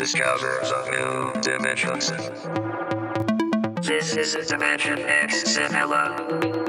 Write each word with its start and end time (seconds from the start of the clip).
discovers 0.00 0.70
of 0.70 0.90
new 0.90 1.40
dimensions. 1.42 2.10
This 3.82 4.16
is 4.16 4.34
a 4.34 4.44
Dimension 4.44 4.98
X 4.98 5.44
Simula. 5.44 6.66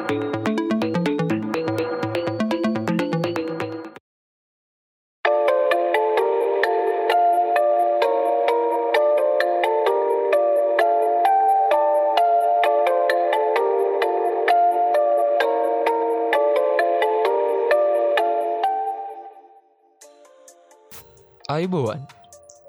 අයිබෝවන් 21.48 22.05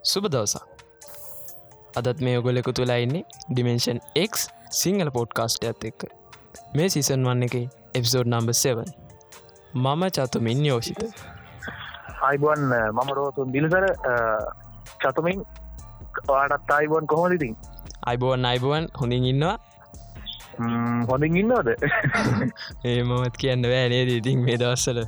සුබ 0.04 0.26
දවසා 0.28 0.66
අදත් 2.00 2.22
මේ 2.26 2.34
ඔගොලෙකු 2.40 2.72
තුලා 2.78 2.98
ඉන්නේ 3.04 3.22
ඩිමෙන්ෂන් 3.50 4.00
X 4.22 4.42
සිංහල 4.80 5.10
පෝඩ්කාස්ට 5.18 5.68
ඇත් 5.70 5.86
එක්ක. 5.90 6.02
මේ 6.76 6.88
සිසන් 6.96 7.22
වන්න 7.28 7.46
එක 7.48 7.56
එපිසෝඩ් 7.94 8.30
නම්බ 8.32 8.52
7 8.54 8.84
මම 9.76 10.04
චතුමින් 10.18 10.66
යෝෂිත. 10.66 11.02
අයිබුවන් 12.22 12.66
මම 12.70 13.14
රෝතුන් 13.20 13.54
දිලසර. 13.54 13.86
චතුමින් 15.04 15.46
වාටත් 16.28 16.76
අයිබුවන් 16.78 17.08
කොහොමදිතින් 17.08 17.56
අයිබෝවන් 18.06 18.50
අයිබුවන් 18.52 18.90
හොඳින් 19.02 19.30
ඉන්නවා? 19.32 19.56
හොඳින් 21.12 21.40
ඉන්නවද? 21.44 21.70
ඒ 22.88 23.00
මොමත් 23.06 23.38
කියන්න 23.38 23.72
වැෑනේ 23.72 24.04
ඉතින් 24.18 24.46
මේ 24.50 24.60
දවස්සල 24.60 25.02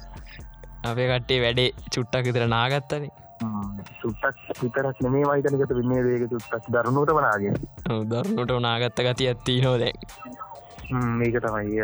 අපේ 0.83 1.11
කට්ටේ 1.11 1.43
වැඩේ 1.45 1.69
චුට්ටක් 1.93 2.25
විතර 2.25 2.49
නාගත්තනේ 2.55 3.13
සුට්ටක් 4.05 4.63
විතරක් 4.63 5.05
නෙමේ 5.05 5.27
වයිතනකට 5.29 5.77
වින්නේ 5.81 6.07
දේක 6.07 6.25
සුට්ටක් 6.33 6.73
දරුණුට 6.73 7.15
වනාගෙන 7.19 7.61
දරුණට 8.09 8.57
උනාගත්ත 8.59 9.05
ගති 9.09 9.31
ඇත්ති 9.31 9.61
නෝදැන් 9.61 10.43
මේක 10.91 11.35
තමයි. 11.35 11.81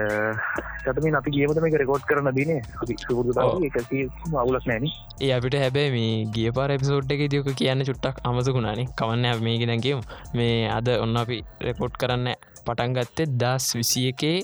චතමින් 0.84 1.16
අපි 1.16 1.32
ගේමත 1.32 1.60
මේක 1.62 1.76
රෙකෝඩ් 1.82 2.06
කරන 2.06 2.30
දින 2.36 2.52
සුපුරදු 2.98 3.34
එකසි 3.70 4.10
අවුලක් 4.34 4.66
නෑන. 4.66 4.86
ඒ 5.22 5.32
අපිට 5.34 5.56
හැබැයි 5.56 5.92
මේ 5.92 6.26
ගිය 6.36 6.52
පාර 6.52 6.70
එපිසෝඩ් 6.72 7.12
එක 7.12 7.24
දියක 7.34 7.50
කියන්න 7.56 7.86
චුට්ටක් 7.90 8.22
අමසකුණනේ 8.24 8.88
කවන්න 9.00 9.44
මේ 9.44 9.58
ගෙන 9.58 9.82
කියමු. 9.82 10.02
මේ 10.34 10.70
අද 10.70 10.88
ඔන්න 10.96 11.18
අපි 11.18 11.40
රෙකෝඩ් 11.62 11.98
කරන්න 11.98 12.30
පටන් 12.66 12.96
ගත්තේ 12.98 13.30
දස් 13.42 13.68
විසිය 13.76 14.08
එකේ 14.14 14.38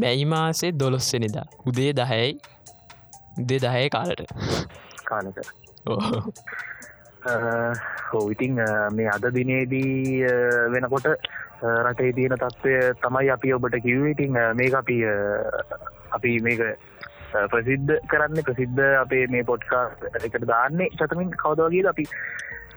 බැයිමාසේ 0.00 0.72
දොළොස්සෙනිදා 0.80 1.46
උදේ 1.66 1.92
දහයයි. 1.92 2.32
උදේ 3.40 3.60
දහය 3.60 3.88
කාලට. 3.88 4.20
කාලක 5.04 5.38
ඕ 5.86 6.00
හෝ 8.12 8.24
ඉතිං 8.34 8.60
මේ 8.96 9.08
අද 9.16 9.24
දිනේදී 9.36 10.24
වෙනකොට 10.74 11.08
රටේ 11.86 12.12
තියෙන 12.16 12.36
තත්ත්වය 12.42 12.72
තමයි 13.04 13.30
අපි 13.36 13.54
ඔබට 13.58 13.76
කිව්ව. 13.86 14.04
ඉතිං 14.14 14.40
මේක 14.60 14.74
අපි 14.82 14.96
අපි 16.16 16.32
මේක 16.46 16.62
ප්‍රසිද්ධ 17.52 17.92
කරන්න 18.10 18.46
ප්‍රසිද්ධ 18.48 18.82
අපේ 19.02 19.26
මේ 19.34 19.44
පොට්කා 19.50 19.84
එකට 20.26 20.44
දාන්නේ. 20.52 20.90
චතමින් 20.98 21.30
කවදවගේ 21.42 21.86
අපි 21.92 22.04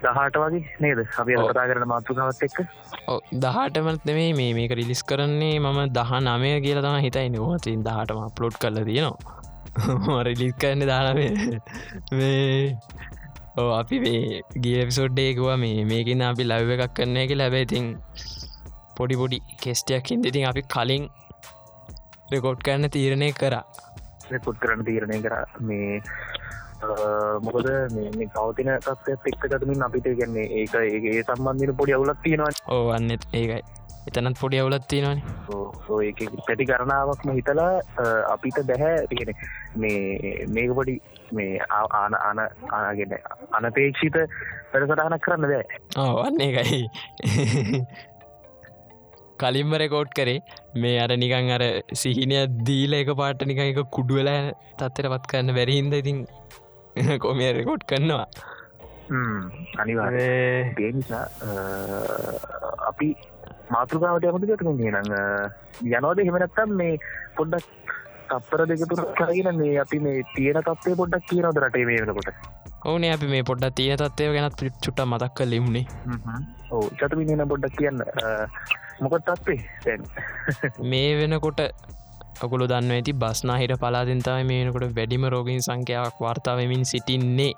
දහට 0.04 0.38
වගේ 0.44 0.64
නේද? 0.84 1.00
අපි 1.22 1.36
කතා 1.50 1.66
කරන 1.70 1.86
මාතෘකාවත් 1.92 2.44
එක්ක. 2.48 2.58
දහටමත් 3.44 4.08
නෙමේ 4.09 4.32
මේ 4.39 4.54
මේක 4.59 4.72
රිලිස් 4.80 5.02
කරන්නේ 5.11 5.59
මම 5.59 5.80
දහ 5.98 6.11
නමය 6.28 6.54
කියලා 6.66 6.86
තම 6.88 6.98
හිතයි 7.08 7.30
නවතින් 7.34 7.84
දහටම 7.88 8.23
ප්ලොට් 8.39 8.58
කල 8.64 8.80
තියෙනවා. 8.89 10.23
රිලිස් 10.30 10.54
කරන්න 10.61 10.88
දානමේ 10.92 11.32
මේ 12.20 12.78
ඕ 13.61 13.69
අපි 13.77 13.97
මේ 14.02 14.41
ගිය 14.63 14.81
පිසොඩ්ඩේකුව 14.89 15.47
මේ 15.61 15.86
මේකින්න 15.91 16.23
අපි 16.25 16.44
ලව්ව 16.50 16.75
එකක් 16.75 16.91
කරන්න 16.97 17.22
එක 17.22 17.31
ලැබැතින් 17.41 17.86
පොඩි 18.97 19.16
පොඩි 19.22 19.38
කෙස්ටයක් 19.64 20.11
හින්දඉතින් 20.14 20.45
අපි 20.49 20.61
කලින් 20.73 21.05
රෙකෝඩ් 22.33 22.61
කරන්න 22.65 22.93
තීරණය 22.95 23.30
කරා. 23.42 23.64
පුට් 24.45 24.59
කරන්න 24.64 24.86
තීරණය 24.89 25.17
කර. 25.26 25.36
මේ 25.70 26.02
මොකද 27.45 27.67
මේ 27.95 28.30
පවතින 28.36 28.71
තත්වයක් 28.86 29.27
එක්කටමින් 29.33 29.86
අපිට 29.87 30.14
ගැන්නේ 30.21 30.48
ඒක 30.61 30.77
ඒගේ 30.83 31.26
සම්බන්ධන 31.26 31.77
පොඩි 31.82 31.98
අවුලක් 31.98 32.23
තියෙනවා 32.23 32.53
ඕ 32.76 32.87
අන්නෙත් 32.98 33.27
ඒකයි. 33.33 33.61
එතනත් 34.09 34.39
පොඩි 34.42 34.59
අවුලත් 34.64 34.86
තියෙනවාන. 34.92 35.23
ඒ 35.99 36.11
පැටි 36.48 36.70
කරනාවක්ම 36.71 37.37
හිතලා 37.39 37.71
අපිට 38.33 38.59
දැහැ 38.70 38.98
තියෙන 39.11 39.33
මේ 39.83 40.45
මේක 40.55 40.76
පොඩි 40.80 41.02
මේ 41.32 41.60
ආන 41.70 42.14
අන 42.21 42.43
ආගෙන 42.71 43.15
අනපේක්ෂිත 43.54 44.20
වැඩසටහනක් 44.71 45.23
කරන්න 45.23 45.49
දෑ 45.52 45.65
ඕ 45.99 46.21
අන්න 46.23 46.42
එකයි 46.42 46.83
කලින්ම 49.39 49.73
රෙකෝඩ් 49.73 50.11
කරේ. 50.11 50.42
මේ 50.76 50.98
අර 50.99 51.11
නිකං 51.15 51.49
අර 51.52 51.64
සිහිනය 51.93 52.38
දීල 52.64 52.93
එක 52.93 53.14
පාට 53.15 53.45
නික 53.45 53.60
එක 53.60 53.80
කුඩුවල 53.92 54.30
තත්තර 54.77 55.10
පත් 55.14 55.32
කරන්න 55.32 55.58
බැරිහින්ද 55.58 55.93
ඉතින් 55.93 56.26
කොමිය 57.23 57.52
රෙකෝඩ් 57.54 57.86
කරනවා? 57.86 58.27
අනිවාේ 59.77 60.92
නිසා 60.94 61.26
අපි 62.88 63.09
මාතෘකාවට 63.71 64.26
යමති 64.26 64.49
ගතුම 64.52 64.82
නං 64.82 65.14
යනෝද 65.92 66.21
හෙමනත්තම් 66.21 66.76
මේ 66.82 66.98
පොඩ්ඩක් 67.38 67.95
තප්පර 68.30 68.64
දෙකතුර 68.70 69.02
කරගෙන 69.14 69.58
මේ 69.58 69.76
අපි 69.80 69.99
මේ 69.99 70.23
තියෙන 70.36 70.61
තත්වේ 70.61 70.95
පොඩ්ඩක් 70.95 71.27
කියනවද 71.30 71.60
රටේ 71.64 71.86
මේ 71.89 71.99
වෙනකොට? 72.02 72.32
ඕනේ 72.86 73.11
අපි 73.11 73.27
මේ 73.27 73.43
පොඩ්ඩ 73.43 73.76
තියෙන 73.76 73.99
තත්වය 73.99 74.32
ගැනත් 74.36 74.58
චුට්ට 74.61 75.04
මතක් 75.05 75.33
කල 75.33 75.49
ලිමුණේ 75.49 75.86
ඕ 76.71 76.83
චතමින 76.92 77.43
පොඩ්ඩක් 77.48 77.77
කියන්න. 77.77 78.02
මොකොත් 79.02 79.26
තත්වේ 79.26 79.60
දැන්? 79.86 80.04
මේ 80.92 81.10
වෙනකොට 81.20 81.61
ඔකුළු 82.43 82.67
දන්න 82.67 82.93
ඇති 82.93 83.14
බස්නාහිර 83.15 83.73
පලාදෙන්තාව 83.77 84.44
මේ 84.45 84.59
වෙනකොට 84.61 84.95
වැඩිම 84.95 85.26
රෝගින් 85.27 85.61
සංඛ්‍යාවක් 85.61 86.20
වාර්තාවමින් 86.20 86.86
සිටින්නේ. 86.86 87.54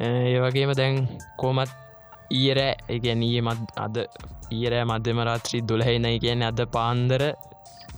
ඒ 0.00 0.36
වගේම 0.42 0.72
දැන් 0.76 0.96
කෝමත් 1.36 1.72
ඊරෑ 2.32 2.74
එකනීය 2.88 3.40
මත් 3.40 3.78
අද 3.78 3.96
ඊරෑ 4.50 4.84
මධ්‍යම 4.84 5.20
රාත්‍රී 5.28 5.62
දුළහෙනයි 5.68 6.18
කියන 6.18 6.42
අද 6.42 6.60
පාන්දර 6.72 7.22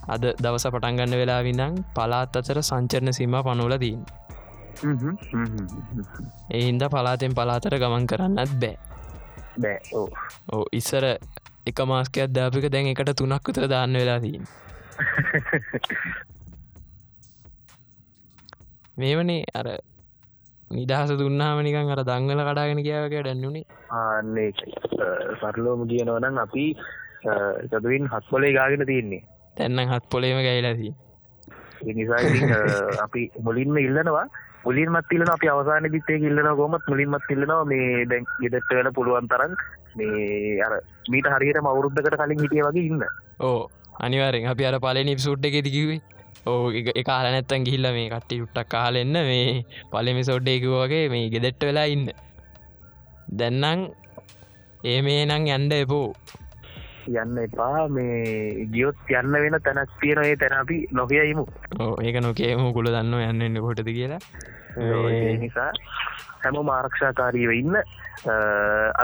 අද 0.07 0.23
දවස 0.37 0.65
පටන්ගන්න 0.67 1.13
වෙලා 1.15 1.41
විඳං 1.43 1.73
පලාත් 1.93 2.35
අතර 2.35 2.59
සංචරණ 2.61 3.13
සීම 3.13 3.35
පනුලදීන් 3.41 4.01
එහින්ද 6.51 6.83
පලාතෙන් 6.89 7.33
පලාතර 7.33 7.73
ගමන් 7.77 8.05
කරන්නත් 8.07 8.53
බෑ. 8.55 8.75
බෑ 9.57 9.79
ඕ 10.51 10.63
ඉස්සර 10.73 11.05
එක 11.65 11.79
මාස්ක 11.85 12.15
අධ්‍යාපික 12.19 12.65
දැන් 12.69 12.87
එකට 12.87 13.11
තුනක් 13.15 13.43
විතර 13.43 13.65
දාන්න 13.67 13.93
වෙලා 13.95 14.19
දීන් 14.19 14.43
මේවනේ 18.97 19.43
අර 19.53 19.67
නිදහස 20.71 21.11
දුන්නාමනිකන් 21.15 21.91
අර 21.91 22.01
දංගල 22.03 22.41
කඩාගෙන 22.43 22.81
කියාවක 22.81 23.13
ඩැන්නුනේ 23.17 23.65
ආන්නේ 23.95 24.49
සරලෝම 25.41 25.81
කියනවනම් 25.87 26.35
අපි 26.39 26.65
චතුවින් 27.69 28.05
හත්පොලේ 28.07 28.53
ගාගෙන 28.53 28.83
තියන්නේ 28.85 29.21
තැන්නම් 29.57 29.87
හත් 29.87 30.03
පොලේම 30.11 30.41
ගයිලාදී 30.41 30.93
නිසා 31.93 32.21
අපි 33.05 33.23
මුලින්ම 33.41 33.77
ඉල්ලනවා 33.77 34.25
මුලින්මත් 34.65 35.11
ඉල්ලන 35.11 35.29
අපි 35.29 35.47
අවසාන 35.47 35.89
දිත්තේ 35.91 36.19
ඉල්ලන 36.21 36.49
ගොමත් 36.55 36.85
මුලින්මත් 36.87 37.29
ඉල්ලනවා 37.29 37.63
මේ 37.65 38.05
දැන් 38.05 38.25
ගෙදට 38.41 38.71
වෙන 38.71 38.89
පුළුවන් 38.93 39.27
තරන් 39.27 39.55
මේ 39.95 40.61
අර 40.61 40.73
මීට 41.09 41.29
හරියට 41.33 41.61
මවුරුද්ධකට 41.61 42.17
කලින් 42.17 42.43
හිටිය 42.43 42.63
වගේ 42.67 42.85
ඉන්න. 42.89 43.03
ඕ 43.41 43.59
අනිවාරෙන් 43.99 44.47
අපි 44.47 44.65
අර 44.65 44.79
පලනි 44.79 45.17
සුට් 45.19 45.45
එක 45.45 45.59
දිකිවේ 45.61 45.99
ඕ 46.45 46.71
එක 46.71 47.09
ආලනැත්තන් 47.09 47.67
ගිහිල්ල 47.67 47.89
මේ 47.91 48.09
කට්ටි 48.09 48.41
යුට්ටක් 48.41 48.69
කාලෙන්න 48.69 49.15
මේ 49.23 49.63
පලෙමි 49.91 50.23
සොඩ්ඩයකු 50.23 50.73
වගේ 50.75 51.05
මේ 51.09 51.29
ගෙදෙට්ට 51.29 51.67
වෙලා 51.69 51.87
ඉන්න. 51.87 52.09
දැන්නම් 53.31 53.87
ඒ 54.85 54.99
මේ 55.01 55.21
නං 55.25 55.47
යන්ඩ 55.49 55.73
එපෝ 55.75 56.05
යන්න 57.07 57.41
එපා. 57.43 57.87
මේ 57.89 58.67
ගියොත් 58.73 59.11
යන්න 59.19 59.39
වෙන 59.43 59.59
තැනක් 59.65 59.95
තියෙන 60.01 60.23
ඒ 60.23 60.35
තැන 60.35 60.57
අපි 60.59 60.77
නොකයයිමු 60.91 61.45
ඒක 62.03 62.21
නොකේම 62.21 62.63
කුල 62.73 62.91
දන්න 62.95 63.43
යන්න 63.47 63.61
කොටද 63.65 63.89
කියලා. 63.89 64.21
නිසා 65.43 65.71
හැම 66.43 66.59
මාරක්ෂාකාරීව 66.71 67.51
ඉන්න. 67.59 67.75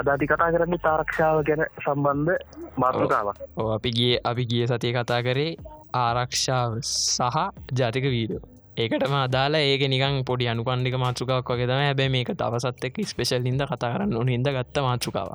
අදාති 0.00 0.26
කතා 0.26 0.50
කරන්න 0.54 0.82
තාරක්ෂාව 0.88 1.44
ගැන 1.50 1.66
සම්බන්ධ 1.84 2.32
මාතෘකාවක්. 2.78 3.38
අපි 3.76 3.90
ගිය 3.90 4.18
අපි 4.24 4.46
ගිය 4.46 4.66
සතිය 4.66 4.96
කතා 4.96 5.22
කරේ 5.22 5.52
ආරක්ෂාව 5.94 6.82
සහ 6.82 7.38
ජාතික 7.78 8.06
වීඩෝ 8.14 8.42
ඒකටම 8.76 9.12
අදාලා 9.16 9.62
ඒක 9.64 9.82
නිකන් 9.90 10.16
පොඩි 10.28 10.48
අනුපන්ඩික 10.52 10.96
මාතෘකාවක් 10.98 11.50
වගේ 11.50 11.66
තම 11.66 11.82
හැබැ 11.82 12.08
මේක 12.14 12.30
තවසත් 12.40 12.88
එක් 12.88 12.96
ස්පේශල් 13.10 13.46
හිද 13.46 13.62
කතා 13.62 13.90
කරන්න 13.92 14.16
ඕන 14.20 14.32
හිද 14.32 14.48
ගත්ත 14.48 14.82
මාතෘකාව 14.86 15.30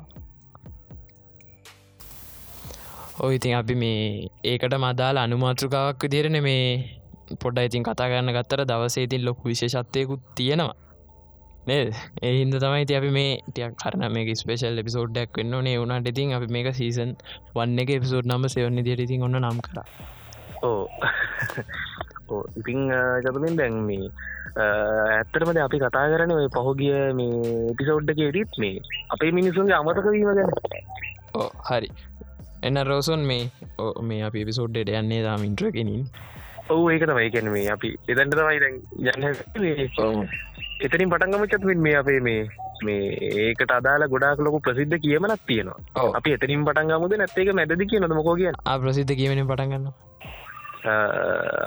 ඔය 3.20 3.34
ඉතින් 3.36 3.54
අපි 3.54 3.74
මේ 3.74 4.28
ඒකට 4.44 4.74
මදාල 4.82 5.16
අනුමාතෘකාවක් 5.18 6.04
විදිරණ 6.04 6.38
මේ 6.42 6.62
පොඩ්ඩ 7.42 7.66
ඉතින් 7.68 7.82
කතා 7.84 8.06
කරන්න 8.10 8.32
ගත්තර 8.36 8.62
දවසේ 8.64 9.04
ඉතින් 9.06 9.24
ලොකු 9.26 9.50
විශේෂත්වයකුත් 9.50 10.22
තියෙනවා. 10.36 10.76
නේ 11.68 11.82
එහින්ද 12.22 12.54
තමයි 12.56 12.86
ති 12.88 12.96
අපි 12.96 13.10
මේ 13.16 13.32
ටියක් 13.48 13.74
කරන 13.82 14.04
මේ 14.14 14.36
ස්පේශල් 14.42 14.80
එපිසෝඩ්ඩක් 14.82 15.40
වෙන්න 15.40 15.56
නේ 15.66 15.76
වුණට 15.76 16.08
ඉතින් 16.12 16.32
අපි 16.32 16.48
මේක 16.56 16.68
සීසන් 16.74 17.12
වන්න 17.56 17.82
එක 17.84 17.92
එපිසෝඩ් 17.98 18.30
නම්ම 18.30 18.48
සෙවන්න 18.54 18.84
දිට 18.86 19.04
ඉතින් 19.06 19.26
ඔන්න 19.28 19.40
නම් 19.40 19.60
කර. 19.66 19.78
ඕ 20.62 20.82
ඉතිං 22.56 22.80
ජතමින් 23.24 23.58
දැන් 23.60 23.76
මේ 23.88 24.08
ඇත්තරමද 24.60 25.60
අපි 25.60 25.82
කතා 25.84 26.06
කරන 26.14 26.32
ඔය 26.38 26.48
පහුගිය 26.56 26.96
මේ 27.20 27.52
එපිසෝඩ්ඩක 27.74 28.24
රිත් 28.38 28.62
මේ 28.64 28.80
අපේ 29.10 29.30
මිනිසුන්ගේ 29.32 29.76
අමතක 29.76 30.08
වීම 30.08 30.32
ගැන. 30.32 30.50
හරි 31.68 31.90
එන්න 32.62 32.78
රෝසන් 32.84 33.22
මේ 33.24 33.42
මේ 34.02 34.22
අපි 34.22 34.44
පිසෝඩ්ඩට 34.44 34.94
යන්නේ 34.94 35.20
දාම 35.22 35.44
ඉන්ට්‍රගෙනින් 35.44 36.02
ඔවු 36.68 36.88
ඒක 36.90 37.04
තමයි 37.04 37.30
ගැන 37.30 37.52
මේ 37.52 37.68
අපි 37.68 37.90
එදැන්ට 38.08 38.36
තමයි 38.36 38.58
දැන් 38.62 38.76
යන්න 39.08 40.26
එතනින් 40.80 41.12
පටන්ගම 41.12 41.46
චත්මින් 41.46 41.80
මේ 41.80 41.96
අපේ 41.96 42.20
මේ 42.20 42.40
මේ 42.84 43.30
ඒකට 43.42 43.72
අදාලා 43.72 44.08
ගොඩාක් 44.08 44.40
ලොකු 44.40 44.60
ප්‍රසිද්ධ 44.60 44.96
කියමනක් 44.98 45.42
තියෙනවා. 45.46 46.06
අපි 46.14 46.36
එතනින් 46.36 46.64
පටන්ගමුද 46.64 47.16
නැත්තේක 47.16 47.52
මැදදි 47.54 47.86
කියන 47.86 48.08
මොකෝ 48.12 48.36
කිය 48.36 48.52
ආ 48.52 48.78
ප්‍රසිද්ධ 48.78 49.14
කියවෙන 49.14 49.46
පටන්ගන්න 49.46 49.86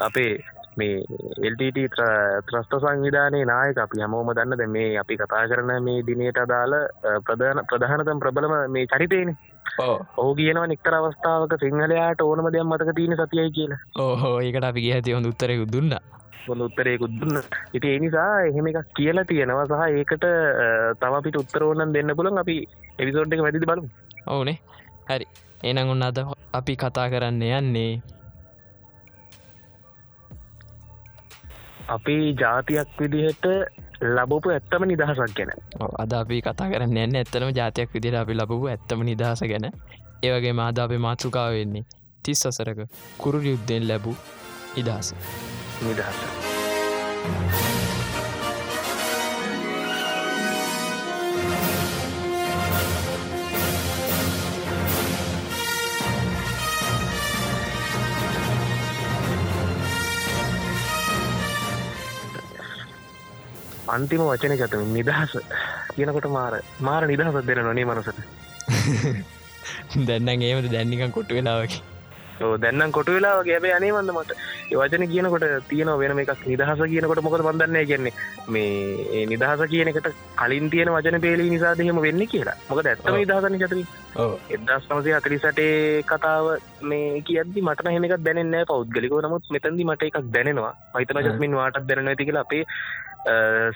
අපේ 0.01 0.31
මේ 0.77 1.01
එල්ටට 1.47 1.99
ත්‍රස්ත 2.47 2.73
සංවිධානයේ 2.77 3.45
නායක 3.45 3.81
අපි 3.85 4.05
හමෝම 4.05 4.31
දන්න 4.33 4.57
දැ 4.57 4.69
මේ 4.77 4.91
අපි 4.97 5.17
කතා 5.17 5.43
කරන 5.49 5.73
මේ 5.83 6.05
දිනයට 6.07 6.39
අදාළ 6.45 6.77
ප්‍රධාන 7.27 7.65
ප්‍රධානතම් 7.65 8.23
ප්‍රබලම 8.23 8.55
මේ 8.69 8.87
චරිතයන 8.87 9.35
ඕ 10.17 10.31
කියනවා 10.39 10.67
නික්තර 10.71 10.95
අවස්ථාවක 10.97 11.55
සිංහලයාට 11.63 12.21
ඕනම 12.25 12.49
දෙයක් 12.55 12.67
මතක 12.69 12.95
තියෙන 12.97 13.17
සතියයි 13.19 13.51
කියලා. 13.57 13.79
ඕහෝ 14.05 14.35
ඒකට 14.41 14.69
අපි 14.69 14.85
ගහති 14.87 15.15
හොඳ 15.17 15.31
උත්තරයකු 15.31 15.65
දුන්න. 15.73 15.95
හොඳ 16.47 16.61
උත්තරයකුත් 16.67 17.13
දුන්න. 17.19 17.41
ඉති 17.73 17.93
ඒ 17.93 17.99
නිසා 18.03 18.31
එහෙම 18.49 18.67
එකක් 18.71 18.89
කියලා 18.97 19.25
තියෙනවා 19.31 19.65
සහ 19.69 19.83
ඒකට 19.99 20.25
තම 20.99 21.17
අපිට 21.19 21.39
උත්තරෝනන් 21.41 21.93
දෙන්න 21.95 22.15
පුළන් 22.19 22.41
අපි 22.43 22.57
එවිසෝඩ් 22.99 23.33
එක 23.33 23.45
වැදි 23.45 23.65
බලමු. 23.65 23.89
ඕනේ. 24.27 24.57
හරි. 25.09 25.27
එනං 25.63 25.91
ඔන්න 25.93 26.03
අද 26.09 26.19
අපි 26.59 26.75
කතා 26.75 27.07
කරන්න 27.11 27.43
යන්නේ. 27.59 27.93
අපි 31.95 32.17
ජාතියක් 32.41 32.99
විදිහට 32.99 33.45
ලබපු 34.01 34.49
ඇත්තම 34.49 34.85
නිදහසක් 34.85 35.35
ගැන. 35.37 35.51
අද 35.99 36.13
අපි 36.13 36.41
කතා 36.41 36.69
කරන්න 36.69 36.97
යන්න 36.97 37.15
ඇත්තනම 37.15 37.51
ජාතියක් 37.51 37.89
විදිර 37.93 38.15
අපි 38.15 38.33
ලබපු 38.33 38.65
ඇත්තම 38.67 39.03
නිදහස 39.03 39.43
ගැන. 39.43 39.65
ඒවගේ 40.23 40.53
මාද 40.53 40.77
අපේ 40.79 40.97
මාතෘකාව 40.99 41.51
වෙන්නේ 41.53 41.85
තිස් 42.25 42.45
අසරක 42.45 42.79
කුරු 43.17 43.39
යුද්ධෙන් 43.41 43.87
ලැබූ 43.87 44.15
නිදහස. 44.75 45.13
නිදහස 45.81 46.17
අන්තිම 63.93 64.23
වචන 64.23 64.57
චතම 64.57 64.91
නිදහස 64.91 65.37
කියනකොට 65.93 66.27
මාර 66.29 66.59
මාර 66.81 67.07
නිදහසත් 67.07 67.45
දෙන 67.45 67.63
නොනේ 67.63 67.85
මනසට. 67.85 68.19
දැන්න 70.07 70.29
ඒමට 70.41 70.71
දැන්නිකන් 70.71 71.11
කොට්ටු 71.11 71.35
වෙලාවකි 71.35 71.81
ඕ 71.81 71.92
දැන්නම් 72.63 72.93
කොට 72.97 73.09
වෙලාගේ 73.15 73.55
ඇබේ 73.57 73.73
අනේවන්න 73.77 74.11
මට 74.13 74.37
වචන 74.79 75.05
කියනකොට 75.11 75.45
තියෙන 75.69 75.91
වෙන 76.01 76.21
එකක් 76.23 76.45
නිදහස 76.51 76.83
කියනකොට 76.93 77.23
මොකද 77.27 77.45
බඳන්නේ 77.47 77.85
කියන්නේ? 77.91 78.13
මේ 78.55 79.25
නිදහස 79.31 79.65
කියනකට 79.73 80.09
කලින් 80.41 80.69
තියෙන 80.73 80.93
වචන 80.95 81.19
පේලි 81.25 81.49
නිසා 81.49 81.75
දෙහෙම 81.81 82.01
වෙන්න 82.07 82.25
කියලා. 82.33 82.57
මොකද 82.69 82.91
ඇත්තම 82.91 83.11
ඔව්. 83.11 83.19
නිදහසන 83.21 83.59
චතර. 83.63 83.79
එදස් 84.57 84.89
නමසේ 84.89 85.15
අතරිසටේ 85.19 86.03
කතාව 86.11 86.51
මේ 86.91 87.21
කියද්දි 87.29 87.67
මට 87.67 87.95
හෙම 87.95 88.09
එකක් 88.09 88.25
දැනන්න 88.27 88.59
පෞද්ගලිකව. 88.73 89.17
නමුත් 89.27 89.53
මෙතැදි 89.57 89.89
මට 89.89 90.11
එකක් 90.11 90.33
දැනෙනවා. 90.35 90.73
මහිතන. 90.95 91.23
ජස්මින් 91.25 91.57
වාටත් 91.61 91.87
දැන 91.87 92.11
ඇති 92.11 92.27
කියලා 92.27 92.45
අපේ 92.47 92.63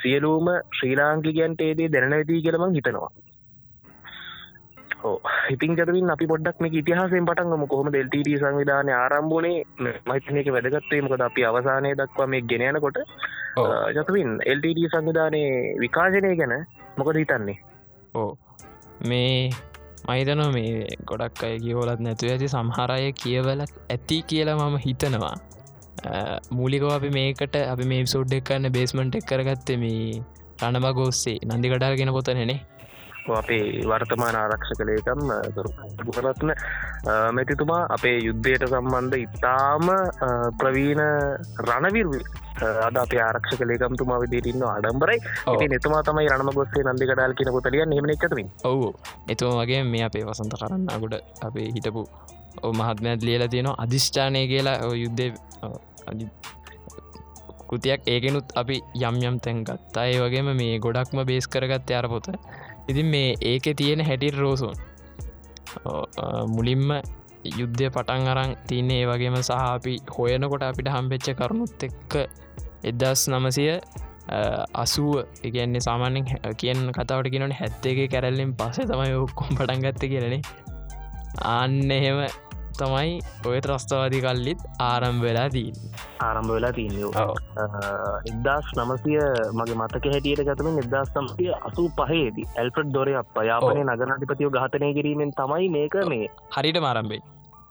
සියලූම 0.01 0.47
ශ්‍රී 0.77 0.95
ලාංකිකයන්ටේදේ 0.99 1.89
දැන 1.93 2.15
ඇති 2.17 2.41
කියලමං 2.45 2.77
හිතනවා 2.77 3.11
ඉතින් 5.49 5.75
ජතවින් 5.75 6.09
අපි 6.09 6.25
පොඩ්ඩක් 6.25 6.59
මේ 6.59 6.73
ඉතිහාසයෙන් 6.73 7.25
පටන්ගම 7.25 7.63
කොහොම 7.67 7.91
දෙල්ටට 7.91 8.29
සංවිධානය 8.35 8.91
ආරම්භුණේ 8.93 9.59
මහිතනක 10.05 10.49
වැදගත්තේ 10.49 11.01
මොකද 11.01 11.21
අපි 11.21 11.45
අවසානය 11.45 11.93
දක්වා 11.95 12.27
මේ 12.27 12.41
ගෙනයනකොට. 12.43 12.99
ජතවින් 13.95 14.31
එල්ටට 14.45 14.83
සංවිධානයේ 14.93 15.77
විකාශනය 15.79 16.35
ගැන 16.35 16.55
මොකද 16.97 17.17
හිතන්නේ? 17.17 17.57
ඕ 18.15 18.31
මේ 19.03 19.49
මහිතන 20.07 20.41
මේ 20.51 20.87
ගොඩක් 21.05 21.43
අය 21.43 21.59
කියවලත් 21.59 21.99
නැතුව 21.99 22.31
ඇති 22.31 22.47
සම්හරය 22.47 23.11
කියවල 23.13 23.61
ඇති 23.65 24.17
කියලා 24.23 24.57
මම 24.61 24.77
හිතනවා. 24.77 25.35
මූලිකව 26.51 26.89
අපි 26.89 27.09
මේකට 27.09 27.55
අපි 27.65 27.85
මේ 27.85 28.01
සුඩ්ඩක් 28.05 28.49
කන්න 28.49 28.71
බේස්මන්ට් 28.71 29.15
එක් 29.15 29.29
කරගත්තේ 29.29 29.77
මේ 29.77 30.01
රණබග 30.61 30.99
ඔස්සේ 31.03 31.37
නන්දි 31.47 31.69
කඩාගෙන 31.69 32.11
පොතනනේ 32.11 32.59
අපේ 33.35 33.83
වර්තමාන 33.91 34.35
ආරක්ෂ 34.35 34.71
කළේකම් 34.79 35.21
ගුණරත්න 36.07 36.51
මැතිතුමා 37.37 37.81
අපේ 37.95 38.17
යුද්ධයට 38.27 38.67
සම්බන්ධ 38.69 39.17
ඉතාම 39.25 39.85
ප්‍රවීණ 40.59 41.01
රණවිර්වි 41.67 42.21
අද 42.87 42.95
අපේ 43.03 43.21
ආරක්ෂ 43.21 43.57
කලේකම්තුමා 43.59 44.19
විදිරන්න 44.23 44.63
අඩම්බරයි. 44.69 45.19
ඉති 45.53 45.67
නතුමා 45.67 46.03
තමයි 46.03 46.29
රණම 46.31 46.51
ගොස්සේ 46.59 46.83
නන්දි 46.83 47.09
කඩාල් 47.11 47.37
කියන 47.37 47.51
පොතලිය 47.55 47.83
හෙම 47.97 48.09
එකතුමින් 48.15 48.49
ඔවු. 48.71 48.93
එතුම 49.29 49.57
වගේ 49.61 49.83
මේ 49.93 50.03
අපේ 50.09 50.25
වසන්ත 50.29 50.59
කරන්න 50.61 50.89
අගුඩ 50.95 51.15
අපේ 51.47 51.67
හිටපු 51.75 52.03
මහත්මත් 52.79 53.21
ලියල 53.27 53.43
තියෙනවා. 53.49 53.75
අධිෂ්ඨානය 53.83 54.47
කියලා 54.47 54.77
යුද්ධ 55.03 55.25
කෘතියක්. 57.69 58.01
ඒකෙනුත් 58.07 58.47
අපි 58.55 58.75
යම් 59.07 59.15
යම් 59.29 59.39
තැන් 59.39 59.57
ගත්තා. 59.67 60.05
ඒ 60.05 60.19
වගේම 60.23 60.49
මේ 60.61 60.79
ගොඩක්ම 60.85 61.19
බේස් 61.29 61.47
කරගත්ත 61.47 61.91
අර 61.99 62.07
පොත 62.13 62.27
ඉතින් 62.87 63.07
මේ 63.07 63.29
ඒක 63.43 63.65
තියෙන 63.75 64.01
හැටිර් 64.01 64.35
රෝසුන්. 64.35 64.75
මුලින්ම 66.47 66.89
යුද්ධය 67.57 67.89
පටන් 67.89 68.27
අරං 68.27 68.51
තියන්නේ 68.67 68.99
ඒ 69.01 69.07
වගේම 69.07 69.37
සහ 69.37 69.51
අපි 69.53 69.93
හොයනකොට 70.17 70.63
අපිට 70.63 70.89
හම්පෙච්ච 70.89 71.27
කරුණුත් 71.33 71.83
එක්ක 71.83 72.13
එදස් 72.83 73.21
නමසය 73.29 73.67
අසුව 74.75 75.11
එකන්නේ 75.43 75.79
සාමානෙන් 75.79 76.25
කියෙන් 76.57 76.81
කතාවට 76.91 77.29
කියනට 77.29 77.59
හැත්තේගේ 77.59 78.07
කැරල්ලෙන් 78.07 78.51
පස්සේ 78.53 78.85
තමයි 78.85 79.15
ඔක්කොම් 79.17 79.55
පටන්ගත්ත 79.55 80.03
කියලනේ. 80.03 80.41
අන්න 81.51 81.91
එහෙම 81.91 82.19
තමයි 82.77 83.13
ඔය 83.45 83.59
ත්‍රස්තවාදී 83.61 84.21
කල්ලිත් 84.21 84.65
ආරම් 84.81 85.21
වෙලා 85.21 85.47
දීන් 85.49 85.77
ආරම්භ 86.21 86.51
වෙලා 86.51 86.73
තියන්නේ 86.73 87.27
එදදාස් 88.27 88.67
නමසය 88.77 89.15
මගේ 89.53 89.77
මතක 89.77 90.13
හැටියට 90.13 90.43
ගතමින් 90.49 90.83
එදදාස් 90.83 91.13
තමතිය 91.13 91.53
අසු 91.61 91.87
පහේදී 91.97 92.49
ඇල්පට් 92.55 92.93
දොරය 92.93 93.15
අප 93.21 93.41
යාපනය 93.45 93.81
නගනධිපතියෝ 93.85 94.53
ඝාතනය 94.53 94.93
කිරීමෙන් 94.93 95.33
තමයි 95.35 95.71
මේක 95.71 95.97
මේ 96.07 96.29
හරිට 96.55 96.79
මාරම්බේ 96.81 97.21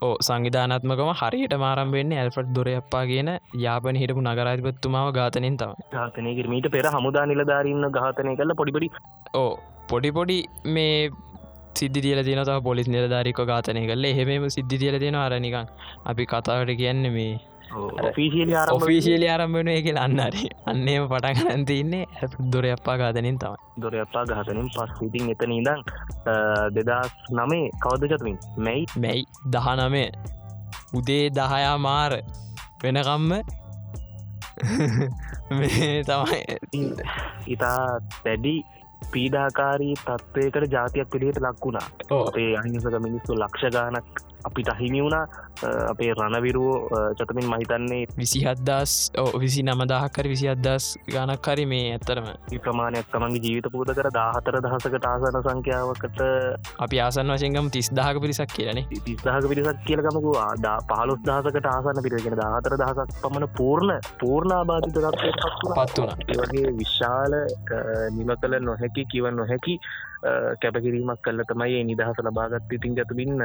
ඕ 0.02 0.16
සංවිධානත්මකම 0.20 1.10
හරියට 1.20 1.54
මාරම්වෙන්නේ 1.58 2.18
ඇල්ෆට් 2.22 2.50
දොර 2.56 2.68
අප්පා 2.72 3.04
කියන 3.10 3.30
යාපන 3.60 3.96
හිටපු 3.96 4.24
නගරාධපත්තුමාව 4.24 5.08
ඝාතනෙන් 5.18 5.56
තම 5.56 5.72
ඝාතනය 5.94 6.34
කිරීමීට 6.38 6.68
පෙර 6.74 6.90
හමුදා 6.94 7.24
නිලධාරන්න 7.26 7.88
ඝාතනය 7.96 8.34
කල 8.36 8.52
පොඩිපඩි 8.60 8.90
ඕ 9.36 9.52
පොඩි 9.88 10.10
පොඩි 10.12 10.38
මේ 10.76 10.92
සිද්ධ 11.76 12.00
තියල 12.00 12.22
තිනතාව 12.24 12.62
පොලිස් 12.62 12.88
නිලධාරික 12.88 13.42
ඝාතනය 13.44 13.84
කල 13.86 14.04
එහෙම 14.06 14.48
සිද්ධ 14.50 14.74
තියල 14.76 14.96
තියෙන 14.98 15.16
අරනිකං 15.16 15.68
අපි 16.04 16.24
කතාවට 16.26 16.74
කියන්න 16.76 17.04
මේ 17.12 17.34
ෆීසිල් 18.14 18.50
ආරම්භ 18.52 18.76
ඔෆිසිියලි 18.76 19.26
ආරම්භන 19.28 19.68
එක 19.70 19.88
අන්නරි 19.98 20.44
අන්නේම 20.66 21.06
පටගන්න 21.10 21.64
තින්නේ 21.64 22.04
ඇ 22.16 22.28
දොර 22.52 22.66
අප්පා 22.66 22.96
ඝාතනින් 22.96 23.38
තමයි. 23.38 23.58
දොර 23.78 23.94
අපා 23.96 24.24
ඝාතනින් 24.24 24.68
පස් 24.68 24.92
ඉතින් 25.02 25.30
එතන 25.34 25.52
ඉදං 25.52 25.80
දෙදස් 26.78 27.12
නමේ 27.32 27.66
කවද 27.82 28.10
චතුමින් 28.12 28.38
මැයි? 28.58 28.86
මැයි 28.96 29.24
දහනමේ 29.50 30.08
උදේ 30.94 31.24
දහයා 31.30 31.76
මාර 31.78 32.12
වෙනකම්ම 32.82 33.32
මේ 35.58 36.02
තමයි. 36.04 36.42
ඉතා 37.46 38.00
පැඩි 38.24 38.56
පීඩාකාරී 39.12 39.94
තත්ත්වයකට 40.00 40.72
ජාතියක් 40.72 41.10
පිළියට 41.10 41.40
ලක් 41.40 41.64
වුණා. 41.64 41.86
ඕ 42.10 42.22
අපේ 42.28 42.50
අහිංසක 42.58 42.96
මිනිස්සු 43.00 43.32
ලක්ෂ 43.34 43.72
ගානක් 43.72 44.24
අපිට 44.46 44.68
අහිමි 44.68 45.00
වුණා. 45.00 45.26
අපේ 45.62 46.12
රණවිරුවෝ 46.12 47.00
චතමින් 47.14 47.46
මහිතන්නේ 47.46 48.00
විසි 48.16 48.40
හද්දස් 48.42 48.94
විසි 49.36 49.62
නමදාහකර 49.64 50.28
විසි 50.28 50.48
අදස් 50.48 50.88
ගණක් 51.08 51.48
හරි 51.48 51.64
මේ 51.66 51.86
ඇත්තරම 51.92 52.28
ප්‍රමාණයක් 52.58 53.08
තමන්ගේ 53.12 53.42
ජීවිත 53.46 53.68
පූත 53.72 53.92
කර 53.98 54.10
දාහතර 54.10 54.58
දහසකට 54.60 55.06
ආසන 55.06 55.38
සංඛ්‍යාවකට 55.40 56.20
අපි 56.78 57.00
ආසන් 57.00 57.32
වශයෙන්ගම 57.34 57.70
තිස් 57.70 57.90
දාහක 57.90 58.20
පිරිසක් 58.20 58.52
කියලන 58.52 58.82
තිස්දාහක 59.00 59.48
පිරිසක් 59.48 59.80
කියලගමකු 59.86 60.36
ආදා 60.38 60.76
පහලොස් 60.84 61.22
දහසකට 61.22 61.66
ආසන 61.66 62.02
පිරිගෙන 62.02 62.36
දාහතර 62.36 62.76
දහසක් 62.76 63.16
පමණ 63.22 63.48
පූර්ණ 63.56 63.94
පූර්ණාබාධිත 64.20 65.00
පත් 65.70 65.98
වුණ. 65.98 66.14
වගේ 66.42 66.76
විශාල 66.76 67.40
නිම 68.12 68.36
කළ 68.36 68.60
නොහැකි 68.62 69.08
කිව 69.08 69.32
නොහැකි 69.32 69.80
කැපකිරීමක් 70.60 71.20
කල්ල 71.22 71.44
තමයි 71.46 71.84
නිදහස 71.84 72.24
ලබාගත් 72.24 72.72
ඉතින් 72.72 72.96
ගතුබින් 72.96 73.44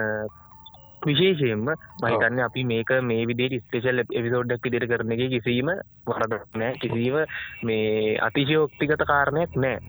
විශේෂයෙන්ම 1.04 1.66
මහිතන්න 2.02 2.40
අපි 2.46 2.64
මේක 2.66 2.92
මේ 3.04 3.26
විදිට 3.26 3.64
ස්පේෂල් 3.64 4.02
එවිසෝඩ්ඩක් 4.20 4.68
ඉදිර 4.70 4.86
කරන 4.92 5.14
එක 5.16 5.24
කිසීම 5.34 5.72
වරදනෑ 6.08 6.72
කිසිීම 6.82 7.18
මේ 7.64 8.18
අතිශයෝක්තිගත 8.28 9.04
කාරණයක් 9.12 9.56
නෑ. 9.58 9.80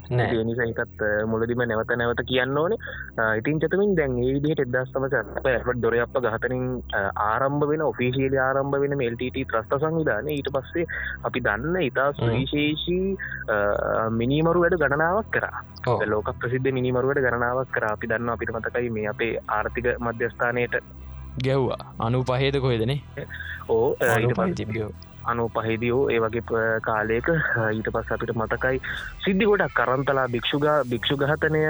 නිසයිකත් 0.43 1.03
මුලදිම 1.27 1.65
නැවත 1.65 1.93
නැවත 1.97 2.23
කියන්න 2.31 2.59
ඕන. 2.59 2.77
ඉතින් 3.41 3.61
චතමින් 3.63 3.97
දැන් 3.97 4.19
ඒ 4.19 4.33
විදිහට 4.37 4.65
එදස්සම 4.67 5.09
ඇට 5.09 5.83
දොර 5.83 5.99
අප 5.99 6.17
ගහතනින් 6.27 6.65
ආරම්භ 7.27 7.67
වෙන 7.73 7.83
ඔෆිසිේලි 7.83 8.39
ආරම්භ 8.39 8.79
වෙන 8.85 8.97
මෙල්ටට 9.03 9.41
ත්‍රස්ත 9.45 9.77
සංවිධාන 9.79 10.33
ඊට 10.37 10.51
පස්සේ 10.57 10.89
අපි 11.23 11.45
දන්න 11.49 11.81
ඉතා 11.83 12.09
සුවිශේෂී 12.15 13.17
මිනිමරු 14.23 14.65
වැඩ 14.65 14.81
ගණනාවක් 14.83 15.31
කර. 15.31 15.47
ලෝක 16.07 16.33
ප්‍රසිද්ධ 16.41 16.73
මිනිමරුවට 16.73 17.25
ගණනාවක් 17.27 17.73
කර. 17.77 17.87
අපි 17.93 18.07
දන්න 18.07 18.35
අපිට 18.35 18.57
මතකයි 18.57 18.91
මේ 18.91 19.09
අපේ 19.09 19.33
ආර්ථික 19.51 19.89
මධ්‍යස්ථානයට 20.01 20.77
ගැව්වා 21.39 21.81
අනු 21.99 22.23
පහේද 22.25 22.59
කොහෙදනේ 22.59 23.01
ඕ 23.71 23.89
අනු 25.25 25.45
පහිදියෝ 25.57 26.03
ඒ 26.11 26.19
වගේ 26.19 26.65
කාලයක 26.81 27.29
ඊට 27.69 27.93
පස් 27.93 28.11
අපිට 28.11 28.35
මතකයි 28.37 28.83
සිද්ධි 29.25 29.45
ගොඩක් 29.45 29.79
කරන්තලා 29.79 30.27
භික්ෂුගා 30.29 30.79
භික්ෂු 30.85 31.17
ගහතනය 31.17 31.63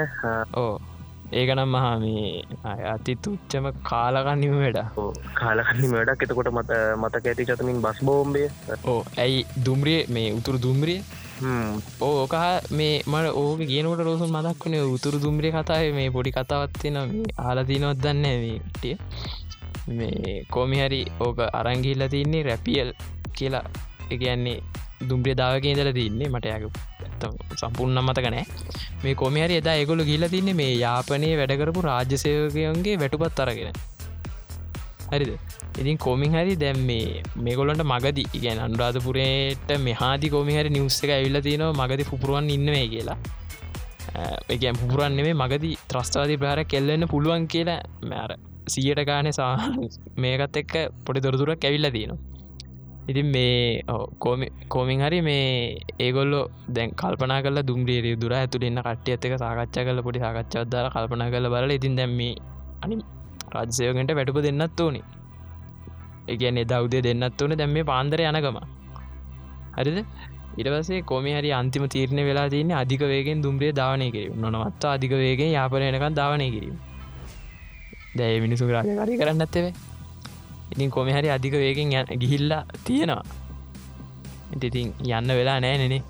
ඕ 0.57 0.73
ඒකනම් 1.33 1.69
මහා 1.69 1.95
මේ 1.99 2.43
අති 2.87 3.13
තුච්චම 3.17 3.67
කාලකන්නම 3.83 4.55
වැඩ 4.57 4.79
කාලකන්නි 5.33 5.91
වැඩක්. 5.93 6.23
එතකොට 6.25 6.49
මත 6.51 6.79
මතක 6.97 7.25
ඇති 7.25 7.45
චතමින් 7.45 7.81
බස් 7.81 7.99
බෝම්බේ 8.01 8.47
ඕ 8.85 9.01
ඇයි 9.17 9.45
දුම්රිය 9.65 10.01
මේ 10.09 10.27
උතුරු 10.31 10.59
දුම්රිය? 10.59 10.99
ඕක 12.01 12.35
මේ 12.71 12.95
මට 13.05 13.33
ඕක 13.35 13.61
කියනකට 13.63 14.03
රෝසුන් 14.07 14.31
මදක් 14.31 14.63
වනේ 14.63 14.83
උතුරු 14.87 15.19
දුම්රිය 15.19 15.51
කතාව 15.51 15.87
මේ 15.91 16.09
පොඩි 16.09 16.31
කතාවත්තින 16.31 16.99
ආලතිනොත් 17.39 17.97
දන්න 17.97 18.61
ටිය 18.69 18.95
මේ 19.87 20.45
කෝමිහරි 20.51 21.01
ඕක 21.19 21.39
අරංගිල්ල 21.53 22.07
තින්නේ 22.07 22.43
රැපියල් 22.43 22.93
කියලා. 23.33 23.65
එකන්නේ 24.11 24.57
දුම්පිය 25.09 25.35
දාවගේ 25.35 25.75
දල 25.75 25.91
තින්නේ. 25.91 26.29
මට 26.29 26.45
යක 26.45 26.65
සම්පූර්ණ 27.59 28.01
මතකනෑ 28.01 28.45
මේ 29.03 29.15
කොමිහරි 29.15 29.57
එදා 29.61 29.75
එකොළු 29.75 30.03
ගිල්ල 30.03 30.27
තින්නේ 30.29 30.53
මේ 30.53 30.73
යාපනය 30.75 31.33
වැඩකරපු 31.39 31.81
රාජ්‍යසයකයන්ගේ 31.81 32.99
වැටුපත් 32.99 33.39
අරගෙන. 33.39 33.73
හරිද? 35.11 35.31
ඉතින් 35.79 35.97
කොමින් 35.97 36.31
හරි 36.31 36.55
දැම් 36.55 36.79
මේ 36.85 37.23
මේගොලන්ට 37.35 37.83
මගදී 37.83 38.27
ඉගැන 38.33 38.59
අනුරාධපුරේට 38.59 39.69
මෙහාදි 39.79 40.29
කොමිහරි 40.29 40.69
නිවස්ස 40.69 41.03
එක 41.03 41.13
ඇවිල්ල 41.17 41.41
තියෙනවා 41.41 41.87
මගති 41.87 42.03
පුපුරුවන් 42.03 42.49
ඉන්නවේ 42.49 42.87
කියලා. 42.87 43.17
එකන් 44.49 44.77
පුරන්නෙේ 44.81 45.33
මගදී 45.33 45.75
ත්‍රස්ථාති 45.89 46.37
ප්‍රාර 46.37 46.65
කෙල්ලන්න 46.65 47.07
පුළුවන් 47.07 47.47
කියලා. 47.47 47.81
මෑර 48.09 48.33
සියට 48.67 49.01
ගාන 49.05 49.31
සා 49.31 49.53
මේකත් 50.17 50.57
එක්ක 50.57 50.73
පොඩි 51.05 51.19
දොරතුරක් 51.19 51.65
ඇවිල්ල 51.65 51.89
තියෙනවා. 51.91 52.21
ඉතින් 53.09 53.25
මේ 53.25 53.83
කෝමින් 54.69 55.01
හරි 55.05 55.19
මේ 55.21 55.77
ඒගොල්ලො 55.99 56.41
දැන් 56.69 56.91
කල්පනා 56.91 57.41
කල 57.41 57.59
දුම්රිය 57.61 58.15
දුර 58.15 58.33
ඇතුළන්න 58.33 58.81
කට්ටිය 58.81 59.15
ඇක 59.15 59.35
සාකච්ඡා 59.39 59.83
කල 59.83 60.01
පොඩි 60.01 60.19
සාකච්ඡාදදාර 60.19 60.85
කල්පනා 60.91 61.29
කල 61.29 61.47
බල 61.49 61.71
ඉතින් 61.71 61.95
දැම්ම 61.95 62.21
අනි 62.83 62.95
රාජසයෝකට 63.55 64.15
වැටපු 64.19 64.41
දෙන්නත් 64.41 64.79
ඕනි. 64.79 65.01
එකන්නේ 66.27 66.65
දෞදය 66.65 67.01
දෙන්නත් 67.01 67.41
ඕන 67.41 67.57
දැම්ම 67.57 67.77
පාන්දර 67.91 68.21
යනගම 68.21 68.59
හරිද? 69.77 69.99
ඉටවසේ 70.59 71.01
කොමි 71.11 71.31
හරි 71.33 71.51
අන්තිම 71.51 71.85
තීරණය 71.87 72.23
වෙලා 72.29 72.47
තියන්නේ 72.49 72.75
අධික 72.75 73.01
වේගෙන් 73.11 73.43
දුම්රිය 73.43 73.71
ධාවනය 73.71 74.07
කිරීම. 74.15 74.41
නොනවත්ව 74.43 74.89
අධික 74.95 75.13
වේගෙන් 75.21 75.51
යාපනයනකන් 75.57 76.17
ධාවනය 76.19 76.47
කිරීම. 76.55 76.77
දැය 78.17 78.39
මිනිසු 78.41 78.67
රාජකාරී 78.67 79.17
කරන්න 79.17 79.45
ඇත්තවේ 79.45 79.73
ඉතින් 80.71 80.89
කොම 80.89 81.07
හරි 81.07 81.29
අධික 81.29 81.53
වේගෙන් 81.53 81.93
යන 81.93 82.19
ගිහිල්ලා 82.19 82.63
තියෙනවා. 82.83 83.23
ඉතින් 84.57 84.93
යන්න 85.01 85.35
වෙලා 85.37 85.59
නෑ 85.59 85.77
නෙනේ 85.77 86.03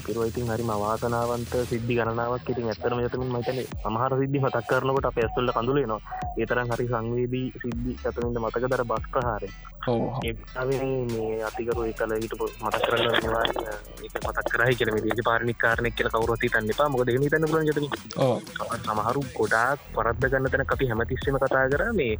පිරුවයිතින් 0.00 0.48
හරි 0.48 0.64
මවාසනාවන්ත 0.64 1.52
සිද්ධි 1.70 1.96
ගණනාවක්. 1.96 2.48
ඉතින් 2.48 2.68
ඇත්තරම 2.68 3.00
යතමින් 3.00 3.32
මතන 3.32 3.60
සමහර 3.82 4.12
සිද්ධි 4.20 4.38
මතක් 4.40 4.66
කරනකොට 4.70 5.06
අප 5.06 5.18
ඇස්තුල්ල 5.18 5.52
කඳුලේනවා 5.52 6.00
ඒතරම් 6.36 6.72
හරි 6.72 6.86
සංවේදී 6.92 7.46
සිද්ධි 7.62 7.96
ඇතමින්ට 8.00 8.40
මතක 8.40 8.64
දර 8.66 8.84
බස් 8.84 9.06
ප්‍රහාරය. 9.12 9.50
මේ 11.10 11.40
අතිකරු 11.48 11.84
එකල 11.84 12.14
හිට 12.16 12.34
මතක් 12.36 12.82
කරන්න 12.84 13.28
වා 13.28 13.44
මතක් 14.26 14.46
කරයි 14.52 14.78
කියල 14.78 14.92
දේශ 14.98 15.22
පාරණි 15.28 15.54
කාරණයක් 15.56 15.96
කියල 15.96 16.10
කවරති 16.10 16.52
තන්න 16.54 16.72
එපා. 16.74 16.88
මොකද 16.88 17.12
හිතන්න 17.16 17.48
පුලන් 17.50 17.66
ජත 17.66 17.78
සමහරු 18.84 19.24
ගොඩාක් 19.34 19.88
පරද්ද 19.94 20.30
ගන්න 20.30 20.50
තැන 20.52 20.66
අපි 20.68 20.90
හැමතිස්සම 20.92 21.38
කතා 21.38 21.66
කර 21.72 21.84
මේ 21.94 22.14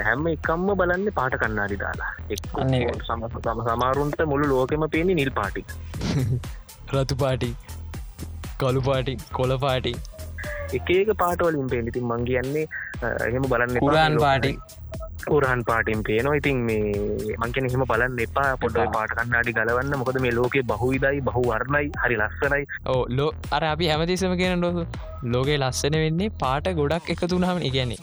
හැම 0.00 0.26
එකම්ම 0.28 0.68
බලන්න 0.74 1.06
පාට 1.12 1.38
කන්නාඩි 1.42 1.80
දාලා. 1.84 2.12
එක් 2.30 2.42
සම 3.04 3.28
සමාරුන්ට 3.62 4.26
මුළු 4.26 4.48
ලෝකෙම 4.48 4.88
පේනි 4.88 5.14
නිල් 5.14 5.32
පාටි 5.38 5.64
රතු 6.94 7.16
පාටි 7.22 7.50
කළු 8.60 8.82
පාටි 8.88 9.14
කොල 9.38 9.56
පාටි. 9.64 9.92
එකක 10.76 11.10
පාටවලින් 11.22 11.68
පේනිතින් 11.72 12.06
මං 12.10 12.24
කියන්නේ 12.28 12.66
එහෙම 13.28 13.50
බලන්න 13.52 13.82
පුරාන් 13.84 14.16
පාටි. 14.24 14.52
පුරහන් 15.26 15.60
පාටින් 15.68 16.00
පේනවා. 16.08 16.36
ඉතින් 16.40 16.58
මේ 16.68 17.36
මංකන 17.36 17.68
එහෙම 17.68 17.84
බලන්න 17.92 18.22
එපා. 18.26 18.48
පොඩ 18.62 18.78
පාට 18.96 19.14
කන්නාඩි 19.18 19.54
ගලවන්න. 19.58 19.94
මොකද 20.02 20.18
මේ 20.24 20.34
ලෝකේ 20.38 20.64
බහුවිදයි 20.72 21.22
බහු 21.28 21.42
වර්ණයි. 21.50 21.90
හරි 22.02 22.18
ලස්සනයි. 22.20 22.64
ඕ 22.94 23.02
ලෝ 23.18 23.30
අර 23.58 23.62
අපි 23.72 23.90
හැමතිසම 23.92 24.34
කියන 24.42 24.66
ලෝක 24.66 24.98
ලෝකේ 25.34 25.60
ලස්සන 25.60 25.98
වෙන්නේ 26.04 26.32
පාට 26.42 26.72
ගොඩක් 26.80 27.14
එකතුනහම 27.16 27.62
ඉගැනෙ 27.70 27.96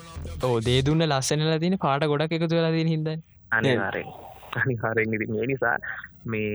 ඕ 0.44 0.56
දේදුන්න 0.70 1.08
ලස්සනල 1.12 1.54
තින 1.66 1.78
පාට 1.86 2.08
ගොඩක් 2.14 2.40
එකතු 2.40 2.54
වෙලා 2.56 2.74
තින 2.78 2.92
හිද 2.96 3.12
අනිවාරෙන් 3.52 5.14
ඉතින් 5.18 5.38
ඒ 5.42 5.48
නිසා 5.52 5.78
මේ 6.26 6.50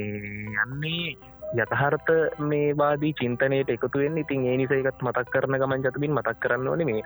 යන්නේ 0.64 1.16
යතහර්ත 1.54 2.08
මේ 2.50 2.74
බාදී 2.74 3.12
චින්තනයට 3.20 3.70
එකතුවෙන් 3.74 4.18
ඉතින් 4.22 4.46
ඒ 4.50 4.56
නිසයිකත් 4.60 5.02
මතක් 5.06 5.26
කරන 5.34 5.58
ගමන් 5.62 5.84
ජතබින් 5.86 6.14
මතක් 6.16 6.36
කරන්න 6.42 6.68
ඕන 6.68 6.84
මේ 6.88 7.02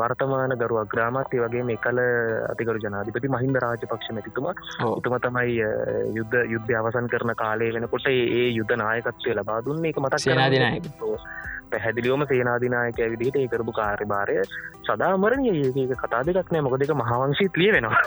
වර්තමාන 0.00 0.56
ගරුව 0.62 0.80
ග්‍රාමත්ය 0.92 1.42
වගේ 1.44 1.64
මේ 1.70 1.80
කල 1.86 2.00
අතිකරු 2.52 2.82
ජනාධිපති 2.84 3.32
මහින්ද 3.36 3.60
රාජපක්ෂ 3.64 4.12
මැතිතුමා. 4.18 4.54
උතුම 4.90 5.18
තමයි 5.20 5.58
යුද්ධ 6.18 6.38
යුද්ධ 6.54 6.72
අවසන් 6.80 7.10
කරන 7.14 7.34
කාලය 7.42 7.72
වෙනකොට 7.76 8.08
ඒ 8.12 8.48
යුද්ධ 8.58 8.76
නායකත්වය 8.82 9.36
ලබා 9.38 9.60
දුන්නේ. 9.66 9.90
එක 9.90 10.00
මතක් 10.04 10.22
සේනාදිනායක 10.24 10.90
පැහැදිලියෝම 11.70 12.26
සේනාදිනායක 12.32 12.98
විදිහට 13.12 13.40
ඒ 13.42 13.48
කරපු 13.52 13.76
කාර්යභාරය 13.80 14.36
සදාමරණය 14.88 15.54
ඒක 15.54 15.96
කතා 16.04 16.24
දෙකක් 16.26 16.52
නෑ. 16.52 16.64
මොක 16.66 16.78
දෙක 16.80 16.96
මහවංශීත් 17.02 17.62
ලිය 17.62 17.72
වෙනවා 17.76 18.02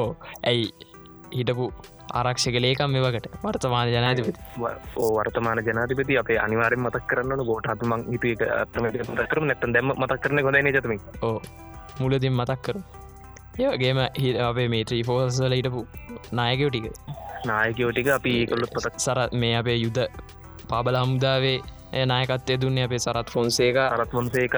ඕ 0.00 0.08
ඇයි? 0.52 0.72
හිටපු 1.38 1.66
ආරක්ෂක 2.12 2.58
ලේකම් 2.60 2.90
මෙවකට. 2.90 3.26
වර්තමාන 3.44 3.88
ජනාධිපති. 3.88 4.40
වර්තමාන 5.16 5.62
ජනාධිපති 5.64 6.18
අපේ 6.18 6.38
අනිවාරෙන් 6.38 6.80
මතක් 6.80 7.06
කරන්න 7.06 7.44
ගෝට 7.44 7.68
හතුමං 7.72 8.06
හිතුවක 8.12 8.42
අත්තම 8.56 8.90
කරම 9.30 9.46
නැත්තන් 9.46 9.74
දැම 9.74 9.92
මතක් 9.96 10.20
කරන 10.22 10.42
ගොදන 10.42 10.70
ජතම 10.70 10.96
ඕ 11.22 11.40
මුලදින් 12.00 12.32
මතක් 12.32 12.62
කරු. 12.62 12.80
ඒවගේම 13.58 13.98
හි 14.18 14.34
අපේ 14.40 14.68
මේ 14.68 14.84
ත්‍රී 14.84 15.04
ෆෝසල 15.04 15.54
හිටපු 15.58 15.86
නායකයෝ 16.32 16.70
ටික. 16.70 16.86
නායකයෝ 17.44 17.92
ටික 17.92 18.08
අපි 18.18 18.34
ඒකොල්ලොත් 18.40 18.74
පතක් 18.74 19.06
සරත් 19.06 19.32
මේ 19.34 19.54
අපේ 19.56 19.76
යුද 19.76 19.98
පාබල 20.68 20.96
හමුදාවේ 20.96 21.58
නායකත්තය 22.06 22.56
දුන්න 22.60 22.78
අපේ 22.78 22.98
සරත් 22.98 23.30
ෆොන්සේක. 23.30 23.76
අරත් 23.76 24.14
ොන්සේක 24.14 24.56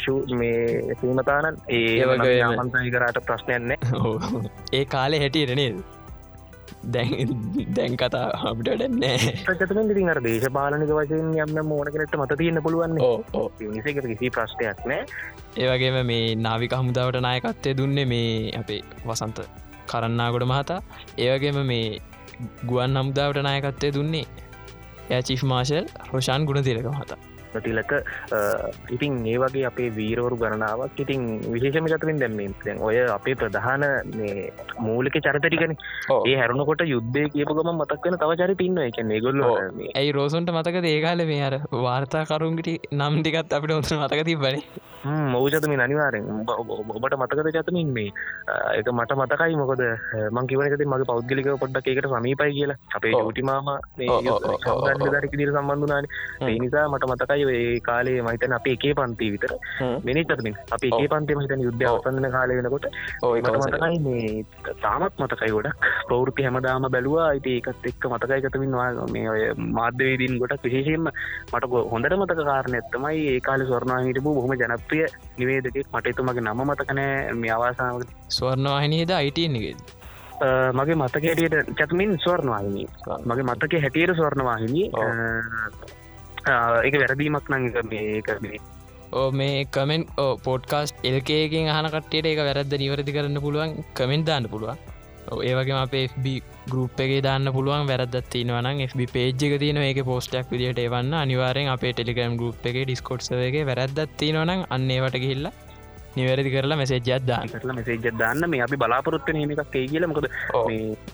ශු 0.00 0.14
මේ 0.40 0.96
සීමතානන් 1.00 1.56
ඒ 1.68 2.04
වගේ 2.06 2.50
මන්තයි 2.50 2.90
කරට 2.90 3.24
ප්‍රශ්නයන්නේ 3.26 3.78
ඒ 4.72 4.84
කාලේ 4.94 5.20
හැටියරනේද 5.20 5.82
දැන් 6.86 7.34
දැන් 7.70 7.96
කතා 7.96 8.52
ඩන්නෑ 8.58 9.32
ප්‍රචතම 9.44 9.80
ඉතින් 9.86 10.08
අර 10.08 10.20
දේශපාලනික 10.20 10.92
වශයෙන් 10.92 11.32
යන්න 11.36 11.62
මෝන 11.66 11.92
කෙනෙට 11.92 12.16
මත 12.16 12.38
තියන්න 12.38 12.62
පුළුවන් 12.62 12.96
නිසක 12.96 14.02
කිසි 14.02 14.30
ප්‍රශ්නයක් 14.30 14.84
නෑ 14.86 15.04
ඒවගේම 15.58 15.98
මේ 16.06 16.36
නාවික 16.40 16.74
හමුදාවට 16.74 17.20
නායකත්තය 17.20 17.76
දුන්නේ 17.76 18.06
මේ 18.06 18.30
අපේ 18.56 18.82
වසන්ත 19.06 19.48
කරන්නාගොඩ 19.86 20.44
මහතා. 20.44 20.80
ඒවගේම 21.18 21.58
මේ 21.66 22.00
ගුවන් 22.66 22.96
හමුදාවට 22.96 23.42
නායකත්තය 23.42 23.92
දුන්නේ 23.92 24.26
ය 25.10 25.22
චිෆ් 25.22 25.42
මාශල් 25.44 25.84
රෝෂාන් 26.08 26.46
ගුණ 26.46 26.62
තිරක 26.62 26.88
මහතා 26.88 27.29
තිලක 27.58 27.92
ඉතින් 28.90 29.16
ඒ 29.26 29.38
වගේ 29.38 29.64
අපේ 29.66 29.88
වීරවරු 29.90 30.36
ගණනාවක් 30.36 31.00
ඉතින් 31.04 31.22
විශේෂම 31.46 31.90
චතමින් 31.92 32.20
දැම්මේ 32.22 32.48
දැන් 32.64 32.82
ඔය 32.82 32.98
අපේ 33.08 33.34
ප්‍රධාන 33.34 33.86
මූලික 34.78 35.18
චරිතටිකන 35.18 35.74
ඒ 36.20 36.36
හැරුණකොට 36.36 36.84
යුද්ධය 36.86 37.24
කියපුගම 37.30 37.72
මතක් 37.74 38.04
වෙන 38.04 38.20
තව 38.22 38.38
චරි 38.42 38.60
තින්න 38.62 38.78
එක 38.80 39.00
ඒගොල්ල 39.00 39.42
ඇයි 39.46 40.12
රෝසන්ට 40.12 40.54
මතක 40.54 40.86
ඒකාල 40.92 41.26
මේ 41.32 41.42
අර 41.42 41.58
වාර්තාකරුන්ගට 41.80 42.70
නම් 42.92 43.20
ටිකත් 43.20 43.58
අපිට 43.58 43.76
ඔොත් 43.78 43.92
මතක 43.94 44.24
තිබන 44.24 44.62
මෞජතමින් 45.02 45.80
අනිවාරෙන් 45.80 46.24
ඔබට 46.46 47.14
මතකද 47.16 47.48
චතමින් 47.56 47.88
මේ? 47.88 48.12
එක 48.74 48.88
මට 48.88 49.12
මතකයි. 49.12 49.56
මොකද 49.56 49.82
මංකිවනකති 50.30 50.84
මගේ 50.84 51.06
පෞද්ගලික 51.06 51.48
පොඩ්ඩක් 51.56 51.88
එකට 51.88 52.06
සමීපයි 52.06 52.52
කියලා. 52.52 52.76
අපේ 52.94 53.12
ටිමාම 53.30 53.68
දරික 53.96 55.32
දිර 55.32 55.52
සම්බන්ධනාන 55.52 56.04
ඒ 56.42 56.58
නිසා 56.58 56.88
මට 56.88 57.04
මතකයි 57.06 57.39
ඒ 57.54 57.80
කාලේ 57.80 58.16
මහිතන 58.22 58.56
අපේ 58.58 58.74
එකේ 58.78 58.94
පන්ති 58.94 59.30
විතර. 59.34 59.52
මිනිතරමින් 60.08 60.56
අප 60.76 60.84
ඒ 60.88 61.08
පන්ති 61.12 61.38
මහිතන 61.38 61.64
යුද්ධ 61.66 61.86
අවසන්න 61.90 62.30
කාලය 62.36 62.58
වෙනකොට. 62.58 62.86
මතකයි 63.22 63.98
මේ 64.06 64.44
තාමත් 64.84 65.22
මතකයි 65.24 65.52
ගොඩක්. 65.56 65.88
ප්‍රවෘති 66.08 66.46
හැමදාම 66.48 66.88
බැලවා. 66.96 67.28
අයිති 67.32 67.56
ඒකත් 67.56 67.88
එක්ක 67.92 68.08
මතකයිකතමින් 68.14 68.76
මේ 69.14 69.26
ඔය 69.34 69.42
මාධ්‍යවේදීන් 69.78 70.38
ගොඩක් 70.42 70.66
විශේෂයෙන්ම 70.68 71.08
මට 71.52 71.70
හොඳට 71.92 72.18
මතක 72.20 72.48
කාරණ 72.50 72.78
ඇත්තමයි 72.80 73.22
ඒ 73.34 73.40
කාල 73.48 73.66
ස්වර්ණවා 73.70 74.02
හිටපු 74.08 74.36
බොහම 74.38 74.56
ජනප්‍රිය 74.62 75.06
නිවේදකෙක්. 75.38 75.86
මට 75.94 76.06
එතුමගේ 76.06 76.42
නම 76.42 76.60
මතකනෑ 76.66 77.32
මේ 77.34 77.56
අවාසාාව 77.56 78.04
ස්වර්ණවාහිනයද 78.36 79.10
අයිටන්නගේ 79.12 79.74
මගේ 80.72 80.94
මතකයට 80.94 81.40
චත්මින් 81.78 82.12
ස්වර්ණවාහිනී 82.18 82.86
මගේ 83.24 83.44
මතක 83.44 83.72
හැටියට 83.82 84.16
ස්වර්ණවාහිනී 84.16 84.86
එක 86.82 86.94
වැරදීමක් 86.96 87.50
නං 87.50 87.64
මේක 87.88 88.30
මේ 88.40 88.60
ඕ 89.12 89.30
මේ 89.32 89.64
කමෙන් 89.66 90.06
පෝඩ්කාස්ට් 90.44 91.04
එල්කේකින් 91.04 91.68
අහන 91.70 91.88
කට්ටයට 91.88 92.26
එක 92.26 92.40
වැරද්ද 92.40 92.74
නිවරදි 92.76 93.12
කරන්න 93.12 93.42
පුළුවන් 93.42 93.76
කමෙන්ට් 93.94 94.26
දාන්න 94.26 94.48
පුළුවන් 94.48 94.78
ඒවගේ 95.40 95.76
අපේ 95.76 96.04
FB 96.06 96.26
ගරුප් 96.66 97.00
එක 97.00 97.12
දාන්න 97.22 97.52
පුළුවන් 97.52 97.88
වැරදත් 97.88 98.20
තිනවන 98.30 98.84
FB 98.84 99.08
පේජ් 99.12 99.32
එක 99.46 99.56
තියන 99.60 99.80
ඒක 99.80 100.02
පෝස්ටක් 100.04 100.50
විදිට 100.50 100.80
එවන්න 100.80 101.16
අනිවාරෙන් 101.16 101.68
අපේ 101.68 101.92
ටෙලිගම් 101.92 102.36
ගරුප් 102.36 102.66
එක 102.66 102.78
ඩිස්කොට්සගේ 102.80 103.66
වැරද්දත් 103.66 104.16
තිනවන 104.16 104.66
අන්නේවට 104.68 105.18
ගිහිල්ලා 105.18 105.69
නිවැරදි 106.16 106.50
කරලා 106.50 106.80
මෙසේජ්ජත් 106.82 107.26
දාන්න. 107.26 107.48
කරලා 107.48 107.78
මෙසේජ්ජත් 107.80 108.18
දාන්න. 108.18 108.50
මේ 108.50 108.62
අපි 108.62 108.76
බලාපොරොත්තු 108.76 109.36
හෙමක් 109.40 109.74
ඒ 109.74 109.86
කියලමකද 109.86 110.26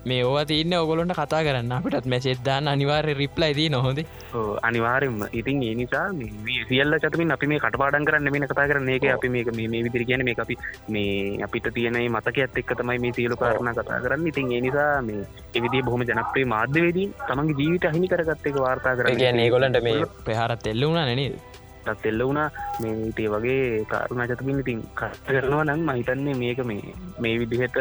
මේ 0.07 0.21
ඕවා 0.25 0.45
තින්න 0.47 0.75
ඔගොලොන්ට 0.75 1.15
කතා 1.15 1.43
කරන්න. 1.47 1.73
අපිටත් 1.79 2.07
මෙසෙද්දාන්න 2.07 2.69
අනිවාර්ය 2.69 3.15
රිප්ලයි 3.15 3.53
දී 3.59 3.69
නොහොද 3.69 3.99
අනිවාරෙන්ම 4.63 5.19
ඉතින් 5.33 5.63
ඒ 5.63 5.75
නිසා 5.75 6.07
සියල්ල 6.69 6.99
චතමින් 6.99 7.35
අපි 7.37 7.47
මේ 7.47 7.59
කටපාඩන් 7.59 8.07
කරන්න 8.09 8.33
මේ 8.35 8.47
කතා 8.47 8.69
කරන 8.71 8.89
ඒක 8.89 9.09
අපි 9.17 9.29
මේක 9.29 9.51
මේ 9.55 9.83
විදිරි 9.87 10.09
කියන 10.11 10.25
මේ 10.25 10.37
අපි 10.39 10.57
මේ 10.89 11.43
අපිට 11.47 11.69
තියන 11.75 11.99
මතකත් 12.09 12.63
එක් 12.63 12.73
තමයි 12.73 12.99
මේ 12.99 13.17
සියලු 13.19 13.37
කාරණ 13.37 13.73
කතා 13.73 14.01
කරන්න. 14.05 14.27
ඉතින් 14.27 14.53
ඒ 14.53 14.61
නිසා 14.61 15.03
මේ 15.03 15.27
එවිදි 15.55 15.83
බොහම 15.83 16.05
ජනප්‍රේ 16.05 16.47
මාධ්‍යවේදී 16.55 17.11
තමන්ගේ 17.29 17.61
ජීවිත 17.61 17.91
හිනි 17.93 18.09
කරගත් 18.09 18.49
එක 18.49 18.59
වාර්තා 18.61 18.97
කර 18.97 19.13
කියන්නේ 19.15 19.51
ගොලන්ට 19.51 19.83
මේ 19.83 20.11
ප්‍රහාරත් 20.27 20.67
එල්ලුුණ 20.67 21.05
නනේද 21.05 21.37
ටත් 21.37 21.56
එල්ල 21.89 22.25
වුණා. 22.29 22.49
මේ 22.81 22.95
ඉතේ 23.09 23.29
වගේ 23.29 23.85
කාරුණා 23.93 24.27
චතමින් 24.27 24.61
ඉතින් 24.61 24.83
කස්ත 24.95 25.27
කරනවා 25.29 25.65
නම් 25.65 25.87
මහිතන්නේ 25.89 26.35
මේක 26.35 26.61
මේ 26.71 26.95
මේ 27.19 27.35
විදිහට 27.41 27.79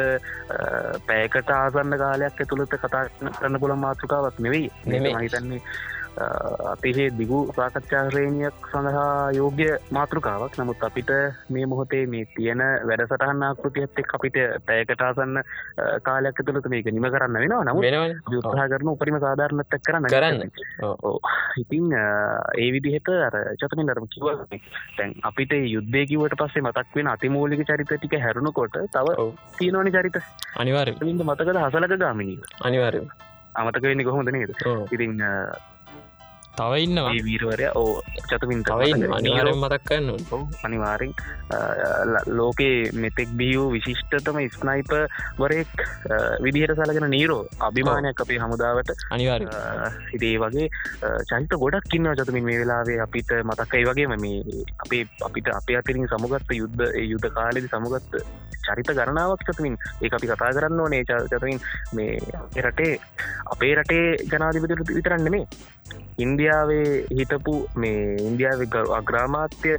පෑකට 1.08 1.50
ආසන්න 1.50 1.98
කාලයක් 1.98 2.40
ඇතුළත 2.40 2.74
කතා 2.76 3.04
කරන්න 3.38 3.60
පුළ 3.60 3.76
මාතෘකාවක් 3.84 4.38
නෙවෙයි. 4.38 4.70
මහිතන්නේ 4.86 5.60
අතිහේ 6.72 7.08
දිගු 7.18 7.38
සාකච්ඡාශ්‍රේණයක් 7.56 8.68
සඳහා 8.72 9.32
යෝග්‍ය 9.38 9.66
මාතෘකාවක්. 9.90 10.54
නමුත් 10.60 10.84
අපිට 10.88 11.10
මේ 11.50 11.66
මොහොතේ 11.66 12.04
මේ 12.06 12.24
තියෙන 12.36 12.62
වැඩසටහන්න 12.88 13.46
ආකෘතියත් 13.48 14.00
එක් 14.02 14.14
අපිට 14.18 14.38
පැයකටාසන්න 14.68 15.42
කාලයක් 16.08 16.40
තුළත 16.46 16.68
මේක 16.74 16.88
නිම 16.88 17.08
කරන්න 17.14 17.38
වෙනවා. 17.42 17.64
නමු 17.66 17.80
යුත්හා 18.36 18.68
කරන 18.72 18.92
උපරිම 18.94 19.18
සාධාරණත්තක් 19.26 19.84
කරන්න 19.88 20.08
කරන්න. 20.14 20.40
ඉතින් 21.64 21.92
ඒ 21.92 22.68
විදිහට 22.76 23.12
අර 23.28 23.36
චතමින් 23.60 23.92
දරම 23.92 24.08
කිව 24.08 24.26
තැන් 24.96 25.14
අපිට 25.22 25.52
යුද්ධයකිවට 25.74 26.38
පස්සේ 26.42 26.66
මතක් 26.66 26.96
වෙන 26.96 27.12
අතිමූලික 27.14 27.64
චරිත 27.68 27.94
ටික 27.94 28.18
හැරුණකොට 28.26 28.82
තව 28.96 29.30
තියෙනවනි 29.58 29.96
චරිත. 29.98 30.20
අනිවාර 30.56 30.92
මතකද 31.02 31.56
හසලක 31.64 31.96
ගාමිනී 31.98 32.40
අනිවාරය 32.62 33.06
අමතක 33.54 33.82
වෙන්නේ 33.82 34.06
කොහොමද 34.06 34.30
නේද? 34.32 34.52
ඉතින් 34.92 35.16
තව 36.58 36.72
ඉන්නවා. 36.86 37.12
වීරවරය 37.28 37.66
ඕ 37.80 37.90
චතමින් 38.30 38.62
තවයින්න 38.68 39.04
අනිවාරෙන් 39.18 39.58
මතක්කන්න 39.64 40.08
අනිවාරෙන් 40.68 41.12
ලෝකේ 42.38 42.76
මෙතෙක් 43.02 43.30
බියූ 43.40 43.66
විශිෂ්ටතම 43.76 44.38
ස්නයිප 44.56 44.92
වරෙක් 45.42 45.74
විදිහට 46.46 46.74
සලගෙන 46.78 47.08
නීරෝ 47.16 47.42
අභිමානයක් 47.68 48.22
අපේ 48.24 48.40
හමුදාවට. 48.44 48.90
අනිවාර 49.16 49.42
හිදේ 50.12 50.34
වගේ 50.44 50.68
චරිත 51.30 51.52
ගොඩක් 51.64 51.90
කින්න 51.92 52.10
චතමින් 52.20 52.48
මේ 52.48 52.58
වෙලාවේ 52.62 52.98
අපිට 53.06 53.30
මතක්කයි 53.50 53.84
වගේම 53.90 54.16
මේ 54.24 54.64
අපේ 54.86 55.04
අපිට 55.28 55.52
අපේ 55.60 55.78
අතිරින් 55.82 56.10
සමුගත්ත 56.14 56.50
යුද්ධ 56.60 56.84
යුද්ධ 57.12 57.30
කාලෙදි 57.38 57.72
සමුගත්ත 57.74 58.18
චරිත 58.66 58.88
ගණනාවක් 58.98 59.42
චතමින්. 59.48 59.76
ඒ 60.02 60.10
අපි 60.16 60.26
කතා 60.32 60.54
කරන්න 60.56 60.80
ඕනේ. 60.84 61.04
චතමින් 61.04 61.60
මේ 61.96 62.12
රටේ 62.66 62.92
අපේ 63.54 63.72
රටේ 63.78 64.06
ජනාධිපති 64.32 64.96
විතරන්න 64.98 65.30
මේ 65.34 65.44
ඉන්දියාවේ 66.18 66.90
හිටපු 67.18 67.54
මේ 67.76 68.16
ඉන්දියාව 68.20 68.92
අග්‍රාමාත්‍ය 68.98 69.72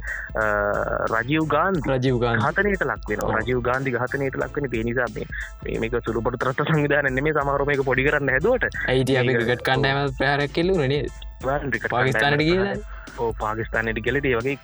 රජීව් 1.14 1.46
ගාන් 1.54 1.80
රජීව් 1.88 2.18
ගාන් 2.18 2.44
හතනයට 2.46 2.84
ලක්වෙන 2.90 3.24
රජීව 3.38 3.62
ගාන්ධි 3.62 3.96
හතනයට 3.98 4.40
ලක්වන 4.42 4.70
පේනිසා 4.70 5.08
මේ 5.14 5.78
මේක 5.78 5.96
සුළුපට 6.04 6.40
ත්‍රත්ත 6.42 6.66
සංවිධාන 6.68 7.22
මේ 7.22 7.36
සමහරමයක 7.38 7.84
පොඩි 7.84 8.06
කරන්න 8.08 8.34
හැදුවට. 8.34 8.68
අයිති 8.88 9.18
ගට 9.40 9.62
කණ්ඩෑම 9.62 10.14
පැහරක් 10.20 10.52
කෙල්ලු 10.52 10.78
නේ 10.84 11.02
පාකිස්ානට 11.42 12.42
කියලා 12.48 12.76
ඕ 13.18 13.30
පාකිස්ානයට 13.40 14.00
කෙලෙට 14.06 14.26
වගේ 14.40 14.56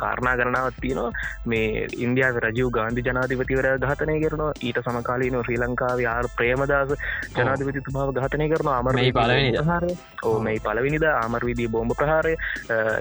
කාරණා 0.00 0.34
කරනාවත් 0.40 0.76
තියෙනවා. 0.82 1.10
මේ 1.52 1.86
ඉන්දයා 2.04 2.30
රජීව 2.44 2.68
ගාන්ධි 2.76 3.04
ජනාධිපතිවර 3.08 3.68
ඝතනය 3.84 4.14
කරනවා. 4.24 4.52
ඊට 4.66 4.78
සමකාලීන 4.86 5.36
ශ්‍රී 5.44 5.58
ලංකාව 5.62 6.00
ආර. 6.12 6.28
ප්‍රේමදාස 6.38 6.94
ජනාධිපතිතුමාව 7.38 8.12
ඝතනය 8.18 8.46
කරන 8.52 8.70
අමර 8.74 8.94
පලවෙනි 9.18 9.96
ඕ 10.28 10.36
මේ 10.46 10.58
පලවිනිද 10.66 11.06
ආමර්විදී 11.10 11.68
බෝම්භ 11.74 11.98
ප්‍රහාරය. 12.00 12.34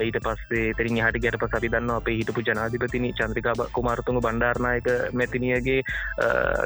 ඊට 0.07 0.19
පස්සේ 0.27 0.65
තරින් 0.79 0.99
හට 1.05 1.23
ගැට 1.25 1.39
පස 1.43 1.57
අිදන්න 1.59 1.93
අපේ 1.97 2.17
හිටපු 2.21 2.45
ජනාධිපතිනි 2.49 3.13
චන්ද්‍රිකා 3.21 3.69
කුමාරතුම 3.77 4.21
බණ්ඩාරනායක 4.25 4.89
මැතිනියගේ 5.21 5.79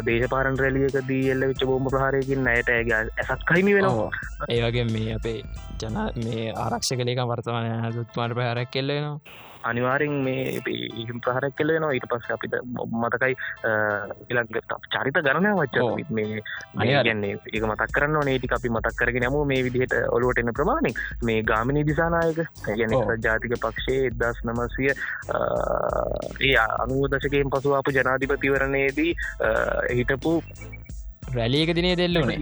දේශපාරන් 0.09 0.59
රැලියකදී 0.63 1.23
එල්ල 1.35 1.47
විච්ච 1.51 1.67
බෝම්භ 1.71 1.93
ප්‍රහාරයකින් 1.95 2.51
ඇගේ 2.55 2.97
ඇසත් 2.97 3.47
කහිමි 3.51 3.77
වෙනවා. 3.79 4.09
ඒවගේ 4.57 4.87
මේ 4.95 5.15
අපේ 5.19 5.37
ජන 5.81 6.01
මේ 6.25 6.42
ආරක්ෂ 6.57 6.93
කලේක 6.95 7.25
වර්තමානය 7.25 7.73
හතුත්මාට 7.87 8.35
පැහරක් 8.35 8.71
කෙල්ලෙනවා 8.71 9.17
අනිවාරෙන් 9.63 10.15
මේ 10.23 10.59
ඉහම් 10.95 11.19
ප්‍රහරක් 11.19 11.55
කෙලෙනවා 11.55 11.91
ඊට 11.91 12.07
පස්ස 12.07 12.31
අපිට 12.31 12.55
මතකයි 12.95 13.35
ඉලක් 14.29 14.57
චරිත 14.93 15.19
ගණනය 15.19 15.53
වච්ච 15.53 16.11
මේ 16.11 16.43
අනිගන්නේ 16.77 17.33
ඒක 17.47 17.63
මතක් 17.63 17.89
කරන්න 17.89 18.27
නේටි 18.29 18.51
අපි 18.51 18.69
මතක් 18.69 18.95
කරගෙන 18.95 19.23
නම 19.23 19.37
මේ 19.45 19.63
විදිහට 19.63 19.95
ඔලුවට 20.09 20.43
එන්න 20.43 20.53
ප්‍රමාණය. 20.53 20.93
මේ 21.23 21.39
ගාමිනි 21.43 21.85
දිසානායක 21.85 22.39
ගැන 22.71 22.95
ජාතික 23.19 23.57
පක්ෂයේ 23.57 24.07
එදස් 24.07 24.43
නමසය 24.43 24.89
ඒ 24.89 26.55
අනුව 26.77 27.03
දශකයෙන් 27.09 27.49
පසු 27.49 27.75
අප 27.75 27.91
ජනාධිපතිවරණයේදී 27.91 29.11
හිටපු 29.91 30.33
රැලියක 31.39 31.75
දිනේ 31.79 31.97
දෙල්ලුනේ 32.03 32.39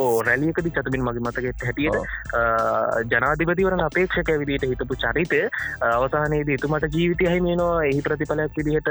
ඕ 0.00 0.22
රැලියකදි 0.26 0.70
චතමින් 0.76 1.02
මගේ 1.06 1.22
මතකෙත් 1.26 1.62
හැටියට 1.66 3.06
ජනාධිපතිවරන 3.12 3.82
අපේක්ෂක 3.86 4.30
විදිට 4.42 4.64
හිතපු 4.70 4.96
චරිතය 5.02 5.40
අවසානයේද 5.88 6.50
එතුමට 6.56 6.86
ජීවිතය 6.96 7.28
හිමේනවා 7.32 7.84
එහි 7.90 8.02
ප්‍රතිඵලයක් 8.06 8.58
විදිහට 8.60 8.90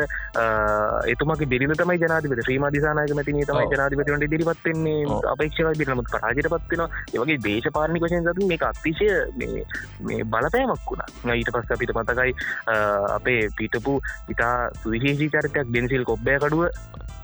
එතුමගේ 1.13 1.49
බිරිඳ 1.53 1.75
තමයි 1.81 1.97
ජනාධිපති. 2.03 2.45
ශ්‍රීම 2.47 2.67
දිසානායක 2.77 3.15
මැතිනී 3.19 3.47
තමයි 3.51 3.67
ජනාධිපතිවන්ට 3.73 4.27
දිරිපත්වෙන්නේ 4.33 5.21
අපේක්ෂව 5.33 5.71
බිරනමුත් 5.81 6.11
පරාජයට 6.15 6.51
පත්වෙන 6.53 6.85
ඒවගේ 7.15 7.39
දේශපාරණි 7.47 8.03
වශයෙන් 8.05 8.29
සතු 8.29 8.49
මේ 8.51 8.61
අත්තිශය 8.71 9.09
මේ 9.39 10.21
බලපෑමක් 10.33 10.91
වුණා. 10.91 11.09
ඊට 11.39 11.51
පස්ස 11.55 11.75
අපිට 11.77 11.97
මතකයි 11.97 12.31
අපේ 13.17 13.41
පිටපු 13.57 13.99
ඉතා 14.35 14.53
සුවිශේෂී 14.83 15.33
චරිතයක් 15.35 15.67
ඩෙන්සිල් 15.73 16.07
කොබ්බය 16.11 16.39
කඩුව 16.45 16.63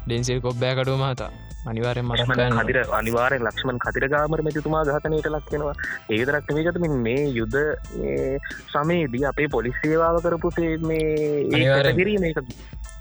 ඩෙන්සිල් 0.06 0.44
කොබ්බෑ 0.48 0.76
කඩුව 0.78 1.02
මහතා. 1.06 1.32
අනිවාරෙන් 1.70 2.01
මට 2.04 2.52
හදිර 2.60 2.80
අනිවාරෙන් 3.00 3.48
ලක්ෂ 3.48 3.62
ලක්ෂමන් 3.62 3.80
කතිරගාමර 3.84 4.42
මැතිතුමා 4.46 4.84
ඝාතනයට 4.86 5.28
ලක්වෙනවා 5.30 5.76
ඒදරක්ට 6.10 6.52
මේ 6.56 6.66
චතමින් 6.68 6.96
මේ 7.06 7.24
යුද 7.38 7.56
සමේදී 8.74 9.26
අපේ 9.32 9.48
පොලිස් 9.56 9.76
සේවාව 9.82 10.22
කරපුසේ 10.26 10.78
මේ. 10.90 11.94
කිරීම 11.98 12.24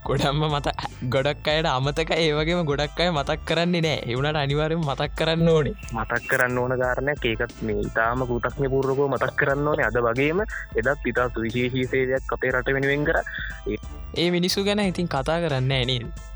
ගොඩම්ම 0.09 0.45
මත 0.49 0.69
ගොඩක් 1.15 1.49
අයට 1.53 1.69
අමතක 1.73 2.13
ඒවගේම 2.17 2.65
ගොඩක් 2.71 3.01
අය 3.01 3.11
මතක් 3.11 3.41
කරන්නේ 3.51 3.85
නෑ. 3.87 4.01
එවුණට 4.13 4.41
අනිවාරෙන් 4.45 4.83
මතක් 4.87 5.13
කරන්න 5.19 5.53
ඕනේ. 5.55 5.77
මතක් 5.93 6.23
කරන්න 6.33 6.59
ඕන 6.59 6.77
කාරණයක් 6.83 7.25
ඒකත් 7.33 7.63
මේ 7.63 7.87
ඉතාම 7.87 8.27
කූතක්ඥ 8.33 8.73
පූර්රකෝ 8.75 9.09
මතක් 9.15 9.37
කරන්න 9.43 9.71
ඕනේ. 9.73 9.87
අද 9.91 10.01
වගේම 10.09 10.45
එදත් 10.81 11.07
ඉතා 11.13 11.29
සුවිශේෂී 11.35 11.87
සේවයක් 11.93 12.35
අපේ 12.37 12.53
රට 12.53 12.77
වෙනුවෙන් 12.77 13.07
කර. 13.09 13.23
ඒ 14.17 14.29
මිනිස්සු 14.37 14.67
ගැන 14.69 14.85
ඉතින් 14.87 15.09
කතා 15.09 15.41
කරන්න 15.45 15.73
ඇනල් 15.79 16.30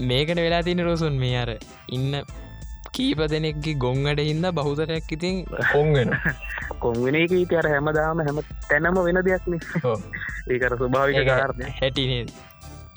මේකට 0.00 0.36
වෙලා 0.36 0.62
තින 0.62 0.84
රෝසුන් 0.84 1.18
මේ 1.18 1.36
අර 1.36 1.50
ඉන්න 1.88 2.22
කීප 2.92 3.20
දෙනෙක්ගේ 3.30 3.74
ගොංගට 3.76 4.20
හින්ද 4.20 4.46
බහුතරයක් 4.52 5.12
ඉතින් 5.12 5.44
ඔොන්ගෙන 5.74 6.10
කොංවෙන 6.82 7.14
එක 7.14 7.52
අර 7.52 7.68
හැමදාම 7.68 8.20
හැම 8.20 8.40
තැනම 8.68 8.98
වෙන 9.04 9.20
දෙයක් 9.24 9.46
නේ. 9.46 9.60
ඔව්. 9.84 10.00
ඒකර 10.48 10.76
ස්වභාවික 10.76 11.26
කාරණය 11.26 11.70
හැටිනේ 11.80 12.24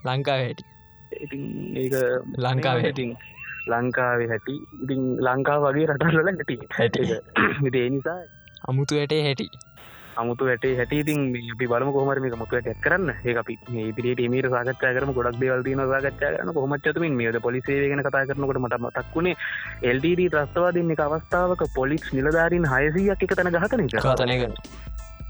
ලංකා 0.05 0.38
හැටි. 0.38 0.65
ඉතින් 1.21 1.43
ඒක 1.75 1.95
ලංකාව 2.38 2.81
හැටි. 2.81 3.05
ලංකාවේ 3.67 4.27
හැටි. 4.27 4.55
ඉතින් 4.84 5.01
ලංකාව 5.19 5.67
වගේ 5.67 5.88
රටල්ල 5.88 6.19
හැටි. 6.23 6.58
හැටි. 6.71 7.79
ඒ 7.79 7.89
නිසා 7.89 8.19
අමුතු 8.67 8.95
වැටේ 8.95 9.21
හැටි 9.23 9.49
අමුතු 10.21 10.47
වැටේ 10.49 10.73
හැටි 10.80 10.99
ඉතින් 11.04 11.19
මේ 11.34 11.51
අපි 11.56 11.69
බලම 11.71 11.91
කොහමර 11.95 12.19
මේක 12.23 12.36
මුතු 12.41 12.58
වැටක් 12.58 12.82
කරන්න. 12.86 13.12
ඒ 13.25 13.36
අපි 13.41 13.58
මේ 13.75 13.91
පිට 13.97 14.23
මීට 14.34 14.49
සාකච්ඡා 14.56 14.93
කරම. 14.97 15.13
ගොඩක් 15.17 15.39
දේවල් 15.41 15.63
තියෙන 15.67 15.84
සාකච්ඡා 15.93 16.34
කරන 16.36 16.54
කොහොමච්චතුමින් 16.58 17.17
මේද 17.21 17.39
පොලිසේ 17.47 17.78
ගැන 17.91 18.04
කතා 18.08 18.25
කරනකොට 18.32 18.62
මට 18.63 18.82
මතක් 18.82 19.15
වුණේ 19.15 19.36
LTD 19.93 20.28
ත්‍රස්තවාදන්න 20.34 20.95
එක 20.95 21.06
අවස්ථාවක 21.08 21.63
පොලික්ස් 21.75 22.12
නිලධාරීන් 22.17 22.67
හයසියක් 22.73 23.25
එක 23.28 23.38
තැන 23.38 23.54
ගහතන 23.56 23.88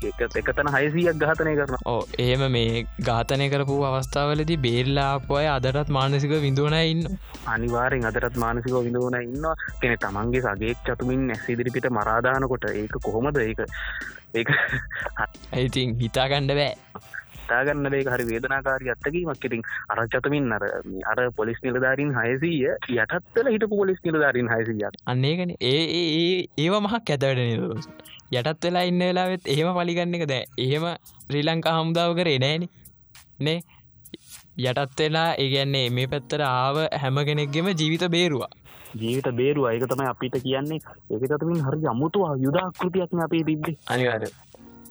එක 0.07 0.37
එකතන 0.41 0.71
හයසියක් 0.75 1.21
ගහතනය 1.23 1.55
කරන 1.55 1.79
ඕ 1.85 2.01
එහෙම 2.19 2.45
මේ 2.51 2.85
ඝාතනය 3.05 3.49
කරපු 3.49 3.79
අවස්ථාවලදී 3.83 4.59
බේල්ලාපොය 4.59 5.45
අදටත් 5.49 5.91
මානසික 5.91 6.37
විඳුවන 6.41 6.79
ඉන්න 6.83 7.03
අනිවාරෙන් 7.47 8.05
අදරත් 8.05 8.37
මානසිකව 8.37 8.77
විඳවන 8.85 9.17
ඉන්නවා. 9.21 9.55
කෙන 9.81 9.97
තමන්ගේ 9.97 10.43
සගේ 10.47 10.73
චතුමින් 10.85 11.25
ඇසිදිරිපිට 11.29 11.89
මරාධානකොට 11.89 12.65
ඒක 12.71 12.97
කොහොමද? 13.03 13.37
ඒක 13.39 13.59
ඒක 14.33 14.49
ඇයිතින් 15.51 15.95
හිතාගණ්ඩ 15.99 16.55
බෑ 16.55 16.73
තාගන්න 17.49 17.93
ඒක 17.93 18.09
හරි 18.13 18.25
වේදනාකාරී 18.31 18.91
අත්තකීමක් 18.95 19.45
ඉතින් 19.49 19.63
අරච්චතමින් 19.89 20.51
අර 20.51 20.63
අර 21.11 21.19
පොලිස් 21.31 21.59
නිලධාරීන් 21.63 22.13
හයසීය 22.17 22.73
යටත්වල 22.95 23.51
හිටපු 23.53 23.75
පොලිස් 23.75 23.99
නිලධාරීන් 24.03 24.49
හයසියක් 24.49 24.99
අන්නේකන 25.05 25.55
ඒ 25.61 25.75
ඒ- 25.99 26.11
ඒ 26.15 26.39
ඒව 26.57 26.79
මහක් 26.81 26.95
ඇතවට 27.09 27.41
නිදස 27.41 27.89
යටත් 28.33 28.63
වෙලා 28.63 28.83
ඉන්න 28.89 28.99
වෙලාවෙත් 29.01 29.47
එහෙම 29.47 29.71
පලිගන්න 29.77 30.15
එක 30.17 30.27
දෑ 30.27 30.43
එහෙම 30.57 30.85
ශ්‍රී 31.27 31.43
ලංකා 31.43 31.75
හමුදාව 31.79 32.11
කරේ 32.17 32.39
නෑන. 32.39 32.67
නේ? 33.39 33.59
යටත් 34.57 34.99
වෙලා 34.99 35.29
ඒගැන්නේ 35.37 35.89
මේ 35.89 36.07
පැත්තර 36.07 36.41
ආව 36.43 36.77
හැම 37.01 37.17
කෙනෙක්ගෙම 37.27 37.67
ජීවිත 37.73 38.05
බේරුවා. 38.09 38.49
ජීවිත 38.95 39.27
බේරුව. 39.35 39.65
ඒක 39.67 39.85
තමයි 39.91 40.07
අපිට 40.07 40.35
කියන්නේ. 40.43 40.79
ඒක 41.11 41.23
චතමින් 41.31 41.63
හරි 41.67 41.87
අමුතුවා 41.93 42.35
යුදාකෘතියක්න 42.37 43.23
අපේ 43.25 43.43
තිබ්බේ. 43.43 43.75
අනිවාර 43.87 44.23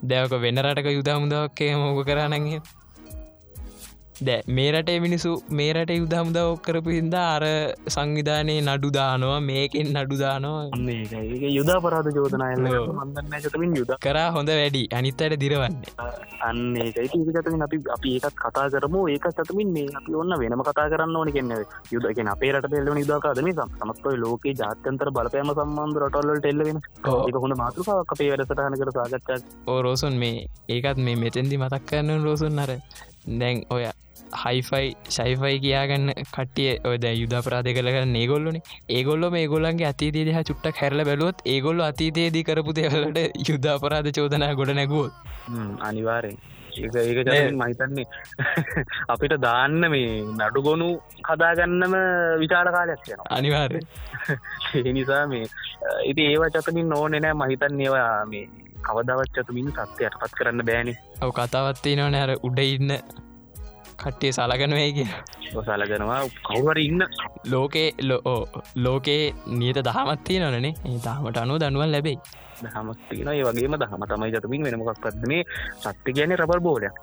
දැවක 0.03 0.33
වෙන 0.39 0.61
රටක 0.61 0.87
යුද 0.91 1.09
හමුදාවක් 1.09 1.61
එහෙම 1.61 1.81
ඕක 1.81 2.05
කරනගේ 2.05 2.61
දැ 4.21 4.41
මේ 4.47 4.67
රටේ 4.71 4.99
මිනිසු 4.99 5.31
මේ 5.51 5.71
රට 5.73 5.95
යුද 5.99 6.13
හමුදාව 6.15 6.51
කරපු 6.65 6.89
හින්දා 6.89 7.23
අර 7.35 7.43
සංවිධානයේ 7.87 8.61
නඩු 8.61 8.89
දානවා 8.89 9.39
මේකෙන් 9.41 9.89
නඩු 9.93 10.15
දානවා. 10.17 10.69
යුදා 11.49 11.79
පරාධ 11.81 12.09
චෝදනායල්ල. 12.17 12.67
මන්දන්න 12.93 13.35
චතමින් 13.45 13.75
යුද 13.75 13.91
කරා 13.99 14.29
හොඳ 14.31 14.51
වැඩි. 14.51 14.83
අනිත් 14.91 15.21
අයට 15.21 15.35
දිරවන්න. 15.39 15.75
අන්න 16.41 16.61
ඒක 16.77 16.99
ඒක 16.99 17.33
චතමින් 17.37 17.65
අපි 17.67 17.79
අපි 17.97 18.13
ඒකත් 18.15 18.37
කතා 18.37 18.67
කරමු. 18.69 19.01
ඒක 19.09 19.27
චතමින් 19.31 19.73
මේ 19.73 19.89
අපි 20.01 20.15
ඔන්න 20.15 20.37
වෙනම 20.43 20.63
කතා 20.63 20.87
කරන්න 20.93 21.15
ඕන 21.15 21.33
කෙන්න 21.37 21.51
යුදගෙන 21.91 22.31
අපේ 22.35 22.53
රට 22.53 22.79
එල්ලවන 22.81 23.01
යුදාකාද 23.03 23.43
මේ 23.43 23.57
සමස්තොයි 23.57 24.21
ලෝකේ 24.23 24.55
ජාත්‍යන්තර 24.61 25.11
බලපෑම 25.11 25.51
සම්බන්ධ 25.55 25.99
රටල්ලට 26.03 26.49
එල්ලවෙන. 26.53 26.79
ඒක 27.17 27.41
හොඳ 27.43 27.57
මාතෘකාවක් 27.63 28.15
අපේ 28.15 28.31
වැඩසටහන 28.31 28.79
කර 28.79 28.95
සාකච්ඡා. 28.99 29.39
ඕ 29.67 29.79
රෝසුන් 29.81 30.17
මේ 30.23 30.47
ඒකත් 30.69 31.03
මේ 31.05 31.19
මෙතැන්දි 31.25 31.61
මතක් 31.63 31.83
කරන්න 31.91 32.23
රෝසුන් 32.23 32.65
අර. 32.65 32.73
දැන් 33.39 33.63
ඔය 33.69 33.85
හයිෆයි 34.35 34.89
ශයිෆයි 35.09 35.59
කියාගන්න 35.59 36.13
කටිය 36.29 36.71
ඔය 36.89 36.97
දැ 36.97 37.13
යුද 37.13 37.35
ප්‍රාධ 37.45 37.69
කළගන්න 37.69 38.15
ඒගොල්ලන. 38.15 38.57
ඒගොල්ලො 38.89 39.29
මේ 39.31 39.45
ගොල්ලන්ගේ 39.47 39.87
අතීතේ 39.91 40.25
දෙහ 40.29 40.43
චුට්ටක් 40.49 40.81
හැරල 40.81 41.03
බැලුවොත් 41.03 41.45
ඒගොල්ල 41.45 41.85
අතීතයේදී 41.85 42.43
කරපු 42.43 42.75
දෙවලට 42.79 43.21
යුද්ධ 43.49 43.71
අපරාධ 43.75 44.11
චෝදනා 44.17 44.51
ගොඩ 44.55 44.73
නැගුවොත්. 44.73 45.13
අනිවාරෙන් 45.81 46.37
ඒක 46.75 47.53
මහිතන්නේ 47.53 48.05
අපිට 49.13 49.35
දාන්න 49.41 49.79
මේ 49.93 50.09
නඩු 50.23 50.61
ගොනු 50.61 50.87
හදාගන්නම 51.29 51.95
විචාල 52.41 52.69
කාලයක් 52.75 53.07
යනවා 53.07 53.31
අනිවාර්ය 53.31 53.81
ඒ 54.79 54.93
නිසා 54.93 55.23
මේ 55.27 55.45
ඉති 56.03 56.27
ඒවා 56.31 56.49
චතමින් 56.49 56.93
ඕනෙ 56.93 57.19
නෑ. 57.19 57.39
මහිතන් 57.41 57.81
ඒවා 57.81 58.25
මේ 58.25 58.45
කවදවත් 58.81 59.35
චතුමින් 59.35 59.69
සත්‍යයට 59.73 60.17
පත් 60.21 60.33
කරන්න 60.39 60.65
බෑනි. 60.65 60.93
ඔව 61.21 61.31
කතාවත්තිී 61.33 61.95
නොන 61.95 62.15
අර 62.15 62.35
උඩ 62.39 62.59
ඉන්න 62.65 62.91
කට්ටිය 64.01 64.31
සලගනවයි 64.37 64.91
කිය 64.97 65.09
ඔසාලගෙනවා 65.59 66.19
කවුවර 66.47 66.77
ඉන්න. 66.79 67.01
ලෝකේ 67.51 67.89
ලෝ 68.01 68.37
ලෝකේ 68.85 69.33
නියත 69.59 69.79
දහමත්තිය 69.87 70.39
නොනේ 70.39 70.73
ඒ 70.89 70.97
දාමට 71.05 71.37
අනුව 71.37 71.59
දනුවන් 71.63 71.91
ලැබෙයි. 71.91 72.17
දහමත්තින 72.63 73.27
ඒ 73.27 73.43
වගේම 73.47 73.75
දහම 73.81 74.05
තමයි 74.11 74.31
චතමින් 74.35 74.65
වෙනමකක් 74.67 75.01
පත්නේ 75.03 75.41
සත්‍ය 75.83 76.13
කියන 76.13 76.37
රබර් 76.39 76.59
බෝලයක්. 76.67 76.97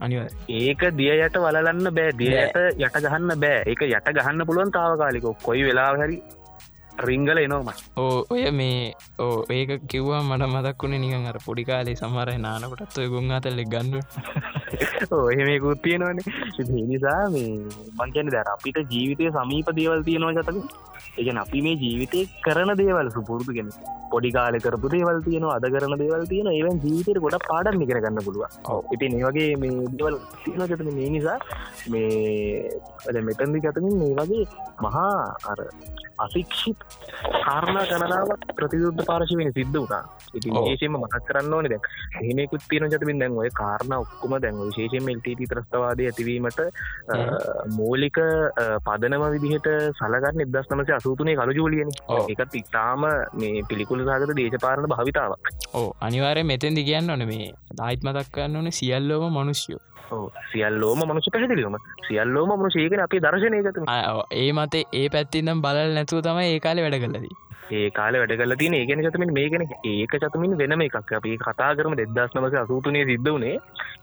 අනිව 0.00 0.20
ඒක 0.60 0.82
දිය 0.98 1.12
යට 1.26 1.36
වලන්න 1.44 1.88
බෑ. 1.96 2.12
දියට 2.20 2.56
යට 2.78 3.00
ගහන්න 3.06 3.32
බෑ. 3.44 3.64
ඒක 3.66 3.82
යට 3.88 4.12
ගහන්න 4.18 4.46
පුළුවන් 4.46 4.76
තාවකාලිකෝ 4.76 5.34
කොයි 5.46 5.64
වෙලා 5.68 5.90
හරි 6.00 6.22
රිංගල 7.02 7.38
එනෝම 7.38 7.70
ඕ 7.96 8.16
ඔය 8.30 8.44
මේ 8.52 8.80
ඕ 9.18 9.36
ඒක 9.50 9.72
කිව්වා 9.86 10.22
මට 10.22 10.50
මදක්වුණ 10.50 10.98
නිකන් 10.98 11.26
අර 11.26 11.38
පොඩිකාලේ 11.46 11.96
සමරය 11.96 12.36
නානකොටත් 12.38 12.98
ඔය 12.98 13.08
ගුන් 13.08 13.32
අතල්ලෙ 13.32 13.64
ගන්න 13.66 14.02
ඔහෙමකුත් 15.12 15.82
තියෙනවානේ. 15.82 16.24
නිසා 16.86 17.22
මේ 17.30 17.48
මංකැන 17.98 18.30
දැර 18.30 18.48
අපිට 18.48 18.78
ජීවිතය 18.90 19.30
සමීප 19.30 19.68
දේවල් 19.76 20.02
තියෙනවා 20.02 20.34
චතක 20.38 20.90
එකන 21.18 21.38
අපි 21.38 21.62
මේ 21.62 21.76
ජීවිතය 21.76 22.20
කරන 22.42 22.70
දේවල් 22.76 23.10
සුපුරුදු 23.10 23.52
ගෙන 23.52 23.70
පොඩි 24.10 24.30
කාල 24.30 24.58
කරපු 24.58 24.92
දේවල් 24.94 25.18
තියෙන 25.20 25.46
අද 25.48 25.66
කරන 25.66 25.96
දේවල් 25.98 26.24
තියෙන 26.26 26.50
ඒවන් 26.50 26.80
ජීවිතයට 26.84 27.22
ගොඩ 27.24 27.38
පාඩම් 27.44 27.84
කරගන්න 27.84 28.24
පුළුව 28.26 28.44
ඉති 28.90 29.10
ඒවගේ 29.12 29.48
මේ 29.56 29.88
දේවල් 29.94 30.18
තියෙනගතන 30.44 30.92
මේ 30.92 31.10
නිසා 31.10 31.38
මේ 31.88 33.22
මෙතන්දි 33.22 33.64
ගතමින් 33.66 33.96
මේ 33.98 34.14
වගේ 34.20 34.44
මහා 34.80 35.14
අර 35.46 35.60
අශික්ෂිත් 36.24 36.78
කාරණා 37.44 37.84
ගණනාවක් 37.90 38.44
ප්‍රතියුද්ධ 38.58 39.02
පාර්ශවෙන 39.10 39.52
සිද්ධ 39.58 39.76
වුණා 39.76 40.02
ඉති 40.38 40.52
ඔව්. 40.52 40.66
ඒශයම 40.70 40.96
මතක් 40.98 41.22
කරන්න 41.28 41.54
ඕන 41.56 41.68
දැන් 41.72 41.82
එහෙනෙකුත් 42.22 42.64
තියෙන 42.70 42.92
ජතමින් 42.92 43.22
දැන් 43.22 43.38
ඔය 43.42 43.50
කාරණ 43.60 43.94
ඔක්කුම 43.98 44.36
දැන් 44.44 44.60
විශේෂෙන් 44.62 45.10
එල්ටට 45.14 45.44
ත්‍රස්තවාදය 45.52 46.08
ඇතිවීමට 46.10 46.60
මූලික 47.78 48.20
පදනම 48.86 49.26
විදිහට 49.36 49.68
සලගන්න 49.98 50.44
එදස් 50.46 50.70
නමස 50.70 50.94
අසූතුනේ 50.98 51.36
කළු 51.40 51.58
ජූලියන 51.60 51.92
ඔව්. 52.08 52.24
එකත් 52.32 52.54
ඉතාම 52.62 53.06
මේ 53.40 53.66
පිළිකුල් 53.70 54.04
සාගත 54.08 54.36
දේශපාරණ 54.40 54.90
භාවිතාවක් 54.94 55.54
ඕ 55.74 55.88
අනිවාරය 56.08 56.46
මෙතැදි 56.52 56.86
කියන්න 56.90 57.10
ඕන 57.10 57.26
මේ 57.32 57.52
දයිත් 57.80 58.08
මතක් 58.08 58.28
කරන්න 58.34 58.60
ඕන 58.60 58.72
සියල්ලෝම 58.80 59.38
මනුෂ්‍යයෝ. 59.38 59.80
සියල්ලෝම 60.52 61.02
මනුෂ 61.04 61.30
පැහැදිලිවම. 61.32 61.76
සියල්ලෝම 62.08 62.50
මනුෂයකන 62.58 63.00
අපේ 63.00 63.20
දර්ශනය. 63.20 63.62
ගත 63.62 63.86
අය 63.88 64.02
ඔව්. 64.12 64.22
ඒ 64.32 64.50
මතේ 64.52 64.84
ඒ 64.94 65.08
පැත්තිනම් 65.08 65.62
බලල් 65.62 65.94
නැතුව 65.94 66.20
තමයි 66.20 66.50
ඒ 66.54 66.58
කාලෙ 66.58 66.82
වැඩ 66.82 66.98
කලදී 67.04 67.36
ඒ 67.72 67.90
කාල 67.90 68.18
වැඩ 68.20 68.34
කල 68.40 68.54
තින 68.54 68.74
ඒගෙන 68.74 69.04
චතමින් 69.06 69.32
මේගෙන 69.32 69.66
ඒක 69.84 70.14
චතමින් 70.16 70.56
වෙනම 70.62 70.86
එකක්. 70.86 71.12
අපි 71.12 71.36
කතා 71.38 71.70
කරම 71.74 71.96
දෙදස් 72.00 72.36
නමස 72.36 72.58
අසූතුනේ 72.62 73.04
සිද්ධ 73.04 73.30
වනේ 73.30 73.56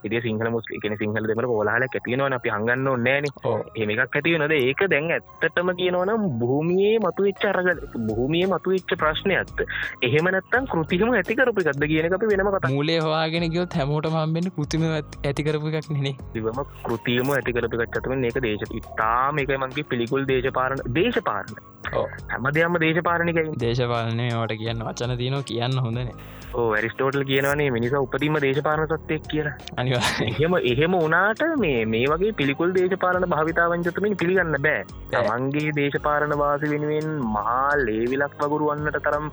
ඉදි 0.06 0.22
සිංහල 0.22 0.50
මුස් 0.56 0.68
එකන 0.78 0.96
සිංහල 1.02 1.28
දෙමට 1.30 1.50
ෝලාල 1.50 1.86
ඇතිවෙනවා 1.88 2.30
අපි 2.38 2.54
හඟන්න 2.56 3.08
එහෙම 3.08 3.94
එකක් 3.96 4.18
ඇතිවෙනද 4.18 4.56
ඒක 4.58 4.82
දැන් 4.94 5.10
ඇත්තටම 5.12 5.72
කියනවනම් 5.80 6.26
භූමියයේ 6.42 7.00
මතු 7.00 7.28
වෙච්ච 7.28 7.46
අරගල 7.52 7.82
භූමිය 8.10 8.46
මතු 8.54 8.76
වෙච්ච 8.76 8.94
ප්‍රශ්නයක්ත් 9.04 9.64
එහෙම 10.02 10.30
නැත්තම් 10.30 10.70
කෘතිහම 10.74 11.14
ඇතිකරපු 11.14 11.66
ගද 11.70 11.92
කියන 11.94 12.18
අපි 12.20 12.32
වෙනම 12.34 12.52
කතා 12.56 12.74
මූලේ 12.76 13.00
හවාගෙන 13.00 13.48
ගියොත් 13.56 13.80
හැමෝට 13.80 14.12
මම්බෙන් 14.14 14.52
කෘතිම 14.58 14.86
ඇතිකරපු 14.90 15.74
එකක් 15.74 15.90
නෙනේ. 15.96 16.16
දිවම 16.36 16.62
කෘතියම 16.84 17.34
ඇතිකරපි 17.38 17.82
ගච්චතම 17.82 18.28
ඒක 18.30 18.40
දේශ 18.48 18.78
ඉතාම 18.82 19.44
එක 19.44 19.58
මන්ගේ 19.58 19.90
පිළිකුල් 19.92 20.30
දේශපාරණ 20.32 20.86
දේශපාරණ 20.94 21.77
ඕ. 21.94 22.08
හැම 22.30 22.48
දෙයක්ම 22.56 22.80
දේශපාරණිකයි 22.84 23.54
දේශපාලනය 23.60 24.26
වට 24.32 24.58
කියන්න 24.58 24.84
වචන 24.88 25.14
තියනෝ 25.18 25.42
කියන්න 25.44 25.80
හොඳන 25.80 26.12
ඕ 26.54 26.68
ඇරිස්ටෝටල් 26.72 27.24
කියනවනේ 27.24 27.70
මිනිස 27.72 27.94
උපතිම 27.94 28.38
දේශපාන 28.46 28.84
සත්‍යයක් 28.86 29.26
කියලා. 29.28 29.56
අනිවා 29.78 30.12
එහෙම 30.28 30.56
එහෙම 30.64 30.96
උනාට 31.00 31.44
මේ 31.58 31.82
මේ 31.86 32.04
වගේ 32.06 32.32
පිළිකුල් 32.34 32.74
දේශපාලන 32.76 33.28
භාවිතාවංචතමින් 33.30 34.18
පිළිගන්න 34.18 34.58
බෑ. 34.60 34.86
තමන්ගේ 35.12 35.76
දේශපාලන 35.80 36.38
වාසි 36.38 36.72
වෙනුවෙන් 36.74 37.12
මහා 37.36 37.68
ලේවිලක් 37.84 38.40
වගුරුවන්නට 38.44 39.02
තරම් 39.02 39.28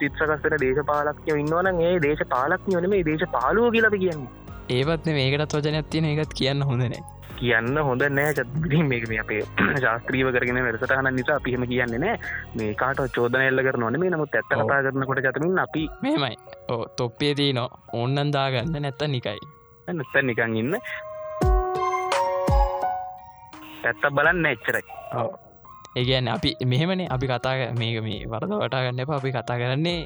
තිත්සකස්සන 0.00 0.60
දේශපාලක්ඥ 0.66 1.40
ඉන්නවන 1.40 1.82
ඒ 1.82 1.96
දේශපාලක්ඥ 2.06 2.78
වන 2.78 2.92
මේ 2.94 3.08
දේශ 3.10 3.26
පාලුව 3.32 3.72
කියලද 3.72 3.98
කියන්නේ. 3.98 4.30
ඒපත්න 4.70 5.18
මේකටත් 5.18 5.58
වචනයක් 5.58 5.90
තියෙන 5.90 6.12
එකත් 6.12 6.38
කියන්න 6.40 6.62
හොඳනේ 6.62 7.02
කියන්න 7.42 7.78
හොඳ 7.88 8.02
නෑ. 8.18 8.32
චත්ින් 8.38 8.86
මේක 8.90 9.04
මේ 9.10 9.20
අපේ 9.24 9.42
ශාස්ත්‍රීව 9.84 10.28
කරගෙන 10.36 10.60
වැඩසටහන 10.66 11.08
නිසා 11.18 11.38
පිහම 11.46 11.66
කියන්න 11.66 11.94
නෑ. 12.00 12.16
මේ 12.56 12.74
කාට 12.74 13.00
චෝදන 13.16 13.44
එල්ල 13.46 13.62
කරනවන 13.66 14.00
මේ 14.02 14.10
නමුත් 14.10 14.34
ඇත්ත 14.34 14.50
කතා 14.52 14.82
කරනකොට 14.86 15.22
චතමින් 15.26 15.58
අපි 15.58 15.82
මෙමයි 16.02 16.36
ඕ 16.68 16.82
තොප්පේ 16.96 17.32
තිී 17.34 17.52
නො 17.52 17.64
ඔන්නන් 17.94 18.32
දාගන්න 18.32 18.76
නැත්ත 18.80 19.02
නිකයි. 19.08 19.38
නැත්ත 19.88 20.14
නිකං 20.22 20.56
ඉන්න. 20.56 20.74
ඇත්ත 23.84 24.04
බලන්න 24.16 24.46
එච්චරයි. 24.46 24.84
ඒගැන්න 25.96 26.28
අපි 26.28 26.50
මෙහෙමනේ. 26.66 27.08
අපි 27.10 27.26
කතා 27.28 27.54
මේක 27.80 27.98
මේ 28.02 28.20
වරද 28.26 28.52
වටාගන්න 28.60 29.02
එප. 29.02 29.10
අපි 29.12 29.30
කතා 29.32 29.58
කරන්නේ 29.58 29.98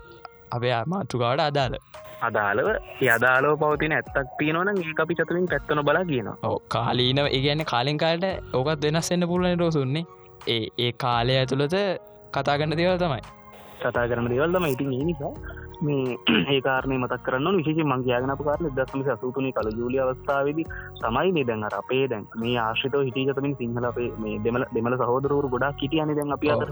අපේ 0.51 0.75
මාතෘකාවට 0.87 1.43
අදාළ 1.43 1.77
අදාළව 2.23 2.69
යදාලෝ 3.03 3.55
පවතින 3.57 3.93
ඇත්තක් 3.93 4.37
තියෙනවන 4.39 4.69
ඒ 4.75 5.01
අපි 5.01 5.15
චතුරින් 5.15 5.49
පැත්තන 5.49 5.83
බලා 5.85 6.05
කියනවා. 6.05 6.37
ඕ 6.43 6.59
කාලීන 6.69 7.19
ඒගැන්න 7.19 7.65
කාලින් 7.65 7.99
කාලට 7.99 8.55
ඕකත් 8.55 8.83
වෙනස් 8.83 9.11
එන්න 9.13 9.29
පුලන 9.29 9.59
රෝසුන්නේ 9.59 10.05
ඒ 10.47 10.63
ඒ 10.79 10.93
කාලය 11.05 11.37
ඇතුළත 11.37 11.77
කතාගන්න 12.33 12.77
දේවල් 12.77 12.99
තමයි. 12.99 13.36
කතා 13.79 14.09
කරන 14.09 14.29
දෙවල්ලම 14.29 14.67
ඉතින් 14.67 14.93
ඒ 14.93 15.05
නිසා 15.05 15.33
මේ 15.81 16.17
ඒකාරණය 16.55 16.97
මතක් 16.97 17.21
කරන්න 17.27 17.59
විශෂ 17.59 17.89
මංගේයාගනප 17.93 18.43
කාරන 18.49 18.69
දත්ම 18.71 19.03
සතුතුනි 19.09 19.51
කල 19.53 19.69
ජුලිය 19.81 20.01
අවස්ථාවද 20.05 20.61
සමයි 21.01 21.33
මේ 21.33 21.47
දැන් 21.51 21.65
අපේ 21.71 22.05
දැන් 22.09 22.25
මේ 22.37 22.55
ආශ්‍රිතව 22.59 23.05
හිටියතමින් 23.09 23.57
සිංහල 23.61 23.89
අපේ 23.91 24.09
මේ 24.19 24.37
දෙමල 24.39 24.65
දෙමල 24.73 24.97
සහෝදරවරු 25.03 25.53
ගොඩා 25.55 25.73
කිටියන 25.81 26.15
දැන් 26.19 26.37
අපි 26.37 26.53
අතර. 26.55 26.71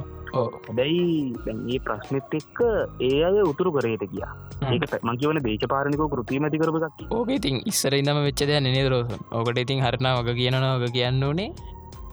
දැයි 0.73 1.09
දැන් 1.47 1.61
ඒ 1.69 1.81
ප්‍රශ්නෙත් 1.81 2.39
එක්ක 2.41 2.63
ඒ 3.03 3.19
අය 3.25 3.43
උතුරු 3.45 3.75
කරයට 3.77 4.07
කියා 4.15 4.33
ඒක 4.71 4.97
මංකිවන 5.03 5.43
දේශපාරනික 5.49 6.05
කෘතිීමති 6.15 6.63
කරපක් 6.63 7.07
ඕක 7.11 7.31
ඉතින් 7.31 7.63
ඉස්සර 7.73 7.95
ඉදම 7.95 8.25
වෙච්ච 8.29 8.47
දෙය 8.47 8.61
නේ 8.61 8.85
දරෝස 8.89 9.15
ඕකට 9.33 9.65
ඉතින් 9.65 9.85
හරණ 9.87 10.13
වග 10.19 10.39
කියනවා 10.41 10.75
වග 10.77 10.93
කියන්න 10.99 11.23
ඕනේ. 11.23 11.51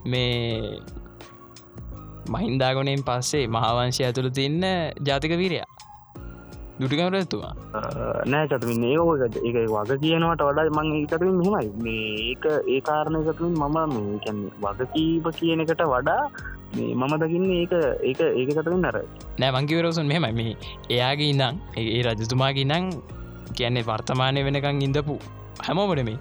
මේ 0.06 0.80
මහින්දාගොනෙන් 2.30 3.04
පස්සේ 3.04 3.46
මහාවංශය 3.48 4.04
ඇතුළ 4.04 4.30
තින්න 4.32 4.64
ජාතික 5.06 5.34
වීරයා. 5.38 5.68
දුටිකමරතුවා 6.80 7.54
නෑ 8.26 8.48
චතුමින් 8.48 8.84
ඒ 8.84 8.98
ඕක 8.98 9.22
එක 9.22 9.58
වග 9.68 9.98
කියනවට 10.02 10.42
වඩා 10.42 10.70
මං 10.78 10.88
ඒකතුමින් 10.96 11.36
මෙමයි 11.40 11.70
මේ 11.86 12.06
ඒක 12.30 12.46
ඒ 12.68 12.80
කාරණයකතුමින් 12.82 13.54
මම 13.56 13.78
මේකැන්නේ 13.96 14.52
වගකීප 14.64 15.28
කියන 15.40 15.62
එකට 15.66 15.84
වඩා 15.94 16.24
මේ 16.76 16.96
මම 16.96 17.14
දකින්න 17.24 17.48
ඒක 17.52 17.74
ඒක 18.02 18.22
ඒක 18.22 18.50
කතමින් 18.58 18.86
අර. 18.86 18.98
නෑ 19.40 19.52
මංකිවරසුන් 19.52 20.08
මෙමයි 20.08 20.34
මේ 20.40 20.56
එයාගේ 20.90 21.30
ඉඳං 21.34 21.62
ඒ 21.78 22.02
රජතුමාගේ 22.08 22.66
නං 22.66 22.90
කියන්නේ 23.54 23.84
වර්තමානය 23.84 24.44
වෙනකං 24.44 24.82
ඉඳපු 24.82 25.20
හැමෝමටමේ 25.66 26.20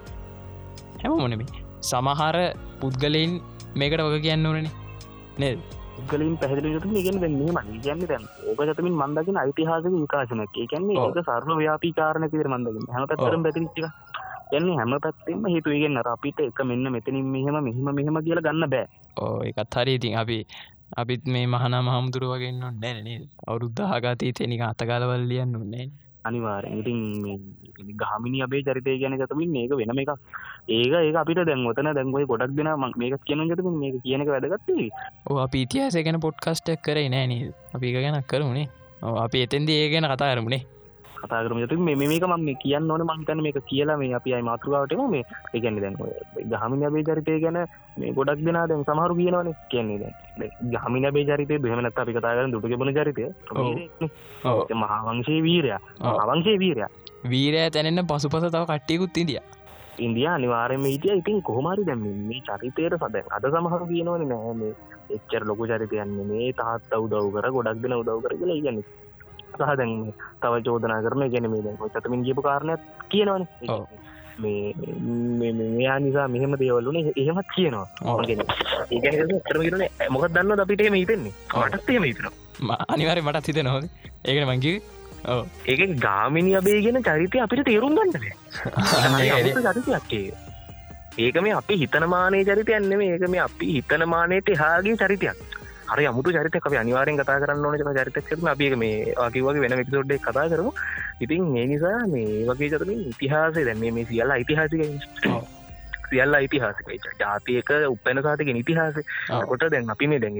හැමෝමනමේ 1.03 1.49
සමහර 1.81 2.37
පුද්ගලයින් 2.81 3.33
මේකට 3.75 4.03
වග 4.05 4.21
කියන්න 4.21 4.45
ඕනනේ 4.45 4.71
නේද 5.37 5.59
ගලින් 6.09 6.37
පැහදිලි 6.37 6.79
තු 6.79 6.89
ගෙන 6.99 7.19
මෙම 7.21 7.81
කියන්න 7.81 8.01
දැන් 8.03 8.23
ඕක 8.47 8.61
චතමින් 8.61 8.95
මන්දකින 8.95 9.39
යිතිහාසක 9.41 9.93
විකාශනක් 9.95 10.51
කියන්නේ 10.53 10.97
ඒක 10.99 11.19
සර්ව 11.21 11.49
ව්‍යාපී 11.57 11.93
කාරණ 11.93 12.29
පිර 12.29 12.47
මන්දකින් 12.47 12.91
හැම 12.93 13.07
පැතරම් 13.07 13.43
පැතිරිච්චික 13.43 13.85
යන්නේ 14.51 14.75
හැම 14.75 14.93
පැත්තෙම 14.97 15.45
හේතුවගෙන් 15.45 15.97
අර 15.97 16.07
අපිට 16.07 16.39
එක 16.41 16.59
මෙන්න 16.63 16.91
මෙතනින් 16.91 17.27
මෙහෙම 17.27 17.57
මෙහෙම 17.61 17.87
මෙහෙම 17.91 18.17
කියලා 18.19 18.45
ගන්න 18.47 18.69
බෑ. 18.69 18.85
ඕ 19.17 19.37
එකත් 19.43 19.75
හරි. 19.75 19.93
ඉතින් 19.95 20.17
අපි 20.17 20.37
අපිත් 20.95 21.23
මේ 21.27 21.45
මහනා 21.47 21.81
මහමුදුර 21.81 22.23
වගේන්න 22.25 22.59
නැනේ 22.59 23.19
අවුරුද්ධහගතී 23.47 24.31
තෙනික 24.33 24.63
අතකාලවල් 24.63 25.23
ලියන්න 25.25 25.55
උන්නේ 25.55 25.87
අනිවාරෙන් 26.25 26.79
ඉතින් 26.79 26.99
ගහමිනි 28.01 28.41
අපේ 28.41 28.63
චරිතය 28.63 28.97
ගැන 29.01 29.17
ගතමින් 29.17 29.55
ඒක 29.55 29.73
වෙනම 29.79 30.01
එකක්. 30.01 30.11
ඒක 30.69 30.93
ඒ 30.93 31.13
අපිට 31.15 31.41
දැන් 31.45 31.65
ඔතන 31.67 31.89
දැන්ගොයි 31.91 32.25
ගොඩක් 32.25 32.53
දෙෙන 32.57 32.69
ම 32.73 32.85
මේක 32.95 33.15
කියන 33.25 33.47
ගත 33.49 33.65
මේක 33.75 33.95
කියනක 34.03 34.27
වැදගත්තේ 34.27 34.89
ඕ 35.27 35.39
අපි 35.39 35.63
ඉතිහාස 35.65 35.97
ගැන 35.99 36.19
පොඩ්කස්ටක් 36.19 36.83
කරේ 36.83 37.09
නෑන 37.09 37.33
අපි 37.73 37.93
ගැන 37.95 38.21
කරුණේ 38.25 38.67
අපි 39.17 39.43
එතෙන්ද 39.43 39.69
ඒ 39.71 39.89
ගැන 39.89 40.07
කතා 40.07 40.31
කරමුණේ 40.33 40.61
කතා 41.21 41.41
කරම 41.45 41.61
යතු 41.63 41.79
මේ 41.79 41.95
මේක 41.95 42.23
මම 42.23 42.49
කියන්න 42.55 42.91
ඕන. 42.91 43.03
මංතන 43.03 43.43
මේක 43.43 43.59
කියලා 43.65 43.97
මේ 43.97 44.13
අපි 44.13 44.33
අයි 44.33 44.47
මාතෘකාවටම 44.49 45.03
මේ 45.13 45.23
ඒගැන්න 45.53 45.81
දැන් 45.81 45.95
ගහමින 46.51 46.85
අබේ 46.85 47.03
චරිතය 47.03 47.39
ගැන 47.43 47.59
මේ 47.97 48.13
ගොඩක් 48.13 48.43
දෙනා 48.47 48.65
දැන් 48.67 48.83
සමහරු 48.83 49.19
කියනවන. 49.19 49.53
කියන්නේ 49.69 49.99
දැන් 49.99 50.51
ගහමින 50.73 51.07
බේ 51.13 51.25
චරිතය 51.25 51.59
බෙහමනත් 51.59 51.97
අපි 51.97 52.17
කතා 52.17 52.35
කරන 52.35 52.53
දුටු 52.53 52.77
බන 52.77 52.93
චරිතය. 52.93 53.23
මහාවංශයේ 54.75 55.41
වීරයා. 55.41 55.81
අවංශයේ 56.17 56.59
වීරයා. 56.59 56.91
වීරය 57.25 57.65
තැනෙන්න 57.71 58.07
පසු 58.07 58.29
පස 58.29 58.45
තව 58.47 58.63
කට්ටියකුත් 58.67 59.17
ඉදිය 59.17 59.41
ඉන්දිය 59.99 60.27
අනිවාරම 60.27 60.85
හිටිය 60.85 61.13
ඉතින් 61.13 61.41
කොහමරි 61.41 61.85
දැම 61.85 62.01
මේ 62.23 62.41
චරිතයට 62.41 62.97
සද 62.97 63.21
අද 63.29 63.45
සමහරු 63.47 63.85
කියනවන 63.85 64.25
නෑ 64.25 64.53
මේ 64.55 64.73
එච්චර 65.09 65.43
ලොකු 65.45 65.67
චරිතයන්නේ 65.67 66.25
මේ 66.25 66.49
තාත් 66.53 66.89
අවුදව් 66.91 67.29
කර 67.35 67.47
ගොඩක් 67.51 67.81
දෙන 67.83 67.93
උදව් 67.93 68.21
කර 68.23 68.33
කියලා 68.39 68.59
ඉගන්න 68.61 68.81
සහ 69.53 69.73
දැන් 69.79 69.91
තව 70.41 70.53
චෝදනා 70.67 71.01
කරන 71.01 71.27
ගැන 71.33 71.49
මේ 71.51 71.65
දැන් 71.65 71.77
චතමින් 71.89 72.25
ගිපු 72.27 72.41
කාරණයක් 72.41 72.81
කියනවන. 73.09 73.43
මේ 74.39 75.51
මෙයා 75.53 75.97
නිසා 75.99 76.27
මෙහෙම 76.27 76.55
දේවල්ලුනේ 76.59 77.13
එහෙමත් 77.15 77.49
කියනවා. 77.55 77.87
ඒ 78.91 79.39
තරගෙන 79.49 79.83
මොකක් 80.09 80.29
දන්න 80.29 80.63
අපිට 80.65 80.81
එම 80.81 80.97
හිතෙන්නේ? 81.01 81.33
මටත් 81.57 81.89
එහෙම 81.89 82.03
හිතනවා. 82.03 82.33
අනිවාරය 82.87 83.21
මටත් 83.21 83.47
හිත 83.47 83.63
නොද 83.63 83.85
ඒකට 84.25 84.47
මංගේ 84.47 84.77
ඒක 85.67 85.81
ගාමිනි 85.99 86.55
අබේ 86.55 86.79
ගෙන 86.81 87.03
චරිතය 87.03 87.37
අපිට 87.39 87.65
තේරුම් 87.65 87.95
චරිතයක්කේ 89.67 90.33
ඒක. 91.17 91.35
මේ 91.41 91.53
අපි 91.53 91.79
හිතනමානය 91.81 92.43
චරිතයන්න 92.45 92.93
මේක 92.97 93.25
මේ 93.29 93.43
අපි 93.47 93.73
හිතනමානයට 93.75 94.49
එහාගේ 94.49 94.95
චරිතයක් 94.97 95.37
හරි 95.91 96.05
අමුතු 96.05 96.31
චරිතක 96.31 96.57
අපි 96.61 96.77
අනිවාරෙන් 96.77 97.17
කතා 97.17 97.39
කරන්න 97.41 97.65
ඕන 97.65 97.95
චරිතක්ම 97.95 98.47
අපි 98.47 98.75
මේ 98.77 99.15
ආකිවගේ 99.17 99.63
වෙන 99.63 99.77
වික්සෝඩ්ඩ 99.77 100.19
කතා 100.19 100.49
කරමු. 100.49 100.71
ඉතින් 101.21 101.49
ඒ 101.55 101.65
නිසා 101.67 101.97
මේ 102.07 102.45
වගේ 102.47 102.69
චතමින් 102.71 103.01
ඉතිහාසේ 103.07 103.65
දැන් 103.65 103.81
මේ 103.89 104.05
සියල්ල 104.05 104.31
යිතිහාසික 104.35 104.81
සියල්ල 106.09 106.35
යිතිහාසිකයි 106.35 106.99
ජාතියක 107.19 107.71
උපැන 107.87 108.21
සාතික 108.21 108.51
ඉතිහාස 108.53 108.97
කොට 109.45 109.65
දැන් 109.67 109.89
අපි 109.89 110.07
මේ 110.07 110.19
දැන් 110.19 110.39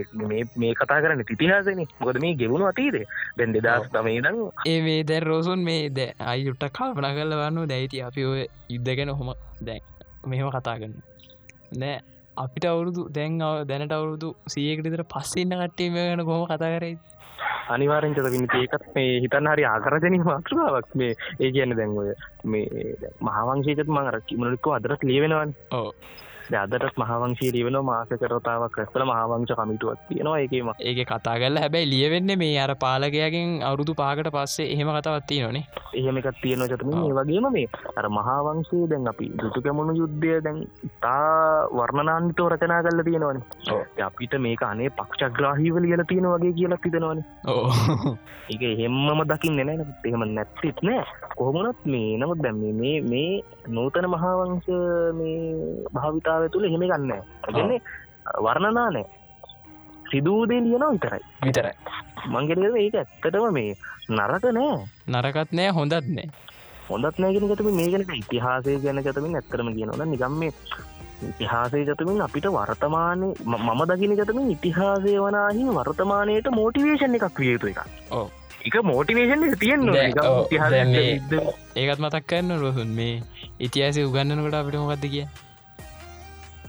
මේ 0.56 0.74
කතා 0.76 1.00
කරන්න 1.00 1.24
ඉතිහාසන 1.28 1.84
මොකද 2.00 2.20
මේ 2.20 2.34
ගෙවුණු 2.36 2.68
අතීදේ 2.68 3.06
දැන් 3.38 3.56
දෙදස් 3.58 3.90
තමේ 3.90 4.22
දං 4.22 4.40
ඒ 4.68 4.80
වේ 4.82 5.00
දැන් 5.06 5.24
රෝසුන් 5.24 5.64
මේ 5.64 5.90
ද 5.92 6.08
අයුට්ට 6.28 6.68
කල්පන 6.72 7.10
කරල 7.12 7.36
වන්න 7.36 7.68
දැයිති 7.68 8.04
අපි 8.04 8.26
ඔය 8.26 8.42
යුද්ධගෙන 8.70 9.14
හොම 9.14 9.34
දැන් 9.62 9.82
මෙහෙම 10.26 10.52
කතා 10.52 10.78
කරන්න 10.78 10.96
නෑ 11.78 11.98
අපිට 12.38 12.66
අවුරුදු 12.66 13.02
දැන් 13.10 13.38
දැනට 13.68 13.94
අවුරුදු 13.94 14.30
සියකටතර 14.48 15.04
පස්සෙන්න 15.06 15.54
කට්ටීම 15.54 15.96
ගැන 15.96 16.26
කොම 16.26 16.44
කතා 16.46 16.72
කරයි 16.76 16.96
අනිවාරෙන්චත 17.70 18.20
විනිති 18.28 18.62
ඒකත් 18.62 18.88
මේ 18.96 19.20
හිතන්න 19.24 19.52
හරි 19.52 19.66
ආකරජනී 19.66 20.24
මාතෘකාවක් 20.24 20.90
මේ 20.96 21.12
ඒ 21.40 21.52
කියන්න 21.52 21.78
දැන්ගොය 21.78 22.14
මේ 22.46 22.66
මහවංශේකත් 23.22 23.90
මං 23.90 24.12
රක්කිමලික්කෝ 24.16 24.74
අදරත් 24.74 25.04
ලියවෙනවන්. 25.04 25.54
ඕ 25.72 25.90
අදටත් 26.56 26.98
මහවංශී 26.98 27.52
ලියවෙන 27.56 27.78
මාස 27.84 28.12
කරතාවක් 28.14 28.78
රැස්වල 28.78 29.06
මහවංශ 29.06 29.54
කමිටුවත් 29.54 30.02
තියෙනවා 30.08 30.40
ඒකම. 30.40 30.72
ඒක 30.82 31.02
කතා 31.06 31.36
කරල 31.36 31.58
හැබැයි 31.58 31.92
ලියවෙන්න 31.94 32.38
මේ 32.38 32.60
අර 32.60 32.74
පාලකයගෙන් 32.84 33.50
අවුරුදු 33.62 33.94
පාකට 33.94 34.32
පස්සේ 34.32 34.70
එහෙම 34.74 34.92
කතවත්ති 34.92 35.42
නොනේ 35.44 35.64
එහෙම 35.94 36.18
එකත් 36.18 36.42
තියෙන 36.42 36.66
චතම 36.66 36.92
වගේම 37.20 37.48
මේ 37.52 37.68
අර 37.98 38.06
මහාවංශයේ 38.10 38.90
දැන් 38.92 39.08
අපි 39.08 39.30
දුතු 39.36 39.62
කැමුණු 39.62 39.96
යුද්ධය 40.02 40.40
දැන් 40.48 40.60
තා 41.02 41.68
වර්ණනාන්තෝ 41.74 42.50
රචනා 42.50 42.82
කල්ල 42.84 43.04
තියෙනවන. 43.04 43.42
අපිට 44.02 44.36
මේක 44.40 44.64
අනේ 44.64 44.90
පක්ෂග්‍රාහීව 44.92 45.82
ලියල 45.86 46.04
තියෙන 46.06 46.30
වගේ 46.34 46.54
කියලා 46.54 46.82
තිදෙනවන 46.84 47.24
ඒක 48.50 48.64
එහෙම්මම 48.66 49.24
දකින්න 49.32 49.60
නෑ 49.62 49.88
එහෙම 50.06 50.24
නැත්තිත් 50.30 50.80
නෑ. 50.82 51.04
කොහොමනත් 51.34 51.86
මේ 51.86 52.18
නමුත් 52.18 52.44
දැම් 52.44 52.62
මේ 52.80 52.96
මේ 53.04 53.44
නූතන 53.70 54.08
මහාවංශ 54.16 54.70
මේ 55.14 55.38
භාවිතාව 55.94 56.41
තුළ 56.50 56.70
හෙම 56.74 56.84
ගන්න. 56.84 57.12
ගන්නේ 57.50 57.82
වර්ණනා 58.40 58.90
නෑ. 58.92 59.06
සිදූදේ 60.12 60.62
ලියනවා 60.62 60.94
විතරයි. 60.94 61.24
විතරයි. 61.46 61.76
මංගෙනද 62.28 62.64
ඒක 62.76 62.96
ඇත්තටම 62.96 63.52
මේ 63.54 63.76
නරක 64.10 64.46
නෑ. 64.52 64.80
නරකත් 65.10 65.54
නෑ 65.54 65.70
හොඳත් 65.72 66.10
නෑ. 66.10 66.50
හොඳත් 66.90 67.20
නෑගෙන 67.20 67.48
ගතම 67.50 67.70
මේ 67.76 67.90
ගැන 67.92 68.04
ඉතිහාසය 68.16 68.80
ගැන 68.84 69.04
ගතමින් 69.04 69.38
ඇත්තරම 69.38 69.70
කියනවන 69.76 70.04
නිගම් 70.12 70.36
මේ 70.40 70.52
ඉතිහාසය 71.22 71.84
ගතමින් 71.86 72.22
අපිට 72.26 72.48
වර්තමානය 72.50 73.28
මම 73.46 73.82
දකින 73.92 74.16
ගතමින් 74.20 74.52
ඉතිහාසය 74.56 75.14
වනාහි 75.20 75.68
වර්තමානයට 75.78 76.50
මෝටිවේෂන් 76.52 77.18
එකක් 77.20 77.40
විය 77.40 77.52
යුතු 77.54 77.72
එක. 77.74 77.80
එක 78.68 78.76
මෝටිවේෂන් 78.84 79.46
තියෙන් 79.60 79.88
ඒකත් 81.76 82.00
මතක් 82.00 82.24
කරන්න 82.28 82.60
රොහුන් 82.60 82.92
මේ 83.00 83.16
ඉතිහාසය 83.60 84.04
උගන්නනකොට 84.04 84.60
අපිට 84.60 84.80
මොකක්ද 84.82 85.08
කිය 85.08 85.26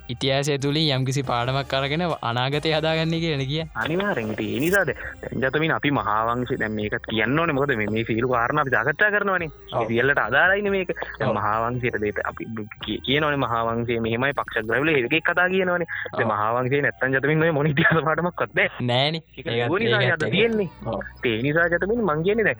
ඉතිහාසය 0.09 0.59
තුළින් 0.59 0.91
යම්කිසි 0.97 1.23
පාඩමක් 1.23 1.69
කරගෙන 1.69 2.03
අනාගතය 2.23 2.73
හදාගන්න 2.73 3.15
කියන 3.15 3.45
කිය. 3.47 3.65
අනිවාරෙන්ට 3.75 4.41
නිසාද? 4.61 4.91
ජතමින් 5.35 5.73
අපි 5.73 5.91
මහාවංශය 5.91 6.59
දැන් 6.59 6.73
මේක 6.73 6.95
කියන්න 7.09 7.38
ඕන. 7.38 7.55
මොකද 7.55 7.75
මේ 7.77 8.05
සිල්ු 8.05 8.29
කාරණ 8.29 8.59
අපි 8.59 8.71
ජාකච්ඡා 8.71 9.11
කරනවනේ. 9.11 9.51
සියල්ලට 9.88 10.19
අදාරයින 10.19 10.71
මේක. 10.71 10.91
මහාවංශයට 11.21 12.01
දේත 12.01 12.19
අපි 12.25 12.47
කිය- 12.85 13.01
කියනවනේ 13.03 13.37
මහාවංසේ 13.37 14.01
මෙහෙමයි 14.01 14.33
පක්ෂ 14.33 14.67
ග්‍රවල 14.67 14.88
ඒකක් 14.88 15.17
කතා 15.23 15.49
කියනවනේ. 15.49 15.87
මහාවංසේ 16.27 16.83
නැත්තන් 16.83 17.15
ජතමින් 17.15 17.55
මොන 17.55 17.67
ඉතිහාස 17.67 18.05
පාඩමක් 18.05 18.37
කත්ද 18.37 18.69
නෑන. 18.83 19.21
තියෙන්නේ. 20.31 20.69
ඒ 21.25 21.43
නිසා 21.43 21.69
ජතමින් 21.69 22.05
මං 22.05 22.23
කියන්නේ 22.23 22.45
දැන් 22.45 22.59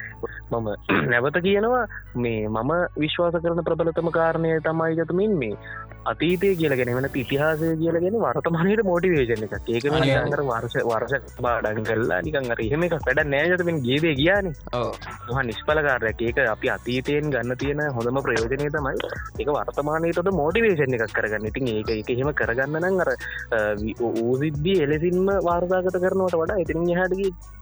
මම 0.51 0.69
නැවත 1.11 1.37
කියනවා 1.43 1.87
මේ 2.17 2.49
මම 2.49 2.73
විශ්වාස 2.99 3.35
කරන 3.35 3.65
ප්‍රබලතම 3.65 4.11
කාරණය 4.11 4.61
තමයි 4.61 4.97
ජතමින් 4.97 5.37
මේ 5.39 5.57
අතීතය 6.05 6.49
කියලගෙන 6.57 6.91
වෙන 6.97 7.07
ඉතිහාසය 7.15 7.69
කියලගෙන 7.81 8.17
වර්තමානයට 8.25 8.83
මෝටිවේෂන 8.85 9.45
එක 9.47 9.55
ඒක. 9.69 9.85
අර 10.35 10.43
වර්ෂ 10.43 10.77
වර්ෂ 10.91 11.41
බාඩන් 11.41 11.85
කල්ලා 11.89 12.21
නිකන් 12.27 12.51
අර 12.55 12.61
එහෙම 12.67 12.85
එක 12.87 12.97
වැඩ 12.99 13.23
නෑජතමින් 13.35 13.79
ගේදේ 13.87 14.15
කියන 14.15 14.51
මහ 15.29 15.43
නිස්්පලකාරයක් 15.51 16.23
ඒක 16.29 16.39
අපි 16.55 16.73
අතීතයෙන් 16.77 17.31
ගන්න 17.31 17.57
තියෙන 17.57 17.83
හොඳම 17.97 18.21
ප්‍රයෝජනය 18.27 18.69
තමයි 18.77 18.97
ඒක 19.39 19.49
වර්තමානයටද 19.57 20.31
මෝටිවේෂන් 20.41 20.99
එකක් 20.99 21.17
කරගන්න. 21.17 21.49
ඉතින් 21.51 21.73
ඒක 21.75 21.91
එක 21.97 22.11
එහෙම 22.17 22.33
කරගන්න 22.35 22.79
නම් 22.83 23.03
අර 23.05 23.11
ඌසිද්දී 24.01 24.79
එලෙසින්ම 24.87 25.27
වාර්තාගත 25.49 26.01
කරනවට 26.03 26.41
වඩා 26.43 26.63
ඉතින් 26.65 26.89
යහටගේ 26.89 27.61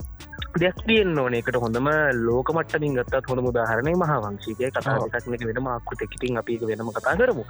දෙයක් 0.61 0.79
තියෙන් 0.87 1.19
ඕන. 1.19 1.35
එකට 1.35 1.57
හොඳම 1.65 1.89
ලෝකමට්ටමින් 2.27 2.99
ගත්තත් 2.99 3.31
හොඳ 3.31 3.43
මුදාහරණය 3.49 3.95
මහාවංශීකය 4.03 4.71
කතා. 4.77 4.99
එකක්නක 5.07 5.47
වෙන 5.51 5.63
මාක්කුට 5.69 6.05
එකිටින් 6.07 6.39
අපි 6.43 6.59
වෙනම 6.71 6.93
කතා 6.99 7.17
කරමු. 7.21 7.45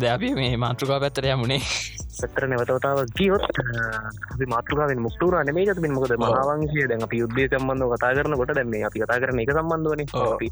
ද 0.00 0.04
අපි 0.16 0.34
මේ 0.40 0.56
මාතෘකා 0.66 1.00
පැත්තරය 1.04 1.34
මුණේ 1.42 1.62
සතර 2.20 2.44
නැවතවතාව 2.50 2.98
ගියොත් 3.18 3.44
මාතෘකාවෙන් 4.54 5.00
මුක්තුරන 5.06 5.52
මේ 5.58 5.66
ගතමින් 5.68 5.94
මොකද. 5.96 6.14
මහාවංශය. 6.24 6.86
දැන් 6.90 7.04
අපි 7.06 7.22
යුද්ධය 7.22 7.46
සම්බන්ධ 7.50 7.94
කතා 7.94 8.12
කරනකොට 8.16 8.54
දැන් 8.58 8.70
මේ 8.74 8.84
අපි 8.88 9.02
කතා 9.04 9.20
කරන 9.22 9.42
එක 9.44 9.52
සම්බන්ධවන. 9.56 10.00
අපි 10.34 10.48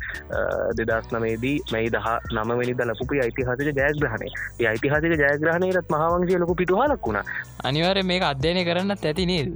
දෙදස් 0.79 1.11
නමේදී 1.15 1.57
මැයි 1.73 1.93
දහ 1.97 2.09
නමවැනි 2.37 2.79
දලපුපි 2.81 3.21
යිතිහාසික 3.23 3.69
ජයග්‍රහණය. 3.81 4.29
ඒ 4.61 4.71
යිතිහාසික 4.75 5.17
ජයග්‍රහණයටත් 5.25 5.93
මහාවංශය 5.97 6.39
ලොකු 6.45 6.55
පිටුහලක් 6.63 7.07
වුණා. 7.07 7.27
අනිවාරය 7.69 8.03
මේක 8.13 8.25
අධ්‍යයනය 8.33 8.65
කරන්නත් 8.71 9.05
ඇති 9.11 9.27
නේද 9.33 9.53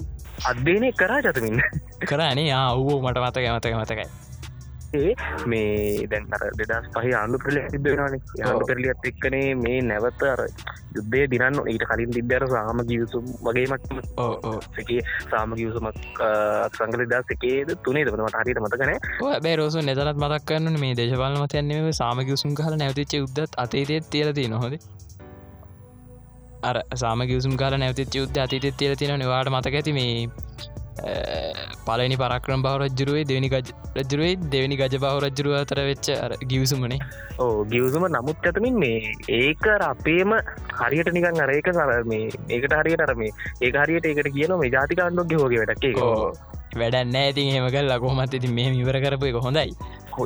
අධ්‍යයනය 0.46 0.92
කරා 0.94 1.22
ජතමින් 1.22 1.62
කරනේ 2.04 2.50
ආවූ 2.54 3.00
මට 3.00 3.18
මතක 3.20 3.46
මතක 3.50 3.74
මතකයි. 3.76 4.06
මේ 5.46 6.06
දැන් 6.06 6.24
අර 6.30 6.42
දෙදස් 6.52 6.88
පහ 6.92 7.06
ආණ්ඩු 7.12 7.38
පෙරලිය 7.38 7.64
සිද්ධවෙනවාන 7.66 8.16
ආණ්ඩු 8.40 8.66
පෙරලියත් 8.66 9.06
එක්කනේ 9.10 9.46
මේ 9.56 9.78
නැවත 9.82 10.24
අර 10.24 10.40
යුද්ධය 10.94 11.22
දිනන්න 11.26 11.60
ඊට 11.64 11.84
කලින් 11.84 12.10
තිබ්බර 12.10 12.44
සාම 12.46 12.82
ගියසුම් 12.84 13.30
ඕ 14.18 14.54
එකේ 14.76 15.00
සාම 15.26 15.54
ගියසුමක් 15.54 16.20
සංගල 16.72 17.04
දස් 17.06 17.32
එකේද 17.36 17.72
තුනේ 17.82 18.04
දනට 18.06 18.42
හරිට 18.42 18.62
මතකන 18.62 18.92
බෑ 19.20 19.54
රෝස 19.56 19.78
නෙතරත් 19.82 20.18
මතක් 20.18 20.42
කරන්න 20.44 20.80
මේ 20.80 20.94
දේශපාල 20.94 21.38
මතයන්නේ 21.38 21.94
සාමගියසුම් 21.94 22.52
කහල 22.54 22.76
නැවතිච්ච 22.76 23.16
යුද්ධත් 23.16 23.58
අතේතෙත් 23.58 24.10
තියලති 24.10 24.48
නොහොද 24.48 24.76
අර 26.62 26.76
සාමගියසුම් 26.96 27.56
කාල 27.56 27.74
නැවතිච්ච 27.76 28.14
යුද්ධ 28.14 28.38
අතීතෙත් 28.38 28.76
තියල 28.76 28.94
තියෙන 28.96 29.18
නිවාට 29.18 29.50
මතක 29.50 29.74
ඇති 29.74 29.92
මේ 29.92 30.28
පලනි 31.86 32.16
පරක්‍රම් 32.16 32.62
බව 32.62 32.74
රජ්ජරුවේ 32.80 33.24
දෙවනි 33.24 33.48
ගජ 33.48 33.72
රජරුවේ 33.96 34.32
දෙවැනි 34.46 34.76
ගජ 34.76 34.96
බව 34.96 35.14
රජරුව 35.24 35.54
අතර 35.54 35.80
වෙච්ච 35.82 36.08
ගියවසුමනේ 36.46 37.00
ඕ 37.38 37.64
ගියවසුම 37.64 38.06
නමුත් 38.08 38.46
ඇතමින් 38.46 38.78
මේ 38.78 39.12
ඒක 39.38 39.66
අපේම 39.82 40.34
හරියට 40.80 41.12
නිකන් 41.12 41.40
අරේක 41.40 41.70
සර 41.72 41.92
මේ 42.04 42.30
ඒකට 42.50 42.78
හරියට 42.80 43.04
අර 43.06 43.14
මේ 43.16 43.32
ඒ 43.60 43.72
හරියට 43.76 44.06
ඒකට 44.06 44.32
කියන 44.32 44.58
මේ 44.58 44.72
ජාතික 44.72 45.06
අන්ඩොක්ගේ 45.06 45.42
හෝගේ 45.42 45.62
වැඩන්න 46.80 47.16
ඇතින් 47.20 47.50
හෙමකල් 47.54 47.90
ලකොමත් 47.92 48.34
ඉති 48.38 48.48
මේ 48.58 48.72
ඉවර 48.82 48.96
කරපු 49.04 49.28
එක 49.30 49.38
හොඳයි. 49.46 49.74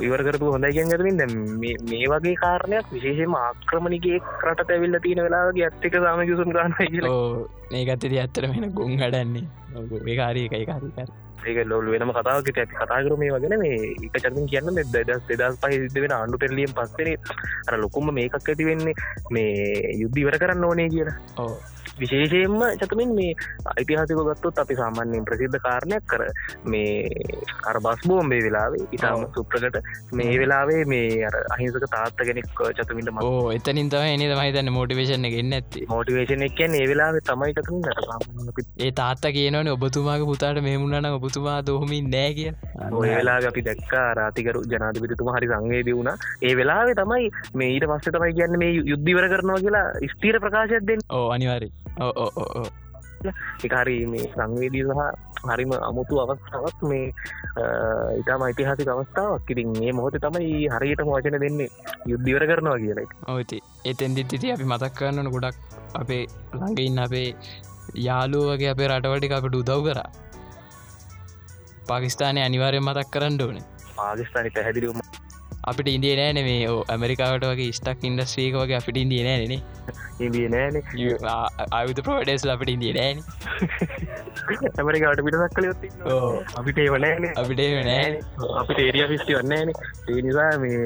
ඉවර 0.07 0.21
කරපු 0.27 0.53
හොඳයි 0.53 0.71
ගැගරමින් 0.77 1.21
මේ 1.59 2.07
වගේ 2.13 2.35
කාරණයක් 2.43 2.89
විශේෂම 2.95 3.35
ආක්‍රමණිගේ 3.41 4.19
රට 4.47 4.75
ඇවිල්ල 4.75 4.99
තියෙන 5.05 5.23
වෙලාගේ 5.27 5.67
ඇත්තක 5.67 6.01
සාම 6.07 6.23
යුසුම් 6.31 6.51
ගන්න 6.55 6.73
ඒකත්තති 7.83 8.19
ඇත්තර 8.23 8.49
වෙන 8.51 8.73
ගොන් 8.79 8.99
හඩන්නේ 9.03 9.45
ඒ 10.07 10.17
කාරී 10.21 10.45
එකයි. 10.49 10.65
කාරිකර 10.71 11.09
ඒක 11.45 11.59
ලොල් 11.71 11.87
වෙනම 11.93 12.11
කතාවකට 12.17 12.59
ඇති 12.61 12.79
කතාකර 12.81 13.13
මේ 13.21 13.31
වගෙන 13.35 13.55
මේ 13.63 13.77
එක 14.07 14.19
චරින් 14.23 14.47
කියන්න 14.51 14.81
දස් 14.93 15.23
දෙදස් 15.29 15.59
පහි 15.63 15.79
සිද්ධ 15.83 15.99
වෙන 16.03 16.15
ආණ්ඩු 16.17 16.41
පෙරලියම් 16.43 16.75
පස්සන 16.77 17.09
අර 17.67 17.79
ලොකුම 17.83 18.11
මේකක් 18.19 18.39
ඇති 18.39 18.69
වෙන්නේ 18.69 18.95
මේ 19.35 19.97
යුද්ධ 20.01 20.21
ඉවර 20.23 20.39
කරන්න 20.43 20.67
ඕනේ 20.69 20.89
කියලා. 20.95 21.17
ඕ 21.43 21.53
විශේෂයෙන්ම 21.99 22.57
චතමින් 22.81 23.15
මේ 23.19 23.31
යිතිහාසික 23.81 24.23
ගත්තොත් 24.29 24.63
අපි 24.63 24.79
සාමාන්‍යයෙන් 24.81 25.27
ප්‍රසිද්ධ 25.29 25.59
කාරණයක් 25.59 26.07
කර 26.07 26.25
මේ 26.65 26.93
අර 27.69 27.77
බස් 27.79 28.07
බෝම්බේ 28.07 28.41
වෙලාවේ 28.47 28.85
ඉතාම. 28.91 29.27
සුප්‍රකට. 29.35 29.77
මේ 30.13 30.37
වෙලාවේ 30.39 30.81
මේ 30.85 31.29
අහිංසක 31.53 31.87
තාත්ත 31.91 32.21
කෙනෙක් 32.21 32.49
චතුමිට 32.79 33.11
ම 33.11 33.21
එතනින් 33.57 33.89
තම 33.89 34.07
එනි 34.07 34.27
මහිතන්න 34.33 34.71
මෝටිවේශන 34.77 35.27
එකන්න 35.29 35.57
ඇති 35.57 35.85
මෝටිවේෂන 35.89 36.45
එකන් 36.47 36.77
ඒ 36.79 36.85
වෙලාවේ 36.91 37.23
තමයි 37.29 37.57
චතුමින් 37.57 37.83
ට 37.87 38.67
ඒ 38.79 38.91
තාත්ත 38.91 39.27
කියනවන 39.37 39.71
ඔබතුමාගේ 39.73 40.29
පුතාට 40.31 40.61
මෙමුණන 40.67 41.09
ඔබතුමා 41.11 41.57
දොහමින් 41.69 42.09
නෑ 42.15 42.31
කිය 42.39 42.51
ඔය 42.91 43.09
වෙලා 43.11 43.37
අපි 43.51 43.65
දැක්කා 43.69 44.05
රාතිකරු 44.21 44.63
ජනාධිපතිතුම 44.73 45.33
හරි 45.35 45.51
සංවේදී 45.53 45.97
වුණ. 45.99 46.13
ඒ 46.43 46.53
වෙලාවේ 46.61 46.97
තමයි 47.01 47.29
මේ 47.55 47.73
ඊට 47.75 47.89
පස්ස 47.91 48.15
තමයි 48.15 48.37
කියන්න 48.39 48.61
මේ 48.63 48.71
යුද්ධිවර 48.91 49.29
කරනවා 49.33 49.59
කියලා 49.65 49.85
ස්තීර 50.15 50.39
ප්‍රකාශයක් 50.45 50.89
දෙන්න. 50.91 51.05
ඕ 51.11 51.27
අනිවාරි 51.35 51.71
ඕ 52.05 52.13
ඕ 52.23 52.31
ඕ 52.41 52.49
ඕ 52.61 52.69
එකහරි 53.67 53.95
මේ 54.11 54.25
සංවේදී 54.33 54.83
සහ 54.87 54.99
හරිම 55.49 55.71
අමුතු 55.89 56.19
අවස්ථාවත් 56.23 56.79
මේ 56.89 57.05
ඉතාම 58.21 58.45
යිතිහාසික 58.49 58.89
අවස්ථාවක්. 58.93 59.49
ඉතින් 59.53 59.71
ඒ 59.85 59.93
මොහොත 59.99 60.17
තමයි 60.25 60.51
හරියට 60.75 61.01
වචන 61.09 61.39
දෙන්නේ. 61.45 61.69
යුද්ධිවර 62.11 62.45
කරනවා 62.51 62.77
කියලයි 62.83 63.07
ඕති 63.33 63.59
එතැන් 63.91 64.17
දිත්තිති 64.17 64.53
අපි 64.55 64.69
මතක් 64.71 64.93
කරන්නන 64.99 65.31
ගොඩක් 65.35 65.57
අපේ 66.01 66.23
ළඟඉන්න 66.59 67.03
අපේ 67.05 67.27
යාලුවගේ 68.07 68.71
අපේ 68.73 68.89
රටවටික 68.91 69.37
අපට 69.37 69.59
උදව් 69.61 69.87
කරා. 69.87 70.09
පාකිස්ානය 71.89 72.41
අනිවාරය 72.47 72.79
මතක් 72.87 73.07
කරන්න 73.15 73.41
ඕන. 73.45 73.57
පාකිස්ානි 73.95 74.49
පැහැදිලිවම 74.55 74.99
අපිට 75.67 75.89
ඉන්දිය 75.89 76.15
නෑන 76.15 76.41
මේ 76.41 76.67
ඇමරිකාවට 76.87 77.47
වගේ 77.47 77.71
ස්ටක් 77.73 78.09
ඉන්ඩස්්‍රීක 78.09 78.57
වගේ 78.57 78.79
අපිට 78.79 78.99
ඉන්දිය 79.03 79.23
නෑනේ 79.23 79.61
ඉදිය 80.19 80.47
නෑන 80.49 80.75
අයුත 81.73 82.01
ප්‍රෝඩේස් 82.01 82.45
අපිට 82.47 82.73
ඉන්දිය 82.75 82.93
නෑන 82.93 83.23
ඇමරිකාට 84.79 85.21
පිටසක් 85.21 85.55
කලයොත් 85.55 85.83
අපිට 86.55 86.79
ඒවනෑන 86.79 87.27
අපිට 87.35 87.61
නෑ 87.85 88.07
අපිට 88.61 88.79
ඒරිය 88.79 89.07
ෆිස්ටි 89.11 89.37
වන්නෑන 89.37 89.73
ඒ 90.07 90.21
නිසා 90.21 90.49
මේ 90.57 90.79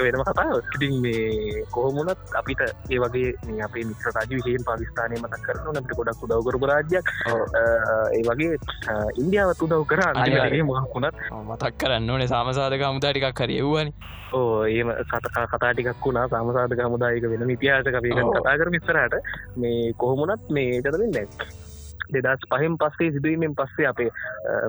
වෙනම 0.00 0.24
කතා 0.28 0.46
ඉතින් 0.76 0.96
මේ 1.00 1.64
කොහොමුණත් 1.70 2.34
අපිට 2.34 2.62
ඒ 2.62 2.98
වගේ 2.98 3.30
මේ 3.46 3.62
අපේ 3.62 3.84
මිත්‍ර 3.84 4.12
රජ 4.14 4.32
විශයෙන් 4.32 4.64
පාකිස්ානය 4.64 5.18
මතක් 5.18 5.42
කරන 5.46 5.70
නට 5.74 5.98
ගොඩක් 5.98 6.24
උදවකරපු 6.24 6.66
රාජ්‍යයක්. 6.66 7.12
ඒ 8.12 8.22
වගේ 8.22 8.56
ඉන්දියාවත් 9.16 9.62
උදව් 9.62 9.86
කර. 9.86 10.02
අනිගේ 10.04 10.62
මහකුණත් 10.64 11.24
මතක් 11.42 11.72
කරන්න 11.78 12.10
ඕනේ. 12.10 12.28
සාමසාධක 12.28 12.82
අමුතාටිකක් 12.82 13.34
කරයව්වනි 13.34 13.92
ඕ 14.36 14.64
ඒම 14.72 14.90
කතකා 15.12 15.46
කතාටිකක් 15.52 16.02
වුණා. 16.02 16.26
සාමසාධක 16.32 16.82
හමුදායක 16.86 17.30
වෙන 17.32 17.54
ඉතිහාසක 17.56 18.02
වේක 18.08 18.24
ඔව්. 18.24 18.34
කතා 18.34 18.58
කර 18.58 18.74
මිස්සරට 18.76 19.14
මේ 19.56 19.94
කොහොමුණත් 20.02 20.50
මේ 20.50 20.82
චතමින් 20.82 21.16
දැක් 21.16 21.48
දෙදස් 22.14 22.42
පහෙන් 22.50 22.74
පස්සේ 22.78 23.10
සිදුවීමෙන් 23.12 23.54
පස්සේ 23.54 23.86
අපේ 23.90 24.10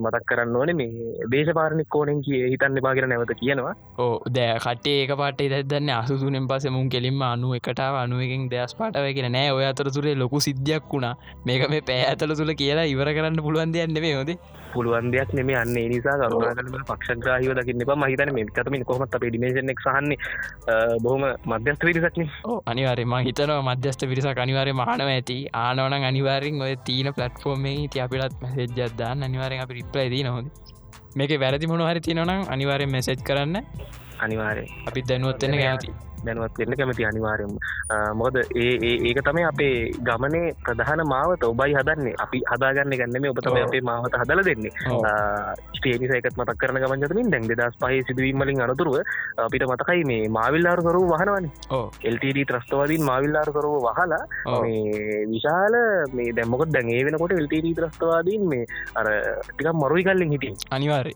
මතක් 0.02 0.24
කරන්න 0.30 0.56
ඕන 0.56 0.72
මේ 0.80 1.28
දේශපාරණික් 1.34 1.90
කෝනෙන් 1.96 2.22
කිය 2.26 2.42
හිතන්න 2.54 2.82
පාගෙන 2.86 3.10
නැවත 3.10 3.34
කියනවා. 3.42 3.74
ඕ 3.98 4.16
දෑ 4.36 4.60
කටේ 4.66 4.96
ඒක 5.02 5.14
පාට 5.22 5.44
දන්න 5.72 5.92
අසුසුනෙන් 5.98 6.48
පස 6.48 6.70
මුන් 6.78 6.90
කෙලින්ම 6.90 7.22
අනුව 7.30 7.58
එකටාව 7.60 8.00
අනුවකින් 8.04 8.50
දෙස් 8.54 8.76
පාටව 8.80 9.10
කියෙන 9.14 9.32
නෑ. 9.32 9.52
ඔය 9.58 9.66
අතර 9.72 9.92
තුරේ 9.96 10.16
ලොකු 10.16 10.42
සිද්ධියක් 10.48 10.90
වුණා. 10.94 11.16
මේක 11.46 11.70
මේ 11.70 11.84
පෑ 11.90 12.08
ඇතල 12.12 12.36
තුළ 12.40 12.54
කියලා 12.62 12.88
ඉවර 12.94 13.14
කරන්න 13.18 13.44
පුළුවන් 13.48 13.76
දෙයන්නෙේ 13.76 14.16
හොද 14.20 14.34
පුළුවන් 14.74 15.12
දෙයක් 15.14 15.34
නෙම 15.38 15.50
අන්න 15.62 15.74
නිසා 15.94 16.16
කරුණාකරම 16.22 16.78
පක්ෂග්‍රාහිව 16.90 17.52
දකින්න 17.60 17.84
එපා. 17.86 17.98
මහිතන 18.04 18.32
මේ 18.38 18.46
කතමින් 18.58 18.86
කොමත් 18.90 19.18
අපේ 19.18 19.32
ඩිමේෂනෙක් 19.32 19.84
සහන්නේ. 19.86 20.18
බොහොම 21.04 21.26
මධ්‍යස්ත 21.52 21.86
විරිසක්න 21.90 22.26
ඕ 22.46 22.58
අනිවාරෙම 22.74 23.18
හිතනවා 23.28 23.60
මධ්‍යස්ත 23.70 24.08
පිරිසක් 24.12 24.42
අනිවාරය 24.46 24.74
මානව 24.82 25.08
ඇති. 25.08 25.38
ආනවන 25.66 26.08
අනිවාරෙන් 26.12 26.66
ඔය 26.68 26.74
තීන 26.90 27.12
පලට්ෆෝර්මේ 27.18 27.78
ති 27.94 28.04
අපිලත් 28.06 28.36
මැසෙජ්ජත්දාන්න 28.44 29.30
අනිවාරෙන් 29.30 29.64
අපි 29.66 29.80
රිප්ලයි 29.80 30.10
දී 30.16 30.24
නොහොද 30.30 30.50
මේක 31.18 31.32
වැරදි 31.46 31.72
මොන 31.72 31.88
හරි 31.90 32.02
තිනවනම් 32.08 32.44
අනිවාරයෙන් 32.56 32.92
මැසෙජ් 32.96 33.22
කරන්න. 33.30 33.64
අනිවාරය 34.26 34.68
අපි 34.90 35.08
දැනුවත්වෙන්න 35.10 35.58
කැමති 35.62 36.07
දැනුවත් 36.26 36.60
වෙන්න 36.60 36.78
කැමති 36.80 37.08
අනිවාරයම 37.12 37.54
මොද 38.22 38.36
ඒ 38.38 38.72
ඒක 39.10 39.20
තමයි 39.28 39.46
අපේ 39.52 39.76
ගමනේ 40.10 40.54
ප්‍රධාන 40.66 41.02
මාවත 41.14 41.44
ඔබයි 41.44 41.78
හදන්නේ. 41.80 42.16
අපි 42.26 42.42
හදාගන්න 42.52 42.98
ගන්නම 43.00 43.30
ඔබ 43.32 43.42
තමයි 43.46 43.62
ඔව්. 43.64 43.68
අපේ 43.70 43.84
මාවත 43.90 44.18
හදල 44.22 44.42
දෙන්නේ. 44.50 44.72
ස්ටේනිසයකත් 45.78 46.38
මතක් 46.38 46.58
කරන 46.62 46.82
ගමන්ජතමින් 46.84 47.32
දැන් 47.34 47.48
දෙදස් 47.52 47.78
පහහි 47.82 48.04
සිදුවීමලින් 48.10 48.64
අනතුරුව 48.68 48.98
අපිට 49.46 49.68
මතකයි 49.72 50.04
මේ 50.12 50.30
මාවිල්ලාර 50.38 50.82
කරු 50.88 51.04
වහනවන. 51.14 51.50
ඕ 51.72 51.86
එල්ටඩ 52.04 52.42
ත්‍රස්තවාදීන් 52.52 53.04
මාවිල්ලාර 53.10 53.50
කරුව 53.58 53.76
වහලා 53.88 54.24
විශාල 55.34 55.76
මේ 56.18 56.36
දැම්මකොත් 56.38 56.74
දැන් 56.76 56.94
ඒ 56.98 57.04
වෙනකොට 57.08 57.38
එල්ටඩ 57.40 57.74
ත්‍රස්තවාදීන් 57.80 58.46
මේ 58.54 58.66
අර 58.96 59.08
ටිකක් 59.50 59.74
මරුයි 59.82 60.08
කල්ලින් 60.08 60.34
හිටිය 60.36 60.56
අනිවාරය 60.72 61.14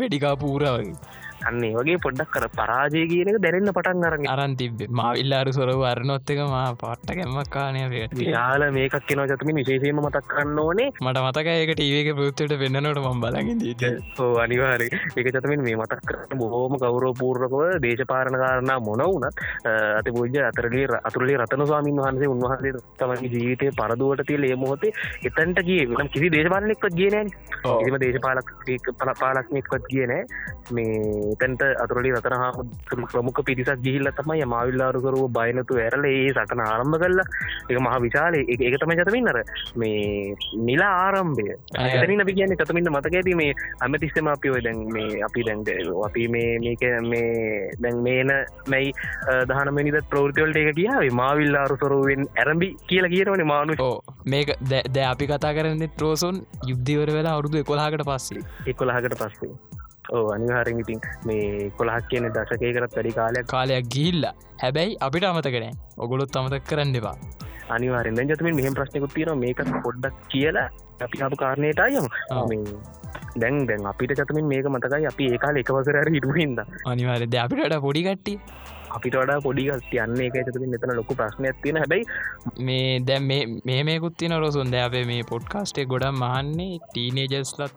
වෙඩිකා 0.00 0.34
පූරා 0.42 0.76
වගේ 0.78 0.96
අන්නේ 1.42 1.72
වගේ 1.74 1.98
පොඩ්ඩක් 1.98 2.30
කර 2.30 2.46
පරාජය 2.52 3.04
කියන 3.06 3.30
එක 3.30 3.40
දැරෙන්න්න 3.40 3.72
පටන් 3.72 4.06
අරන්න 4.06 4.28
අරන් 4.28 4.56
තිබ්බේ. 4.56 4.90
මවිල්ලාරු 4.92 5.52
සොර 5.52 5.70
වරනොත් 5.74 6.30
එක 6.30 6.40
මා 6.46 6.66
පට්ට 6.74 7.16
කැම්මක් 7.16 7.50
කානයට 7.50 8.14
විශාල 8.14 8.66
මේකක් 8.70 8.98
කෙන 9.06 9.24
ජතමින් 9.24 9.60
විශේෂයම 9.60 10.00
මතක් 10.00 10.26
කරන්න 10.26 10.58
ඕනේ. 10.58 10.88
මට 11.00 11.24
මතකයක 11.26 11.74
ටීවක 11.74 12.10
පෘත්තට 12.16 12.56
පෙන්න්නනට 12.56 13.00
මම් 13.04 13.20
ඕ 14.20 14.32
අනිවාර 14.38 14.82
ඒක 14.82 15.28
චතමින් 15.28 15.62
මේ 15.62 15.76
මතක් 15.76 16.02
කරන්න 16.04 16.38
බොහෝම 16.38 16.76
ගෞරෝ 16.78 17.12
පූර්රකව 17.14 17.56
දේශපාරණ 17.82 18.38
කාරණා 18.42 18.78
මොන 18.80 19.02
වනත් 19.02 19.34
අති 19.98 20.12
පූජ 20.12 20.38
අතරලේ 20.42 20.86
අතුරලේ 21.02 21.38
රතන 21.38 21.66
ස්වාමින් 21.66 22.00
වහන්සේ 22.00 22.28
උන්වහන්සේ 22.28 22.72
තමගේ 22.98 23.32
ජීවිතය 23.34 23.72
පරදුවට 23.72 24.26
තිය 24.26 24.40
ඒ 24.44 24.56
මොහොතේ 24.56 24.92
එතන්ට 25.24 25.62
කිය 25.62 25.82
නම් 25.88 26.08
කිසි 26.08 26.32
දේශපාලනෙක්වත් 26.36 26.94
කියනෑන 26.94 27.30
එම 27.80 27.98
දේශපාලක් 28.00 28.50
පල 28.66 29.12
පාලක්නෙක්වත් 29.20 29.90
කියනෑ 29.90 30.24
මේ 30.72 31.29
එතැන්ට 31.30 31.62
අතුරලි 31.76 32.12
රතන 32.12 32.36
හා 32.36 32.64
ප්‍රමුඛ 33.06 33.40
පිරිසක් 33.44 33.82
ගිහිල්ල 33.82 34.10
තමයි 34.12 34.46
මාවිල්ලාරුකරුව 34.46 35.26
බයනතු 35.30 35.78
ඇරල 35.78 36.04
ඒ 36.06 36.30
සටන 36.30 36.62
ආරම්භ 36.64 36.98
කරලා 37.02 37.26
එක 37.64 37.78
මහ 37.78 37.96
විශාල 38.00 38.38
ඒක 38.38 38.76
තම 38.76 38.94
චතමින් 39.00 39.30
අර 39.32 39.38
මේ 39.76 40.34
නිලා 40.60 40.92
ආරම්භය. 41.00 41.46
ඇතන 41.78 42.24
අපි 42.24 42.36
කියන්න 42.38 42.56
චතමින්ට 42.56 42.92
මතක 42.92 43.14
ඇති 43.14 43.34
මේ 43.34 43.54
අමතිස්සම 43.80 44.28
අපි 44.28 44.54
දැන් 44.60 44.80
මේ 44.88 45.22
අපි 45.22 45.46
දැන්ද 45.48 45.70
අපි 46.08 46.28
මේ 46.28 46.52
මේක 46.60 46.84
මේ 47.04 47.70
දැන් 47.80 48.02
මේන 48.02 48.32
මැයි 48.68 48.92
දහනමනිද 49.50 49.98
ප්‍රෘතිවලට 50.10 50.60
එක 50.62 50.72
කියාවේ 50.74 51.16
මාවිල්ලාරුසරුවෙන් 51.22 52.28
ඇරඹි 52.36 52.70
කියලා 52.86 53.12
කියනවන 53.14 53.46
මානු 53.46 53.78
ඕ 53.80 53.96
මේක 54.26 54.54
දැ 54.68 55.06
අපි 55.06 55.30
කතා 55.32 55.52
කරන්න 55.52 55.96
ත්‍රෝසොන් 55.96 56.44
යුද්ධවර 56.64 57.12
වෙලා 57.12 57.34
අවුරුදු 57.34 57.64
කොලාහකට 57.64 58.08
පස්සේ. 58.08 58.46
එකොළහකට 58.66 59.20
පස්සේ 59.20 59.69
අනිහාරෙන් 60.36 60.80
ඉතින් 60.82 61.00
මේ 61.28 61.70
කොළහක් 61.78 62.08
කියන 62.10 62.30
දශකය 62.36 62.72
කරත් 62.76 62.96
වැඩි 62.96 63.12
කාලයක් 63.18 63.46
කාලයක් 63.54 63.90
ගිහිල්ල. 63.94 64.24
හැබැයි 64.62 64.96
අපිට 65.08 65.24
අමතකනෑ 65.30 65.72
ඔගොලොත් 66.04 66.36
අමතක් 66.42 66.64
කරන්න 66.70 66.96
එපා. 67.02 67.16
අනිවාරෙන් 67.76 68.22
ජතමින් 68.30 68.56
මෙහම 68.60 68.74
ප්‍රශ්නකුත් 68.78 69.14
තියෙන 69.14 69.38
මේක 69.44 69.60
පොඩ්ඩක් 69.84 70.16
කියලා 70.32 70.68
අපි 71.06 71.22
අප 71.26 71.36
කාරණයට 71.42 71.84
අයම. 71.86 72.08
දැන් 73.42 73.62
දැන් 73.68 73.86
අපිට 73.92 74.16
චතමින් 74.20 74.50
මේක 74.52 74.66
මතකයි. 74.74 75.06
අපි 75.12 75.30
ඒකාල 75.36 75.62
එකවසරර 75.62 76.10
හිටුවහින්ද 76.16 76.58
අනිවාරද 76.92 77.34
අපිට 77.44 77.78
පොඩිකට්ටි 77.86 78.34
අපිට 78.96 79.14
වඩා 79.20 79.38
පොඩිගල් 79.46 79.80
තියන්නේ 79.90 80.26
එක 80.30 80.48
චතමින් 80.48 80.76
එතන 80.78 80.92
ලොකු 80.98 81.14
ප්‍රශ්නයක් 81.20 81.62
තියෙන 81.62 81.78
හැබයි 81.82 82.02
මේ 82.68 82.98
දැ 83.08 83.20
මේ 83.68 83.82
මේකුත්තින 83.90 84.34
රොසුන්. 84.44 84.72
ද 84.72 84.82
අපේ 84.88 85.04
මේ 85.12 85.22
පොඩ්කාස්ටේ 85.32 85.86
ගොඩම් 85.92 86.18
මහන්නේ 86.24 86.78
ටීනේජස්ලත් 86.86 87.74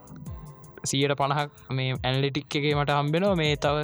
සියට 0.83 1.13
පණහක් 1.21 1.49
මේ 1.77 1.89
ඇනලිටික් 2.07 2.55
එකේ 2.59 2.75
මට 2.79 2.97
හම්බෙනවා. 2.99 3.35
මේ 3.41 3.55
තව 3.65 3.75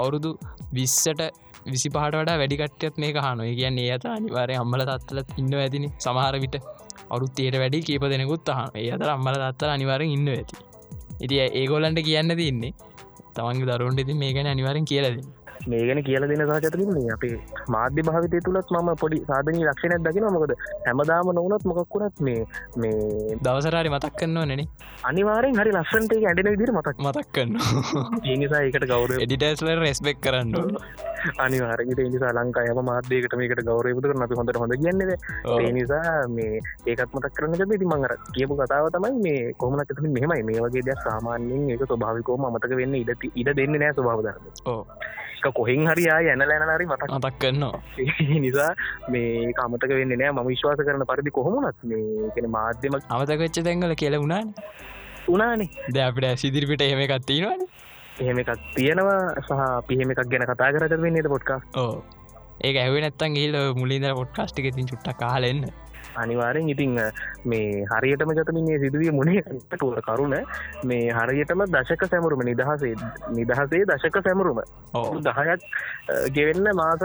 අවුරුදු 0.00 0.30
විස්සට 0.72 1.22
විසි 1.72 1.88
පහට 1.94 2.20
වඩා 2.20 2.36
වැඩිකට්යත් 2.42 2.96
මේ 3.02 3.12
හන 3.24 3.40
කියන්නේ 3.60 3.86
ඒ 3.86 3.94
අත 3.96 4.04
අනිවාරය 4.16 4.56
අම්මල 4.62 4.84
තත්තලත් 4.90 5.38
ඉන්න 5.40 5.54
ඇතින. 5.62 5.86
සමහර 6.06 6.36
විට 6.44 6.56
අවුත්තයට 7.14 7.56
වැඩි 7.62 7.84
කීප 7.88 8.04
දෙනෙකුත් 8.12 8.48
අහ 8.54 8.60
ඒ 8.82 8.90
අතර 8.96 9.10
අම්මල 9.16 9.36
තත්තල 9.44 9.72
අනිවාරෙන් 9.76 10.14
ඉන්න 10.16 10.28
ඇති. 10.36 10.54
ඉති 11.24 11.36
ඒගොලන්ට 11.60 12.00
කියන්න 12.08 12.36
තින්නේ 12.42 12.72
තමන්ගේ 13.36 13.68
දරුන්ට 13.70 14.00
ඉතින් 14.04 14.18
මේ 14.22 14.32
ගැන 14.36 14.48
අනිවාරෙන් 14.54 14.88
කියලද 14.90 15.18
මේ 15.66 15.82
ගැන 15.82 16.00
කියල 16.02 16.24
දෙන 16.24 16.44
සාචතරින් 16.44 16.90
මේ 16.90 17.10
අපේ 17.10 17.34
මාධ්‍ය 17.68 18.02
භාවිතය 18.02 18.40
තුළත් 18.40 18.72
මම 18.72 18.90
පොඩි 18.96 19.20
සාධනී 19.24 19.64
ලක්ෂණයක් 19.64 20.02
දකින 20.02 20.28
මොකද 20.28 20.54
හැමදාම 20.86 21.32
නොවනත් 21.32 21.64
මොකක්කුණත් 21.64 22.20
මේ 22.20 22.40
මේ 22.76 23.38
දවසරාරි 23.40 23.90
මතක් 23.90 24.14
කරනවා 24.14 24.46
නෙන 24.46 24.64
අනිවාරෙන් 25.04 25.60
හරි 25.60 25.74
ලස්සන්ට 25.74 26.16
ඇඩෙන 26.22 26.50
විදිර 26.54 26.72
මතක් 26.72 26.96
මතක් 27.00 27.28
කරන්න 27.34 27.56
ඒනිසා 28.24 28.62
ඒකට 28.62 28.86
ගෞරව 28.86 29.18
එඩිටස්ල 29.18 29.72
රෙස්පෙක් 29.78 30.20
කරන්න 30.20 30.54
අනිවාරගට 31.38 32.02
නිසා 32.06 32.32
ලංකායම 32.34 32.82
මාධ්‍යකට 32.84 33.36
මේකට 33.36 33.64
ගෞරයපුතු 33.64 34.08
කරන 34.08 34.22
අපි 34.22 34.38
හොඳට 34.38 34.58
හොඳ 34.58 34.76
කියන්නද 34.76 35.02
ඒ 35.10 35.72
නිසා 35.72 36.16
මේ 36.30 36.60
ඒකත් 36.86 37.10
මතක් 37.12 37.34
කරන 37.34 37.56
ති 37.74 37.86
මඟර 37.86 38.14
කියපු 38.32 38.58
කතාව 38.58 38.90
තමයි 38.90 39.14
මේ 39.20 39.52
කොමන 39.54 39.82
චතන 39.82 40.10
මෙහමයි. 40.10 40.42
මේ 40.42 40.60
වගේ 40.60 40.82
දෙයක් 40.82 41.00
සාමාන්‍යෙන් 41.00 41.70
ඒක 41.70 41.84
ස්වභාවිකෝම 41.84 42.44
අමතක 42.44 42.74
වෙන්න 42.74 42.94
ඉඩ 42.94 43.10
ඉඩ 43.34 43.50
දෙන්න 43.54 43.74
නෑ 43.74 43.92
ස්වභාවධරම 43.92 44.44
ඕ 44.66 44.82
කොහෙන් 45.58 45.88
හරියා 45.90 46.20
යන 46.34 46.44
ලැනරි 46.50 46.86
මතක් 46.90 47.10
මතක් 47.16 47.34
කරනවා. 47.42 47.80
නිසා 48.44 48.70
මේ 49.14 49.52
කමතක 49.58 49.90
වෙන්න 50.00 50.14
නෑ. 50.20 50.32
ම 50.32 50.52
විශ්වාස 50.52 50.84
කරන 50.86 51.08
පරිදි 51.10 51.34
කොහොමනත් 51.38 51.88
මේ 51.92 52.30
කෙන 52.36 52.50
මාධ්‍යම 52.56 52.98
අමතක 52.98 53.40
වෙච්ච 53.44 53.60
තැංගල 53.68 53.94
කියල 54.02 54.18
වුණාන. 54.22 54.54
උනානේ 55.28 55.70
ද 55.94 55.96
අපිට 56.08 56.40
සිදිරිපිට 56.42 56.84
එහෙම 56.84 57.00
එකත්තිීනවාන 57.06 57.66
එහෙම 58.20 58.38
එකක් 58.42 58.62
තියෙනවා. 58.76 59.18
සහ 59.46 59.66
පිහෙම 59.88 60.14
එකක් 60.14 60.22
ගැන 60.30 60.46
කතා 60.50 60.70
කරත 60.74 60.94
වෙන්නේද 61.02 61.28
පොට්කා 61.34 61.60
ඕ 61.82 61.92
ඒ 62.66 62.72
ඇව 62.84 62.96
නැත්තන් 63.04 63.36
ගේල 63.38 63.56
මුලින්ද 63.80 64.08
පොට්කාස්ටික 64.20 64.70
තින් 64.76 64.88
චුට්ට 64.90 65.10
කාලෙන්න 65.22 65.60
අනිවාරෙන් 66.18 66.68
ඉතිං 66.68 66.96
මේ 67.44 67.84
හරියටම 67.86 68.32
ජතමින් 68.32 68.68
සිදුවිය 68.78 69.12
මුණේ 69.12 69.42
ටුව 69.66 69.98
කරුණ 70.02 70.36
මේ 70.84 71.12
හරියටම 71.12 71.64
දශක 71.68 72.04
සැමරුම 72.06 72.42
නිදහසේ 72.42 72.94
නිදහසේ 73.32 73.84
දශක 73.84 74.20
සැමරුම. 74.20 74.62
දහයක් 75.20 75.66
ගෙවෙන්න 76.32 76.70
මාස 76.74 77.02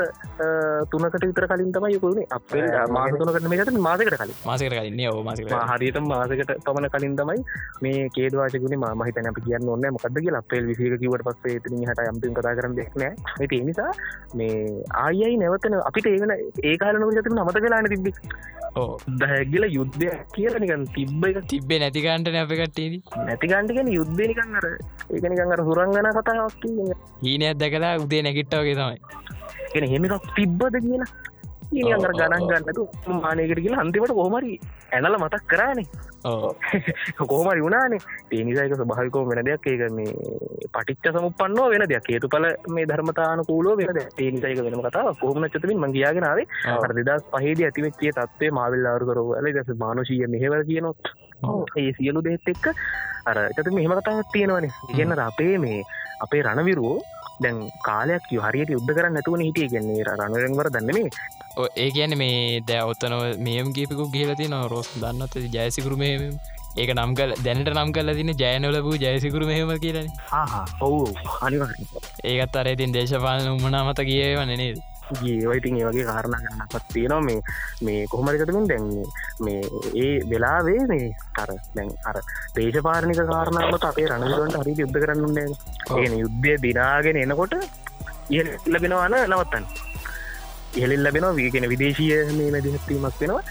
තුනකට 0.90 1.24
විතර 1.24 1.48
කලින් 1.48 1.72
තම 1.72 1.90
යකුණේ 1.92 2.28
අපේ 2.32 2.66
මාසතුනකට 2.90 3.50
මේකට 3.50 3.74
මාසකට 3.80 4.16
කලින්. 4.16 4.36
මාසකර 4.44 4.76
කලින්නේ 4.76 5.10
ඕ 5.10 5.24
මාසික 5.24 5.52
හරියට 5.72 6.00
මාසකට 6.04 6.54
පමණ 6.64 6.90
කලින් 6.90 7.16
තමයි 7.16 7.40
මේ 7.82 8.10
කේදවාශකුණ 8.12 8.78
මහිතන 8.96 9.30
අප 9.30 9.40
කියන්න 9.42 9.70
ඔන්න 9.70 9.88
මොකද 9.94 10.18
කිය 10.18 10.36
අපේල් 10.36 10.68
විසික 10.68 10.98
කිවට 10.98 11.26
පස්සේ 11.28 11.60
තිනි 11.60 11.86
හට 11.86 12.08
යම්පින් 12.12 12.36
කතා 12.36 12.56
කරන්න 12.56 12.76
දෙක්නෑ 12.76 13.12
ඇති 13.36 13.62
නිසා 13.64 13.92
මේ 14.36 14.58
ආයයි 14.98 15.38
නැවතන 15.38 15.78
අපිට 15.82 16.08
ඒවන 16.08 16.36
ඒකාලනක 16.64 17.16
ජතම 17.18 17.42
අමත 17.44 17.60
කලාන 17.60 17.90
තිබි 17.90 18.14
ඕ 18.76 18.92
දැහැගල 19.08 19.66
යුද්ධය 19.70 20.10
කියලනිකන් 20.36 20.86
තිබ්බ 20.96 21.26
එක. 21.28 21.40
තිබ්බේ 21.48 21.80
නැතිකන්ට 21.80 22.30
අප 22.44 22.54
කට්ටේද 22.54 22.94
නැතිකන්ටිගෙන 23.28 23.92
යුද්ධනිකන් 23.98 24.56
අර 24.60 24.68
ඒකනිකන් 24.70 25.54
අර 25.56 25.62
සුරංගන 25.70 26.10
කතාවක් 26.20 26.66
හීනයක් 27.24 27.60
දැකලා 27.60 27.94
උදේ 28.06 28.24
නැගිට්ටවගේ 28.24 28.76
තමයි. 28.80 29.00
එන 29.76 29.90
හෙමිකක් 29.94 30.34
තිබ්බද 30.38 30.76
කියලා 30.86 31.12
අර 31.82 32.00
ඔව්, 32.00 32.18
ගණන් 32.20 32.44
ඔව්. 32.44 32.50
ගන්නතු 32.52 32.84
මානයකට 33.22 33.60
කියලා 33.60 33.82
අන්තිමට 33.82 34.14
කොහමරි 34.14 34.60
ඇනල 34.92 35.18
මතක් 35.18 35.44
කරානේ. 35.48 35.88
ඕ 36.26 36.54
කොහමරි 37.32 37.62
වුණනේ. 37.62 38.00
තේනිසායක 38.30 38.76
ස්භාවිකෝ 38.76 39.24
වෙන 39.26 39.44
දෙයක්. 39.46 39.68
ඒක 39.68 39.84
මේ 39.92 40.14
පටිච්ච 40.70 41.18
සමුපන්නෝ 41.18 41.70
වෙන 41.70 41.86
දෙයක්. 41.90 42.10
හේතු 42.10 42.30
පල 42.30 42.46
මේ 42.70 42.86
ධර්මතාන 42.86 43.46
කූලෝ 43.46 43.76
වෙන 43.78 44.02
තේනිසයක 44.18 44.64
වෙන 44.64 44.80
කතාව 44.82 45.18
කොහම 45.20 45.48
චතමින් 45.48 45.80
මංගයාගෙනාවේ. 45.80 46.48
අර 46.78 46.94
දෙදස් 47.00 47.26
පහේද 47.34 47.60
ඇතිවෙච්චේ 47.62 48.14
තත්වේ 48.14 48.52
මාවිල්ලාරු 48.52 49.06
කරව 49.06 49.34
ඇල 49.38 49.52
දස 49.54 49.78
මානුෂීය 49.78 50.28
මෙහෙවර 50.28 50.64
කියනොත්. 50.64 51.14
ඒ 51.78 51.90
සියලු 51.98 52.24
දෙත් 52.24 52.48
එක්ක 52.48 52.72
අර 53.26 53.38
චත 53.56 53.68
මෙහෙම 53.72 53.98
කතාවක් 54.00 54.32
තියෙනවනේ. 54.34 54.72
ඉගන්න 54.92 55.20
අපේ 55.22 55.58
මේ 55.58 55.82
අපේ 56.22 56.42
රණවිරුවෝ 56.42 57.00
දැන් 57.40 57.58
කාලයක් 57.82 58.32
හරියට 58.40 58.70
යුද්ධ 58.70 58.94
කරන්න 58.94 59.14
නැතුවන 59.14 59.42
හිටිය 59.42 59.70
කියන්නේ. 59.70 60.04
රණරෙන්වර 60.14 60.70
දන්නේ 60.70 61.10
ඒ 61.76 61.90
කියන 61.92 62.18
මේ 62.18 62.62
දැ 62.62 62.82
ඔත්තනව 62.84 63.24
මේම් 63.40 63.74
ගේපිකු 63.74 64.10
ගේලති 64.10 64.48
නො 64.48 64.68
රෝස් 64.68 64.90
දන්නත් 64.96 65.36
ජයසිකරු 65.56 65.98
මේ 65.98 66.32
ඒක 66.76 66.90
නම් 66.90 67.12
කල 67.14 67.34
දැනට 67.46 67.70
නම් 67.70 67.92
කල 67.92 68.10
තින 68.14 68.32
ජයනොලපු 68.36 68.96
ජයසිකරු 68.98 69.46
මෙහෙම 69.46 69.74
කියරන 69.80 70.10
ඔවු 70.82 71.02
අනිවාර 71.42 71.74
ඒකත් 72.26 72.56
අර 72.56 72.68
ඉතින් 72.68 72.96
දේශපාලන 72.96 73.52
උමනාමත 73.52 74.02
කියවන 74.04 74.54
නේද 74.56 74.82
ඒවයිතින් 75.12 75.78
ඒ 75.78 75.86
වගේ 75.88 76.06
කාරණ 76.06 76.38
ගන්නපත් 76.38 76.84
තියෙනවා. 76.94 77.22
මේ 77.22 77.40
මේ 77.82 78.08
කොහමරිකටමින් 78.08 78.68
දැන්නේ 78.68 79.06
මේ 79.40 79.62
ඒ 79.98 80.14
වෙලාවේ 80.30 80.82
මේ 80.88 81.08
අර 81.38 81.50
දැන් 81.76 81.92
අර 82.06 82.18
දේශපාරණික 82.56 83.24
කාරණාවට 83.26 83.90
අපේ 83.90 84.08
රණගලන්ට 84.08 84.60
හරි 84.62 84.78
යුද්ධ 84.78 85.00
කරන්නුන්නේ 85.00 85.48
ඒන 85.98 86.20
යුද්ධය 86.20 86.56
දිනාගෙන 86.64 87.22
එනකොට 87.24 87.58
ඉහ 88.30 88.46
ලබෙනවාන 88.68 89.20
නවත්තන් 89.22 89.66
ඉහලින් 90.76 91.04
ලබෙනවා 91.04 91.36
වීගෙන 91.36 91.70
විදේශය 91.70 92.10
මේ 92.32 92.50
මැදිහත්වීමක් 92.52 93.22
වෙනවා. 93.22 93.44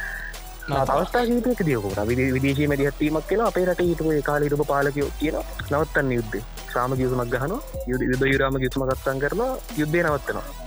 අවස්ථා 0.70 1.24
ජීතයක 1.24 1.62
දියකොට 1.64 2.00
විදේශී 2.08 2.68
මැදිහත්වීමක් 2.68 3.28
කියෙන 3.28 3.42
අපේ 3.42 3.66
රට 3.66 3.82
හිටුව 3.82 4.10
කාලිරුප 4.22 4.66
පාලකයෝ 4.66 5.10
කියන 5.20 5.38
නවත්තන්න 5.70 6.12
යුද්ධ 6.12 6.36
සාම 6.72 6.94
ගියසුමක් 6.94 7.32
ගහන 7.32 7.54
යුද 7.86 8.26
යුරාම 8.26 8.58
ගිතුම 8.58 8.88
කත්තන් 8.88 9.24
කරන 9.24 9.42
යුද්ධය 9.76 10.02
නවත්තනවා 10.02 10.61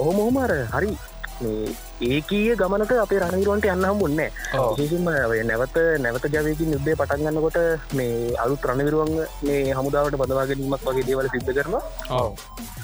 ඔහොම 0.00 0.18
හොමර 0.24 0.52
හරි 0.74 0.92
ඒකීය 2.08 2.54
ගමනක 2.60 2.92
අපේ 3.02 3.18
රණවිරුවන්ට 3.22 3.66
යන්න 3.72 3.86
හම්බුන්න 3.88 4.20
විශේෂම 4.78 5.08
නැවත 5.50 5.76
නැවත 6.04 6.26
ජවයකින් 6.34 6.74
යුද්ධය 6.74 6.96
පටන්ගන්නකොට 7.00 7.58
මේ 7.98 8.34
අලුත් 8.44 8.66
රණවිරුවන් 8.70 9.12
මේ 9.46 9.74
හමුදාවට 9.78 10.18
බදවාගැනීමක් 10.22 10.84
වගේ 10.88 11.06
දේවල 11.08 11.30
සිද්ධ 11.34 11.52
කරනවා. 11.58 11.82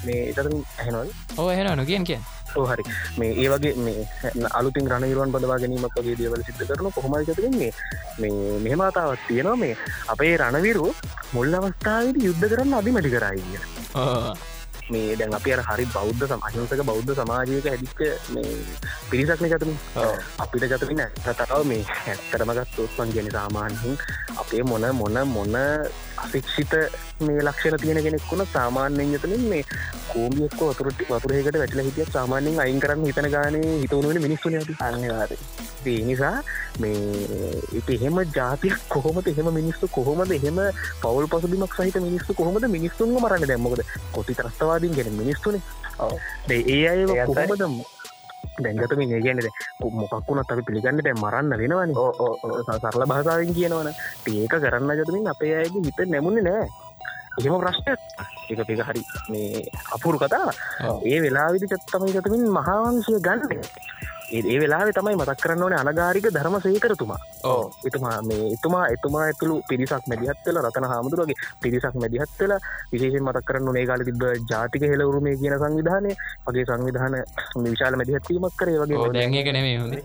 මේ 0.07 0.23
එතර 0.31 0.49
ඇහෙනවල් 0.79 1.11
ඕ 1.39 1.51
එහෙන 1.51 1.71
නොකියන් 1.83 2.07
කිය 2.11 2.21
හරි. 2.71 2.85
මේ 3.19 3.33
ඒ 3.43 3.49
වගේ 3.53 3.75
මේ 3.87 4.07
අලුතින් 4.61 4.91
රණවිරුවන් 4.93 5.35
බදවා 5.35 5.59
ගැනීමක් 5.59 6.01
වගේ 6.01 6.19
දේවල 6.23 6.43
සිද්ධ 6.49 6.65
කරන 6.71 6.93
කොහොමයිකතින්නේ 6.97 7.73
මේ 8.23 8.59
මෙහමතාවත් 8.67 9.29
තියෙනවා. 9.29 9.57
මේ 9.57 9.77
අපේ 10.09 10.35
රණවිරු 10.43 10.91
මුල් 11.35 11.55
අවස්ථාවද 11.61 12.27
යුද්ධ 12.27 12.51
කරන්න 12.51 12.81
අධිමටි 12.81 13.15
කරයිය 13.17 13.63
මේ 14.87 15.17
දැන් 15.17 15.33
අපි 15.33 15.51
හරි 15.61 15.85
බෞද්ධ 15.89 16.25
සමහිංසක 16.27 16.83
බෞද්ධ 16.83 17.13
සමාජයක 17.15 17.67
හැදිච්ච 17.67 18.01
මේ 18.29 18.53
පිරිසක්න 19.11 19.47
ගතම 19.47 19.73
අපිට 20.39 20.67
ගතමින්න 20.67 21.05
තතාව 21.19 21.65
මේ 21.65 21.83
ඇත්තරමගත් 22.05 22.79
ඔත්පන් 22.79 23.15
ගැන 23.15 23.31
සාමාන්හින් 23.31 23.97
අපේ 24.37 24.63
මොන 24.63 24.87
මොන 24.93 25.19
මොන 25.29 25.57
අශික්ෂිත 26.19 26.75
මේ 27.21 27.41
ලක්ෂණ 27.41 27.79
තියෙන 27.79 28.03
කෙනෙක් 28.03 28.27
වුණ 28.31 28.47
සාමාන්‍යයෙන් 28.49 29.15
යතනින් 29.15 29.47
මේ 29.49 29.63
කෝමියක්ක 30.09 30.61
වතුරට 30.63 31.07
වතුරේකට 31.09 31.57
වැටල 31.57 31.81
හිටිය 31.81 32.11
සාමාන්‍යෙන් 32.11 32.61
අයින් 32.61 32.81
කරන්න 32.81 33.07
හිතන 33.07 33.31
ගානේ 33.31 33.71
හිතවුණුවෙන 33.75 34.23
මිනිස්සුන 34.23 34.61
අන්නවාද 34.81 35.39
ඒ 35.87 36.01
නිසා 36.05 36.37
මේ 36.81 36.95
එහෙම 37.89 38.19
ජාතියක් 38.33 38.79
කොහොමද 38.89 39.27
එහෙම 39.27 39.49
මිනිස්සු 39.53 39.89
කොහොමද 39.89 40.33
එහෙම 40.33 40.61
පවල් 41.03 41.27
පසුබිමක් 41.29 41.75
සහිත 41.75 41.99
මිනිස්සු 41.99 42.35
කොහොමද 42.35 42.67
මිනිස්සුන්ම 42.69 43.17
මරන්න? 43.17 43.45
දැම්මකද 43.45 43.83
කොති 44.13 44.35
ත්‍රස්තවාදීන් 44.85 44.95
ගැන 44.95 45.13
මිනිස්තුනේ 45.15 45.63
ඒ 46.51 46.89
අය 46.89 47.01
කොහොමදම් 47.27 47.75
දැන්ගතමින් 48.57 49.13
ඒ 49.13 49.21
ගැනද 49.21 49.49
මොකක්ුණත් 49.81 50.53
අපි 50.53 50.63
පිළිගන්න 50.63 51.01
දැ 51.01 51.15
මරන්න 51.15 51.53
වෙනවන. 51.55 51.93
සරල 52.83 53.05
භාසාවෙන් 53.07 53.55
කියනවන 53.55 53.91
ඒක 54.29 54.55
කරන්න 54.55 54.95
ජතමින් 54.95 55.29
අපේ 55.29 55.55
අයගේ 55.57 55.85
හිත 55.85 55.99
නැමුණ 56.07 56.43
නෑ. 56.43 56.69
එහෙම 57.39 57.61
ප්‍රශ්නයක් 57.61 58.01
එක 58.51 58.67
පික 58.67 58.81
හරි 58.81 59.03
මේ 59.29 59.63
අපුරු 59.93 60.19
කතා. 60.19 60.51
ඒ 61.05 61.21
වෙලා 61.21 61.49
විදි 61.53 61.67
චත්තමයි 61.67 62.17
ගතමින් 62.17 62.45
මහාවංශය 62.51 63.21
ගන්න. 63.21 63.43
ඒ 64.33 64.59
වෙලා 64.59 64.85
තමයි 64.91 65.17
මතක් 65.17 65.41
කරන්න 65.41 65.63
ඕන 65.63 65.75
අනගාරික 65.75 66.27
ධර්ම 66.29 66.57
සේකරතුමා 66.59 67.19
ඕ 67.45 67.63
එතුමා 67.85 68.17
මේ 68.23 68.49
එතුමා 68.49 68.85
එතුමා 68.89 69.25
ඇතුළු 69.25 69.57
පිරිසක් 69.69 70.07
මැදිහත්වෙල 70.07 70.61
රතන 70.63 70.89
හාමුදුරුවගේ 70.93 71.39
පිරිසක් 71.63 71.97
මැදිහත්වෙලා 71.97 72.61
විශේෂෙන් 72.93 73.25
මතක් 73.25 73.45
කරන්න 73.45 73.77
ඒ 73.77 73.87
කාල 73.87 74.05
තිබ 74.05 74.25
ජාතික 74.51 74.85
හෙලවරුමේ 74.85 75.37
කියන 75.37 75.59
සංවිධානය. 75.59 76.13
වගේ 76.47 76.67
සංවිධාන 76.67 77.19
විශාල 77.67 77.97
මැදිහත්වීමක් 77.97 78.57
කරේ 78.57 78.79
වගේ 78.81 79.13
දැන්ක 79.15 79.53
නෙමේ 79.53 79.77
හොඳේ 79.79 80.05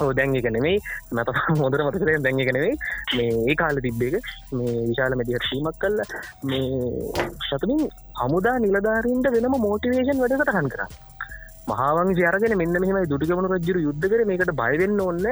හෝ 0.00 0.12
දැන් 0.12 0.36
එක 0.36 0.48
නෙමෙයි. 0.56 0.78
මත 1.12 1.28
හොදර 1.62 1.84
මතකරේ 1.86 2.18
දැන් 2.26 2.40
එක 2.44 2.52
නෙවෙයි 2.56 2.76
මේ 3.16 3.32
ඒ 3.50 3.58
කාල 3.60 3.82
තිබ්බේක 3.86 4.14
මේ 4.52 4.86
විශාල 4.90 5.18
මැදිහත්වීමක් 5.20 5.78
කල්ල 5.82 5.98
මේ 6.50 6.64
සතුමින් 7.48 7.84
හමුදා 8.22 8.56
නිලධාරීන්ට 8.64 9.30
වෙනම 9.36 9.60
මෝටිවේෂන් 9.66 10.22
වැඩකටහන් 10.22 10.72
කර. 10.74 10.82
මහාවං 11.70 12.10
අරගෙන 12.30 12.54
මෙන්න 12.62 12.76
මෙහම 12.82 12.98
දුටිගමන 13.12 13.48
රජරු 13.54 13.80
යුද්ධ 13.86 14.06
කර. 14.12 14.20
මේකට 14.30 14.52
බයවෙන්න 14.60 15.00
ඕන්න 15.06 15.26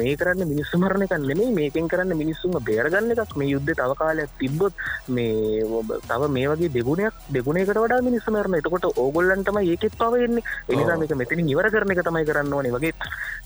මේ 0.00 0.16
කරන්න 0.20 0.50
මිනිස්සු 0.52 0.80
මරණ 0.82 1.06
කන්නෙමේ 1.12 1.50
මේකෙන් 1.60 1.88
කරන්න 1.92 2.14
මිනිස්සුම 2.22 2.56
බේරගන්න 2.68 3.14
එකක්. 3.14 3.36
මේ 3.40 3.52
යුද්ධ 3.54 3.72
තව 3.80 3.98
කාලයක් 4.02 4.34
තිබ්බොත් 4.42 4.74
මේ 5.16 5.62
තව 6.10 6.30
මේ 6.36 6.50
වගේ 6.52 6.72
දෙගුණයක් 6.76 7.22
දෙගුණේකට 7.36 7.80
වඩා 7.84 8.00
මිනිස්සු 8.08 8.34
මරණ 8.36 8.58
එතකොට 8.60 8.86
ඕගොල්ලන්ටම 9.04 9.60
ඒකෙත් 9.62 9.96
පවවෙන්නේ 10.02 10.44
එනිසා 10.74 10.98
මේක 11.02 11.16
මෙතන 11.22 11.44
නිවර 11.50 11.70
කරන 11.76 11.94
එක 11.96 12.04
තමයි 12.10 12.28
කරන්න 12.30 12.54
ඕනේ 12.58 12.76
වගේ. 12.76 12.94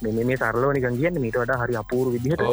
මෙ 0.03 0.26
මේ 0.30 0.40
සරලෝනිකන් 0.43 1.01
කියන්න 1.01 1.22
මීට 1.24 1.40
වඩා 1.45 1.62
හරි 1.62 1.80
අපූර 1.84 2.12
විදිහට. 2.16 2.45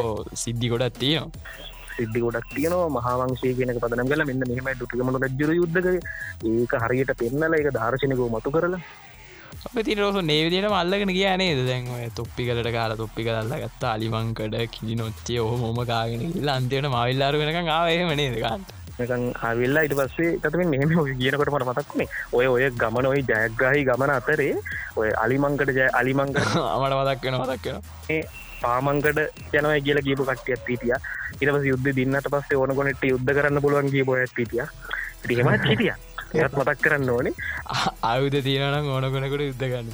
සිද්ධි 0.46 0.72
ගොඩත් 0.74 1.00
තියෙනවා. 1.02 1.68
සිද්ධි 1.98 2.24
ගොඩක් 2.24 2.50
තියනවා. 2.56 2.88
මහාවංශය 2.98 3.54
කියනක 3.58 3.82
පදනම් 3.84 4.10
කල 4.12 4.24
මෙන්න 4.30 4.50
මෙහම 4.52 4.68
දුටිගමන 4.82 5.22
රජ්ජර 5.26 5.52
යුද්ධක 5.60 5.88
ඒක 5.92 6.74
හරියට 6.84 7.14
පෙන්නල 7.22 7.60
එක 7.60 7.72
ධර්ශනකෝ 7.78 8.30
මතු 8.36 8.52
කරලා 8.56 8.82
ති 9.80 9.96
රෝස 9.96 10.18
නේවිදිට 10.24 10.68
මල්ලගෙන 10.70 11.12
කියනේ 11.12 11.54
දැන් 11.62 11.88
තොප්පි 12.16 12.48
කලට 12.48 12.72
කාල 12.72 12.96
තොප්පි 12.96 13.24
කරල්ල 13.24 13.54
ගත්තා 13.62 13.94
අලිමංකඩ 13.94 14.58
කිලි 14.72 14.96
නොච්චේ 14.96 15.40
ඔහ 15.42 15.54
මොම 15.58 15.80
කාගෙන 15.86 16.28
ලන්තයට 16.42 16.90
මවිල්ලාරු 16.90 17.42
වෙනක 17.42 17.70
ආවේම 17.70 18.12
නේදකාන්ට 18.16 18.76
හවිල්ලා 19.42 19.84
ඉට 19.84 19.96
පස්සේ 19.96 20.32
තම 20.40 20.74
මෙම 20.74 20.94
කියනකට 21.14 21.46
මට 21.46 21.70
මතක්නේ 21.70 22.08
ඔය 22.34 22.48
ඔය 22.48 22.70
ගමන 22.74 23.06
ඔයි 23.06 23.24
ජයග්‍රහහි 23.24 23.86
ගමන 23.86 24.12
අතරේ 24.12 24.54
ඔය 24.96 25.10
අලිමංකට 25.18 25.72
ජය 25.72 25.88
අලිමංක 25.94 26.38
අමට 26.38 26.96
මදක් 27.00 27.24
වෙන 27.26 27.40
මදක් 27.40 27.66
වෙන 28.10 28.24
පාමංකට 28.62 29.20
යනව 29.54 29.74
කියල 29.82 30.02
ගීපු 30.02 30.26
කටියත් 30.26 30.66
පිටිය 30.66 30.96
ඉටපස 31.38 31.66
යුද්ධ 31.66 31.90
දින්නට 31.96 32.30
පස්සේ 32.30 32.60
ඕනකොනෙට 32.60 33.04
යුද්ධ 33.06 33.32
කරන්න 33.32 33.62
පුළුවන් 33.62 33.92
ගීපො 33.92 34.18
ඇත් 34.18 34.36
පිටිය 34.36 34.66
ටිහෙමත් 35.22 35.66
හිටිය 35.66 35.94
එත් 36.36 36.54
මතක් 36.54 36.80
කරන්න 36.82 37.10
ඕනේ. 37.10 37.34
ආයුද 38.10 38.38
තියෙනනම් 38.42 38.90
ඕනකොනකට 38.90 39.42
යුද්ධ 39.42 39.66
ගන්න. 39.66 39.90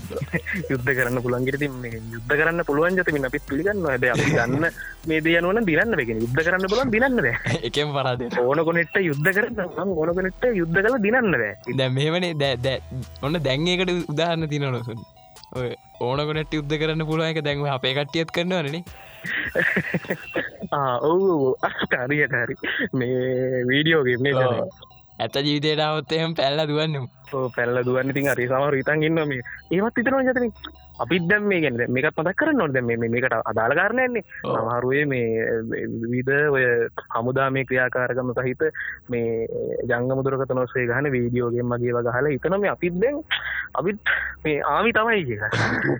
යුද්ධ 0.65 0.91
කරන්න 0.91 1.21
පුළන්ගිරති 1.21 1.69
යුද්ධ 2.11 2.33
කරන්න 2.33 2.65
පුළුවන් 2.65 2.99
ජතමින් 2.99 3.27
අපිත් 3.27 3.47
පිළිගන්න 3.49 3.85
ඇද 3.87 4.05
ගන්න 4.27 4.67
මේ 5.05 5.21
දයනුවන 5.21 5.65
දිරන්න 5.65 5.97
එක 5.97 6.11
යුද්ධ 6.13 6.39
කරන්න 6.39 6.69
පුලන් 6.71 6.91
දිනන්නද 6.91 7.27
එකම 7.61 7.93
පරාද 7.95 8.23
ඕනකොනෙට 8.41 8.95
යුද්ධ 9.01 9.31
කරන්න 9.31 9.93
ඕනකොනෙට 9.99 10.47
යුද්ධ 10.53 10.77
කළ 10.77 10.97
දිනන්නද 11.01 11.35
දැ 11.73 11.89
මේවනේ 11.91 12.33
දැ 12.37 12.77
ඔන්න 13.21 13.39
දැන්ඒකට 13.39 13.93
උදාහරන්න 14.07 14.49
තිනනොසුන් 14.49 15.03
ඔය 15.55 15.69
ඕනකොනට 16.01 16.53
යුද්ධ 16.53 16.75
කරන්න 16.75 17.07
පුළුවන් 17.07 17.31
එක 17.31 17.43
දැන්ව 17.45 17.69
අපේ 17.69 17.93
කට්ටියත් 17.95 18.33
කරනවනේ 18.35 18.83
ඔවු 21.03 21.55
අස්කාරියට 21.61 22.35
හරි 22.35 22.55
මේ 22.93 23.63
වීඩියෝගේ 23.69 24.17
මේ 24.19 24.35
ඇත 25.19 25.35
ජීවිතයට 25.37 25.81
අවත්තයම 25.81 26.33
පැල්ල 26.39 26.59
දුවන්නම් 26.69 27.05
පැල්ල 27.55 27.77
දුවන්න. 27.83 28.11
ඉතින් 28.11 28.27
අරි 28.33 28.47
සමර 28.47 28.75
ඉතන් 28.81 29.05
ඉන්න 29.07 29.21
මේ. 29.29 29.43
ඒවත් 29.71 30.01
ඉතරන 30.01 30.27
ජතන 30.27 30.51
අපිත් 30.97 31.27
දැම් 31.27 31.43
මේ 31.45 31.61
ගැන 31.61 31.79
මේකත් 31.89 32.15
මතක් 32.15 32.35
කරන්න 32.35 32.57
නොද 32.57 32.77
මේකට 33.05 33.35
අදාළ 33.43 33.73
කාරණයන්නේ 33.73 34.23
මහරුවේ 34.43 35.05
මේ 35.05 35.27
විද 36.05 36.31
ඔය 36.49 36.65
හමුදා 37.15 37.49
මේ 37.49 37.65
ක්‍රියාකාරගම 37.65 38.33
සහිත 38.39 38.63
මේ 39.09 39.47
ජංග 39.85 40.11
මුදුරකත 40.11 40.53
නොස්සේ 40.53 40.87
ගහන 40.87 41.11
වීඩියෝගෙන් 41.11 41.67
මගේ 41.67 41.95
වගහල 41.95 42.31
හිතන 42.31 42.57
මේ 42.57 42.71
අපිත් 42.71 42.99
දැන් 42.99 43.21
අපිත් 43.73 44.13
මේ 44.43 44.57
ආමි 44.65 44.93
තමයි 44.93 45.23
කිය 45.25 45.39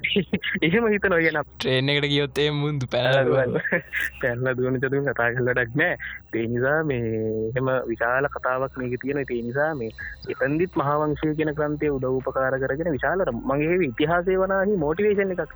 එහෙම 0.65 0.87
හිත 0.87 1.07
නොගෙන 1.07 1.41
ට්‍රේන් 1.43 1.89
එකට 1.89 2.07
ගියොත්තේ 2.07 2.49
මුන්දු 2.53 2.89
පැල 2.89 3.31
පැල්ල 4.21 4.53
දුවන 4.55 4.79
චතු 4.79 5.03
කතා 5.07 5.29
කලටක් 5.35 5.75
නෑ. 5.75 5.97
තේනිසා 6.31 6.77
මේ 6.83 7.51
එම 7.55 7.69
විශාල 7.87 8.27
කතාවක් 8.29 8.77
මේක 8.77 8.95
තියෙන 9.01 9.21
තේනිසා 9.25 9.69
මේ 9.75 9.91
එතන්දිත් 10.29 10.75
මහාවංශය 10.75 11.33
කියන 11.35 11.53
ක්‍රන්තය 11.53 11.89
උදව් 11.89 12.17
උපකාර 12.19 12.57
කරගෙන 12.57 12.91
විශාලර 12.91 13.31
මගේ 13.43 13.77
ඉතිහාසය 13.85 14.37
වනාහි 14.37 14.79
මෝටිවේෂන් 14.85 15.33
එකක්. 15.35 15.55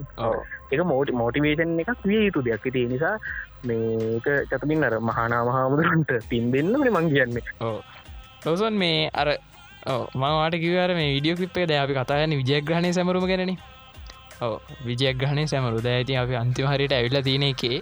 එක 0.73 0.82
මෝටි 0.93 1.19
මෝටිවේෂන් 1.21 1.77
එකක් 1.86 2.09
විය 2.11 2.23
යුතු 2.25 2.45
දෙයක්. 2.47 2.67
ති 2.75 2.86
නිසා 2.93 3.15
මේක 3.69 4.27
චතමින් 4.51 4.89
අර 4.89 4.95
මහනා 5.09 5.43
මහාමුදුරන්ට 5.49 6.11
පින් 6.32 6.51
දෙන්නට 6.55 6.91
මං 6.95 7.13
කියන්නේ. 7.13 7.45
ලෝසන් 8.45 8.75
මේ 8.84 8.99
අර 9.21 9.30
මවාට 10.15 10.55
කිවර 10.63 10.91
මේ 10.95 11.09
විඩියෝ 11.15 11.38
කලිප්පේ 11.39 11.65
ද 11.67 11.75
අපි 11.82 11.93
කතායන 11.97 12.36
විජයග්‍රහණය 12.39 12.89
සැමරුම 12.97 13.25
ගැන 13.32 13.51
ඕ 14.41 14.55
විජයග්‍රහණය 14.88 15.45
සැමරු 15.47 15.82
ද 15.82 15.89
ඇති 15.93 16.15
අපි 16.21 16.36
අන්තිමහරිට 16.41 16.93
ඇවිල්ල 16.97 17.19
තියෙන 17.23 17.45
එකේ 17.47 17.80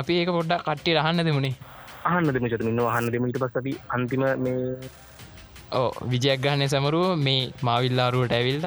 අපි 0.00 0.18
ඒක 0.20 0.30
පොඩ්ඩක් 0.36 0.64
කට්ටි 0.66 0.96
රහන්න 0.96 1.26
දෙමුණේ 1.28 1.54
අහන්න 2.04 2.32
දෙම 2.36 2.46
චතමින්න 2.52 2.82
අහන්න 2.86 3.10
දෙමට 3.14 3.38
පස් 3.42 3.58
අපි 3.60 3.72
අන්තිම 3.96 4.24
මේ 4.44 4.62
ඕ 5.72 5.90
විජයග්‍රහණය 6.12 6.68
සැමරුව 6.74 7.06
මේ 7.26 7.42
මාවිල්ලාරුවට 7.68 8.36
ඇවිල්ල 8.38 8.66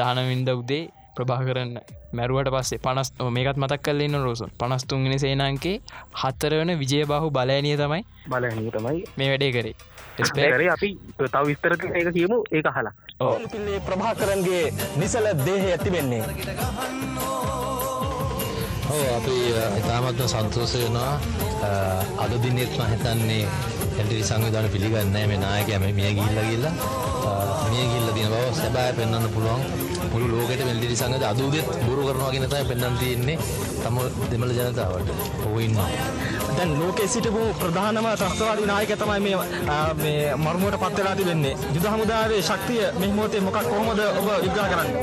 දානවින්ද 0.00 0.50
උදේ 0.54 0.84
ප්‍රභා 1.16 1.40
කරන්න. 1.42 1.78
මැරුවට 2.12 2.50
පස්සේ 2.50 2.78
පනස් 2.78 3.12
මේකත් 3.30 3.56
මතක් 3.56 3.80
කල්ලන්න 3.82 4.22
රෝසුන්. 4.22 4.50
පනස්තුන්ගෙන 4.58 5.18
සේනන්ගේ 5.18 5.76
හත්තරවන 6.14 6.76
විජය 6.78 7.04
බහු 7.06 7.30
බලයනිය 7.30 7.76
තමයි 7.76 8.02
බලනී 8.28 8.70
තමයි. 8.70 9.04
මේ 9.16 9.30
වැඩේ 9.30 9.52
කරේ. 9.52 9.74
ස්පේරේ 10.20 10.68
අපි 10.68 10.90
තව 11.18 11.44
විස්තරක 11.46 11.84
ඒක 11.90 12.12
කියමු 12.12 12.38
ඒක 12.52 12.66
හලා 12.68 12.92
ඕ 13.20 13.34
පිල්ලේ 13.46 13.80
ප්‍රභාකරන්ගේ 13.80 14.64
නිසල 14.96 15.26
දේහ 15.44 15.64
ඇති 15.66 15.90
වෙන්නේ 15.92 16.22
ඔව 18.90 19.02
අපි 19.18 19.34
ඉතාමත්ම 19.80 20.26
සන්තෝසය 20.32 20.78
වෙනවා. 20.84 21.12
අද 22.22 22.32
දිනෙත් 22.42 22.72
මහිතන්නේ 22.78 23.44
ඇල්ටිරි 23.98 24.22
සංවිධාන 24.30 24.68
පිළිගන්න 24.74 25.12
මේ 25.14 25.38
නායකයම 25.44 25.84
මිය 25.98 26.10
ගිල්ල 26.18 26.40
ගිල්ල 26.50 26.66
මිය 27.70 27.86
ගිල්ල 27.92 28.08
තින 28.16 28.28
බව 28.32 28.44
සැබෑ 28.60 28.92
පෙන්න්න 28.98 29.28
පුළුවන්. 29.34 29.62
මුළු 30.12 30.26
ලෝකට 30.32 30.62
වෙල්ඩිරි 30.68 30.96
සංගත 31.00 31.24
අදූදෙත් 31.32 31.66
බොරු 31.86 32.02
කරනවා 32.08 32.30
ගෙනතයි 32.34 32.64
පෙන්නම් 32.70 32.96
තියෙන්නේ 33.00 33.38
තම 33.82 33.96
දෙමළ 34.30 34.52
ජනතාවට. 34.58 35.08
ඔහඉන්නවා. 35.46 35.88
දැන් 36.56 36.70
ලෝකෙ 36.80 37.04
සිටපු 37.14 37.42
ප්‍රධානම 37.60 38.08
ත්‍රස්තවාදී 38.20 38.68
නායක 38.72 38.92
තමයි 39.02 39.20
මේ 39.26 39.36
මේ 40.02 40.36
මර්මුවට 40.44 40.80
පත්වෙලා 40.82 41.14
තිබෙන්නේ. 41.20 41.54
යුද 41.74 41.86
හමුදාවේ 41.92 42.42
ශක්තිය 42.48 42.82
මෙහි 43.00 43.12
මොහොතේ 43.18 43.42
මොකක් 43.46 43.60
කොහොමද 43.70 44.00
ඔබ 44.20 44.28
විග්‍රහ 44.44 44.68
කරන්නේ? 44.72 44.94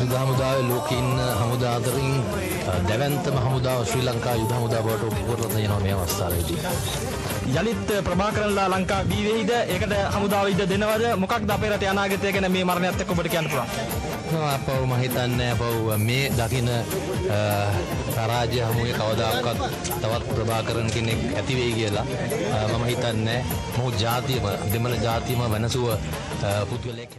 යුද 0.00 0.12
හමුදාව 0.20 0.58
ලෝකඉන්න 0.70 1.18
හමුදාතරින් 1.40 2.14
දැවන්තම 2.88 3.36
හමුදාව 3.40 3.84
ශ්‍රී 3.86 4.04
ලංකා 4.04 4.34
යුද 4.36 4.52
හමුදා 4.52 4.82
බවට 4.82 5.04
ඔපුරල 5.22 5.44
යනවා 5.56 5.80
මේ 5.80 5.94
අවස්ථාවේදී. 5.94 6.58
යළිත් 7.52 7.88
ප්‍රභාකරන්ලා 8.04 8.68
ලංකා 8.70 9.00
බීවෙයිද 9.04 9.50
ඒකට 9.54 9.94
හමුදාව 10.14 10.48
ඉඩ 10.48 10.62
දෙනවද 10.68 11.04
මොකක් 11.16 11.32
අපේ 11.50 11.70
රට 11.70 11.88
අනාගතය 11.88 12.32
ගැන 12.32 12.50
මේ 12.52 12.64
මරණයත් 12.64 13.00
එක්ක 13.00 13.10
ඔබට 13.12 13.28
කියන්න 13.28 13.48
පුළුවන් 13.48 14.48
අපව 14.48 14.84
මහිතන්න 14.90 15.40
අපව 15.46 15.64
මේ 16.00 16.28
දකින 16.32 16.68
තරාජය 18.14 18.60
හමුවේ 18.62 18.94
කවදක්කත් 18.94 19.58
තවත් 19.96 20.24
ප්‍රභාකරන 20.30 20.90
කෙනෙක් 20.90 21.18
ඇතිවෙයි 21.34 21.72
කියලා 21.74 22.06
අ, 22.54 22.68
මම 22.68 22.84
හිතන්නේ 22.86 23.40
මොහු 23.76 23.90
ජාතියම 23.98 24.44
දෙමළ 24.72 24.96
ජාතියම 25.00 25.42
වෙනසුව 25.52 25.88
පුද්ගලෙක් 26.68 27.10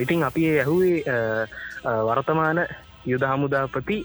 ඉතින් 0.00 0.22
අපි 0.24 0.42
ඇහුවේ 0.58 1.04
වර්තමාන 2.08 2.58
යුද 3.06 3.22
හමුදාපති 3.22 3.98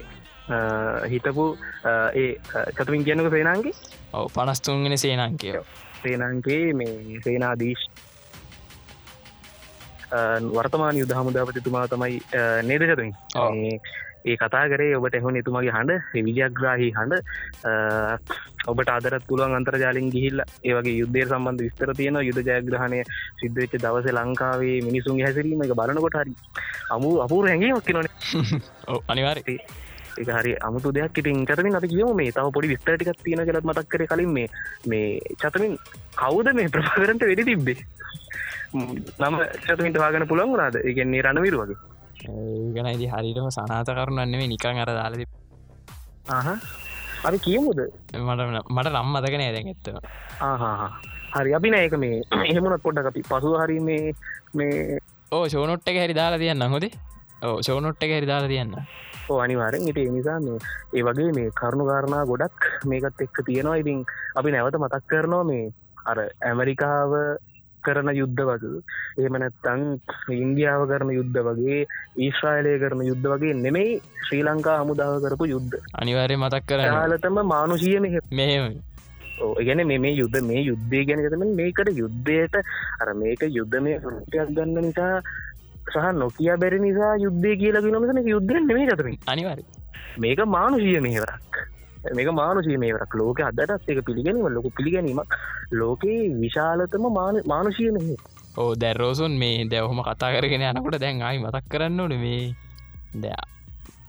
හිතපු 1.09 1.45
ඒ 2.13 2.30
චතුමින් 2.78 3.03
කියනක 3.03 3.32
සේනාන්ගේ 3.32 3.74
ඔව 4.13 4.28
පනස්තුන්ගෙන 4.36 4.97
සේනංකය. 4.97 5.53
සේනන්ගේ 6.03 6.74
මේ 6.74 7.22
සේනාදීශ් 7.24 7.86
වර්තමාන 10.53 10.97
යුද 10.97 11.11
හමුදාපතිතුමා 11.11 11.88
තමයි 11.88 12.19
නේද 12.63 12.84
චතුමින් 12.89 13.15
ඒ 14.26 14.38
කතා 14.38 14.63
කරේ 14.72 14.95
ඔබට 14.97 15.15
එහු 15.19 15.30
එතුමගේ 15.41 15.74
හඬ 15.76 16.24
විජයග්‍රාහි 16.28 16.89
හඬ. 16.97 17.22
ඔබට 18.72 18.89
අදරත් 18.95 19.24
පුළුවන් 19.30 19.57
අන්තර්ජාලින් 19.59 20.09
ගිහිල්ල 20.15 20.41
ඒවගේ 20.69 20.97
යුද්ධය 21.01 21.24
සම්බන්ධ 21.28 21.63
විස්තර 21.65 21.93
තියෙන 21.99 22.19
යුද 22.30 22.39
ජයග්‍රහණය 22.49 22.99
සිද්ධවෙච්ච 23.41 23.78
දවස 23.86 24.09
ලංකාවේ 24.17 24.76
මිනිසුන්ගේ 24.88 25.26
හැසිරීම 25.28 25.63
එක 25.67 25.74
බලනකොට 25.80 26.19
හරි 26.22 26.36
අමු 26.95 27.13
අපූර 27.26 27.47
හැඟීමක් 27.51 27.89
නොන 27.97 28.11
ඔව 28.88 28.99
අනිවාර 29.07 29.39
එක 29.41 30.30
හරි 30.38 30.53
අමුතු 30.67 30.91
දෙයක්. 30.91 31.17
ඉතින් 31.17 31.45
චතමින් 31.45 31.80
අපි 31.80 31.91
කියම 31.93 32.15
මේ 32.15 32.32
තව 32.32 32.47
පොඩි 32.55 32.72
විස්තරටිකක් 32.74 33.24
තියෙන 33.26 33.45
කලත් 33.47 33.65
මතක් 33.69 33.88
කර 33.91 34.05
කලින් 34.11 34.34
මේ 34.38 34.47
මේ 34.86 35.36
චතමින් 35.41 35.74
කවුද 36.22 36.53
මේ 36.53 36.74
ප්‍රභාකරන්ට 36.76 37.30
වෙඩි 37.32 37.49
තිබ්බේ? 37.51 37.80
නම 38.74 39.36
චතමින්ට 39.65 39.97
වාගන 40.03 40.28
පුළන් 40.28 40.53
වනාද 40.53 40.76
ඉගන්නේ 40.91 41.24
රණවිරු 41.26 41.63
වගේ 41.63 41.90
ගැන 42.76 42.89
ඉදි 42.95 43.07
හරිටම 43.07 43.49
සනාත 43.49 43.89
කරුණන්නේ 43.89 44.47
නිකං 44.47 44.82
අර 44.84 44.89
ආහ. 46.30 46.57
අපි 47.22 47.38
කියමුද? 47.39 47.80
මට 48.17 48.41
මට 48.69 48.88
නම් 48.91 49.07
මතකන 49.13 49.41
ඇදැන් 49.41 49.72
එත්තව 49.74 49.97
ආහා 50.41 50.89
හරි 51.34 51.53
අපි 51.53 51.69
නෑක 51.69 51.95
මේ 52.03 52.17
එහෙමුණත් 52.45 52.84
පොඩ්ඩ 52.84 53.09
අපි 53.11 53.22
පසු 53.24 53.53
හරි 53.61 53.78
මේ 53.80 54.13
මේ 54.53 54.97
ඕ 55.32 55.43
ෂෝනොට් 55.47 55.88
එක 55.88 56.01
හැරි 56.01 56.13
දාලා 56.13 56.41
තියන්න 56.43 56.65
හොදේ 56.76 56.91
ඕ 57.43 57.57
ෂෝනොට් 57.61 58.03
එක 58.03 58.13
හැරි 58.15 58.32
දාලා 58.32 58.51
තියන්න 58.53 58.74
ඕ 59.30 59.39
අනිවාරෙන් 59.39 59.88
ඉට 59.88 60.01
නිසා 60.15 60.39
මේ 60.39 60.57
ඒ 60.93 61.03
වගේ 61.07 61.30
මේ 61.38 61.53
කරුණු 61.59 61.86
කාරණා 61.86 62.26
ගොඩක් 62.26 62.59
මේකත් 62.86 63.22
එක්ක 63.22 63.38
තියෙනවා. 63.45 63.78
ඉතින් 63.78 64.03
අපි 64.36 64.51
නැවත 64.51 64.78
මතක් 64.80 65.03
කරනවා 65.07 65.43
මේ 65.43 65.63
අර 66.05 66.17
ඇමරිකාව 66.49 67.11
කරන 67.82 68.11
යුද්ධ 68.13 68.43
වගේ. 68.49 68.84
ඒමනැත්තං 69.19 69.82
ඉන්දියාව 70.38 70.86
කරන 70.91 71.11
යුද්ධ 71.11 71.41
වගේ 71.47 71.82
ඊශ්‍රායලය 72.17 72.77
කරන 72.79 73.03
යුද්ධ 73.05 73.27
වගේ 73.34 73.57
නෙමෙයි 73.65 73.99
ශ්‍රී 74.21 74.43
ලංකා 74.43 74.77
හමුදාව 74.84 75.17
කරපු 75.25 75.51
යුද්ධ. 75.53 75.75
අනිවාරය 75.95 76.38
මතක් 76.38 76.63
කරන්න. 76.67 76.88
යාලතම 76.89 77.43
මානුෂිය 77.47 77.99
මෙහ 77.99 78.15
මෙහෙම 78.32 78.82
ගැන 79.59 79.86
මේ 79.88 80.13
යුද්ධ 80.13 80.39
මේ 80.43 80.63
යුද්ධය 80.63 81.05
ගැන 81.05 81.23
තම 81.27 81.45
මේකට 81.55 81.91
යුද්ධයට 81.95 82.55
අර 83.01 83.13
මේක 83.15 83.43
යුද්ධ 83.51 83.77
මේ 83.82 83.99
ෘටයක් 84.05 84.53
ගන්න 84.55 84.88
නිසා 84.88 85.13
සහ 85.86 86.07
නොකිය 86.13 86.51
බැරි 86.57 86.79
නිසා 86.79 87.13
යුද්ධය 87.17 87.53
කියලා 87.57 87.84
ගනමසන 87.84 88.21
යුද්ධ 88.27 88.53
නෙමේ 88.61 88.88
ගතමින් 88.88 89.17
අනිවාර 89.27 89.59
මේක 90.17 90.41
මානුෂිය 90.47 90.99
මෙහෙවරක් 90.99 91.61
මේක 92.09 92.29
මානුෂී 92.33 92.77
මේවරක් 92.77 93.13
ලෝක 93.13 93.39
අදටත් 93.47 93.89
එක 93.91 94.01
පිළිගැනීම 94.07 94.47
ලොක 94.49 94.67
පිළිගැනීමක්. 94.77 95.33
ලෝකයේ 95.71 96.29
විශාලතම 96.43 97.05
මානුෂය 97.47 97.91
මෙහි 97.97 98.15
ඕ 98.57 98.71
දැරෝසුන් 98.75 99.33
මේ 99.37 99.55
දැවහම 99.65 100.01
කතා 100.01 100.33
කරගෙන 100.35 100.67
යනකොට 100.69 100.99
දැන් 100.99 101.21
ආයි 101.21 101.43
මතක් 101.43 101.65
කරන්න 101.71 101.99
ඕන 101.99 102.15
මේ 102.25 102.43
දෑ 103.23 103.47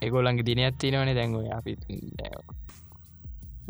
එගොල්ලන්ගේ 0.03 0.49
දිනයක් 0.49 0.79
තියෙනවනේ 0.81 1.15
දැන්ව 1.15 1.37
අපි 1.59 1.73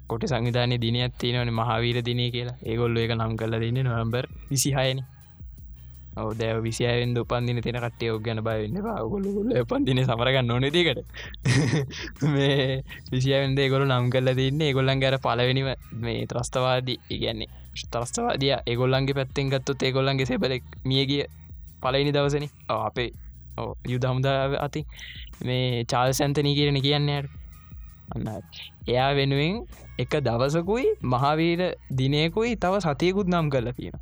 කොට 0.09 0.25
සංවිධානය 0.27 0.77
දිනයක් 0.79 1.13
තියෙනවන 1.21 1.51
මහාවීර 1.53 1.99
දිනය 2.03 2.27
කියලා. 2.35 2.59
ඒගොල්ල 2.63 2.97
එක 2.99 3.13
නම් 3.17 3.35
කල 3.37 3.55
දෙන්න 3.63 3.83
නොවම්බර් 3.87 4.25
විසිහයන 4.51 4.99
ඔව 6.15 6.33
දැව 6.35 6.61
විසියවෙන් 6.61 7.17
උපන්දින 7.17 7.61
තින 7.61 7.79
කටේ 7.79 8.11
ඔක් 8.13 8.23
ගැන 8.23 8.41
බයන්න 8.41 8.79
ගොල්ල 9.07 9.27
පන්දින 9.65 10.03
සමරගන්න 10.03 10.47
නොනතිකට 10.47 11.01
මේ 12.33 12.83
විසියවෙන්දේ 13.11 13.69
ගොලු 13.69 13.87
නම් 13.87 14.11
කල්ල 14.11 14.35
තින්නේ. 14.35 14.69
ඒගොල්ලන් 14.69 15.01
ගැර 15.01 15.19
පලවෙනිම 15.19 15.73
මේ 15.99 16.27
ත්‍රස්තවාදී 16.27 16.99
ඉගැන්නේ 17.11 17.51
ත්‍රස්තවාදිය 17.89 18.55
ඒගොල්ලන්ගේ 18.63 19.15
පැත්තෙන් 19.15 19.51
ගත්තුත් 19.51 19.83
ඒගොල්ලන්ගේ 19.83 20.27
සෙබලෙක් 20.27 20.65
මියගිය 20.85 21.25
පලයිනි 21.81 22.13
දවසන. 22.13 22.49
අපේ 22.69 23.11
යුද 23.87 24.05
හමුදාව 24.05 24.57
අති 24.59 24.87
මේ 25.43 25.85
චාල් 25.85 26.13
සැන්තනී 26.13 26.55
කියරන 26.55 26.81
කියන්නේයට 26.81 27.31
අන්න 28.11 28.29
එයා 28.89 29.11
වෙනුවෙන් 29.15 29.55
එක 29.99 30.13
දවසකුයි 30.21 30.89
මහාවීර 31.05 31.63
දිනයකුයි 31.93 32.57
තව 32.57 32.81
සතියකුත් 32.81 33.29
නම් 33.29 33.49
කරලා 33.51 33.73
තියෙන 33.73 33.97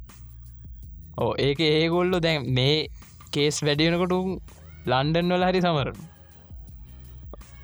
ඕ 1.20 1.32
ඒක 1.46 1.60
ඒගොල්ලො 1.66 2.18
දැන් 2.26 2.46
මේ 2.56 2.76
කේස් 3.34 3.58
වැඩියනකොට 3.66 4.14
ලන්ඩන් 4.90 5.32
වල 5.34 5.44
හරි 5.48 5.60
සමරන. 5.64 5.98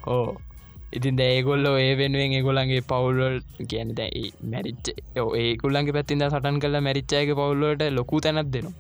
ඕ 0.07 0.27
ඉතින් 0.93 1.19
දැඒගොල්ල 1.21 1.67
ඒ 1.71 1.93
වෙනුවෙන් 2.01 2.37
ඒගොලන්ගේ 2.39 2.83
පවුල්වල් 2.91 3.37
කියන 3.71 3.89
දැයි 3.99 4.25
මැරිච්ච 4.53 4.87
ඒකුල්ලන්ගේ 5.43 5.97
පැත්තිද 5.97 6.25
සටන් 6.27 6.61
කල 6.63 6.77
මැරිච්චායක 6.87 7.33
පවුල්ලට 7.41 7.85
ලොකු 7.99 8.21
තැනත් 8.21 8.51
දෙනවා. 8.55 8.75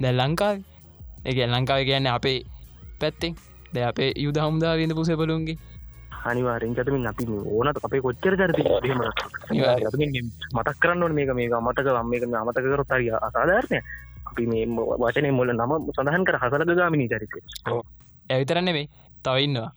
දැ 0.00 0.12
ලංකාව. 0.12 0.56
එක 1.24 1.36
ලංකාව 1.46 1.80
කියන්න 1.88 2.12
අපේ 2.16 2.38
පැත්තෙන්. 3.00 3.32
ද 3.74 3.76
අපේ 3.90 4.10
යුද 4.16 4.36
හමුදා 4.36 4.74
විඳ 4.76 4.92
පුසෙබලුන්ගේ 4.98 5.58
අනිවාරෙන් 6.24 6.76
චතමින් 6.76 7.10
අපි 7.10 7.24
ඕනත් 7.28 7.78
අපේ 7.86 8.02
කොච්චර 8.06 8.34
චරති 8.40 8.62
මතක් 10.56 10.78
කරන්න 10.82 11.14
මේක 11.18 11.34
මේක 11.34 11.54
මතක 11.60 11.88
මේක 12.12 12.24
අමතක 12.40 12.64
කරොත් 12.64 12.94
හරි 12.94 13.10
අසාධාරණය. 13.18 13.78
අපි 14.30 14.46
මේ 14.46 14.64
වචනය 15.02 15.30
මුල 15.32 15.52
නම 15.52 15.72
සඳහන් 15.90 16.26
කර 16.26 16.40
හසලක 16.42 16.74
ගාමිනී 16.80 17.12
චරිතය. 17.12 17.38
ඇවිතරන්න 18.30 18.72
මේ 18.72 18.88
තවඉන්නවා 19.24 19.70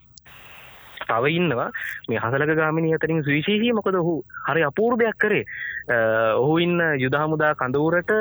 තව 1.05 1.25
ඉන්නවා. 1.29 1.69
මේ 2.09 2.19
හසලක 2.19 2.51
ගාමිනි 2.59 2.93
අතරින් 2.97 3.21
සවිශේෂී 3.23 3.73
මොකද 3.73 3.97
ඔහු? 4.01 4.13
හරි 4.47 4.61
අපූර් 4.69 4.97
දෙයක් 4.97 5.17
කරේ 5.17 5.43
ඔහු 6.41 6.57
ඉන්න 6.59 6.79
යුදහමුදා 7.03 7.53
කඳවරට 7.55 8.11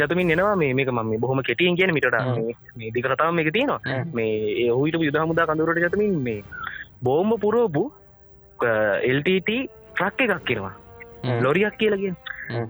ජතමින් 0.00 0.32
එනවා 0.36 0.56
මේ 0.56 0.74
මේක 0.74 0.90
මම 0.92 1.12
බොහොම 1.20 1.42
කෙටියෙන් 1.42 1.76
කියන 1.76 1.94
මිට 1.96 2.08
මේ 2.76 2.92
දිකරතාව 2.96 3.38
එක 3.38 3.52
තියෙනවා. 3.52 3.80
මේ 4.12 4.70
ඔහුට 4.70 5.00
යුදහමුදා 5.08 5.48
කඳවරට 5.50 5.84
ජතමින් 5.86 6.18
මේ 6.22 6.42
බෝම්බ 7.02 7.32
පුරෝපු 7.40 7.82
එල්ටට 9.02 9.50
ට්‍රක් 9.94 10.20
එකක් 10.20 10.44
කිරවා 10.44 10.74
ලොරියක් 11.40 11.76
කියලගෙන් 11.78 12.16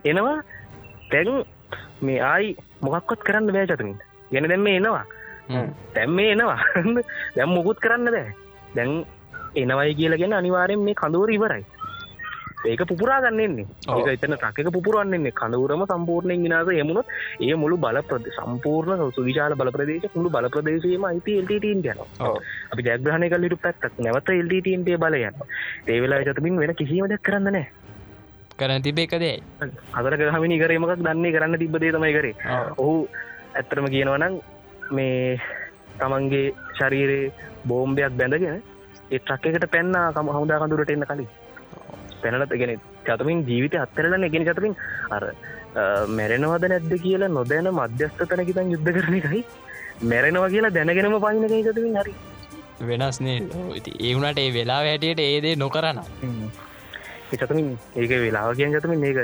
එනවා. 0.04 0.42
තැන් 1.10 1.28
මේ 2.00 2.20
ආයි 2.22 2.56
මොකක්කොත් 2.80 3.22
කරන්න 3.22 3.52
බෑ 3.52 3.66
චතමින්. 3.66 3.98
ගෙන 4.32 4.48
දැම්ම 4.48 4.66
එනවා. 4.68 5.04
තැම් 5.94 6.10
මේ 6.10 6.32
එනවා. 6.32 6.58
දැම් 7.36 7.50
මොකුත් 7.56 7.80
කරන්න 7.80 8.10
බෑ. 8.10 8.34
දැන් 8.76 9.04
එනවයි 9.56 9.94
කියලගෙන 9.94 10.32
අනිවාරෙන් 10.32 10.80
මේ 10.80 10.94
කඳුවර 10.94 11.30
ඉවරයි 11.30 11.64
ඒක 12.64 12.82
පුරා 12.92 13.20
ගන්නෙන්නේ 13.20 13.66
ඒක 13.88 14.08
එතන 14.08 14.34
ට්‍රක් 14.34 14.58
එක 14.60 14.70
පුරවන්නන්නේ 14.78 15.32
කඳවරම 15.32 15.84
සම්පූර්ණයෙන් 15.86 16.44
විනාස 16.44 16.70
යමුණොත් 16.74 17.12
ඒ 17.40 17.54
මුළු 17.54 17.76
බල 17.78 18.00
ප්‍රද 18.02 18.30
සම්පූර්ණ 18.34 19.04
සුවිශාල 19.12 19.54
බල 19.54 19.70
ප්‍රදේශ 19.70 20.08
මුළු 20.14 20.30
බල 20.30 20.48
ප්‍රදේශයම 20.48 21.04
අයිති 21.04 21.38
එල්ටීන් 21.40 21.84
යන 21.84 22.00
අපි 22.70 22.82
ජයග්‍රහණය 22.82 23.28
කලිට 23.30 23.58
පැත්තක් 23.60 24.00
නැවත 24.00 24.32
එල්ටීන්ට 24.34 24.94
බල 24.98 25.18
යන්න 25.20 25.44
ඒවෙලා 25.88 26.24
චතමින් 26.24 26.58
වෙන 26.58 26.74
කිසිීම 26.74 27.08
දෙයක් 27.08 27.22
කරන්න 27.22 27.52
නෑ 27.52 27.66
කරන 28.58 28.82
තිබේ 28.82 29.06
එකදේ 29.06 29.34
හදර 29.92 30.14
ගහමිනි 30.20 30.58
කරීමක් 30.58 30.94
දන්නේ 30.98 31.32
කරන්න 31.32 31.58
තිබ්බදේ 31.58 31.92
තමයි 31.92 32.12
කරේ. 32.12 32.34
ඔහු 32.76 32.94
ඇත්තරම 33.54 33.86
කියනවනම් 33.86 34.34
මේ 34.90 35.38
තමන්ගේ 35.98 36.46
ශරීරයේ 36.78 37.32
බෝම්භයක් 37.66 38.16
බැඳගෙන 38.18 38.62
ඒ 39.10 39.18
ට්‍රක් 39.20 39.46
එකට 39.48 39.66
පැන්න 39.70 39.94
කම 40.14 40.32
හමුදා 40.34 40.58
කඳුරට 40.60 40.90
එන්න 40.90 41.06
කලින් 41.06 41.28
තැනලත් 42.24 42.54
ගෙන 42.62 42.72
චතමින් 43.06 43.40
ජීවිත 43.50 43.74
අත්තරලන 43.84 44.28
ගෙන 44.34 44.46
චතමින් 44.48 44.74
අර 45.16 45.24
මැරෙනවද 46.18 46.64
නැද්ද 46.72 46.92
කියලා 47.06 47.34
නොදැන 47.38 47.70
මධ්‍යස්ථ 47.80 48.22
තැනකිතන් 48.30 48.72
යුද්ධ 48.74 48.92
කරන 48.96 49.18
එකයි. 49.20 49.42
මැරෙනවා 50.12 50.52
කියලා 50.54 50.74
දැනගෙනම 50.76 51.18
පයිනකයි 51.26 51.64
චතමින් 51.68 52.00
හරි. 52.00 52.14
වෙනස්නේ 52.88 53.36
ඉති 53.78 53.92
ඒවුණට 54.08 54.40
ඒ 54.44 54.50
වෙලා 54.56 54.80
වැටියට 54.86 55.20
ඒදේ 55.24 55.54
නොකරන්න 55.62 56.00
චතමින් 57.32 57.66
ඒක 58.00 58.12
වෙලාව 58.24 58.50
කියෙන් 58.58 58.74
චතමින් 58.74 59.04
ඒක 59.08 59.18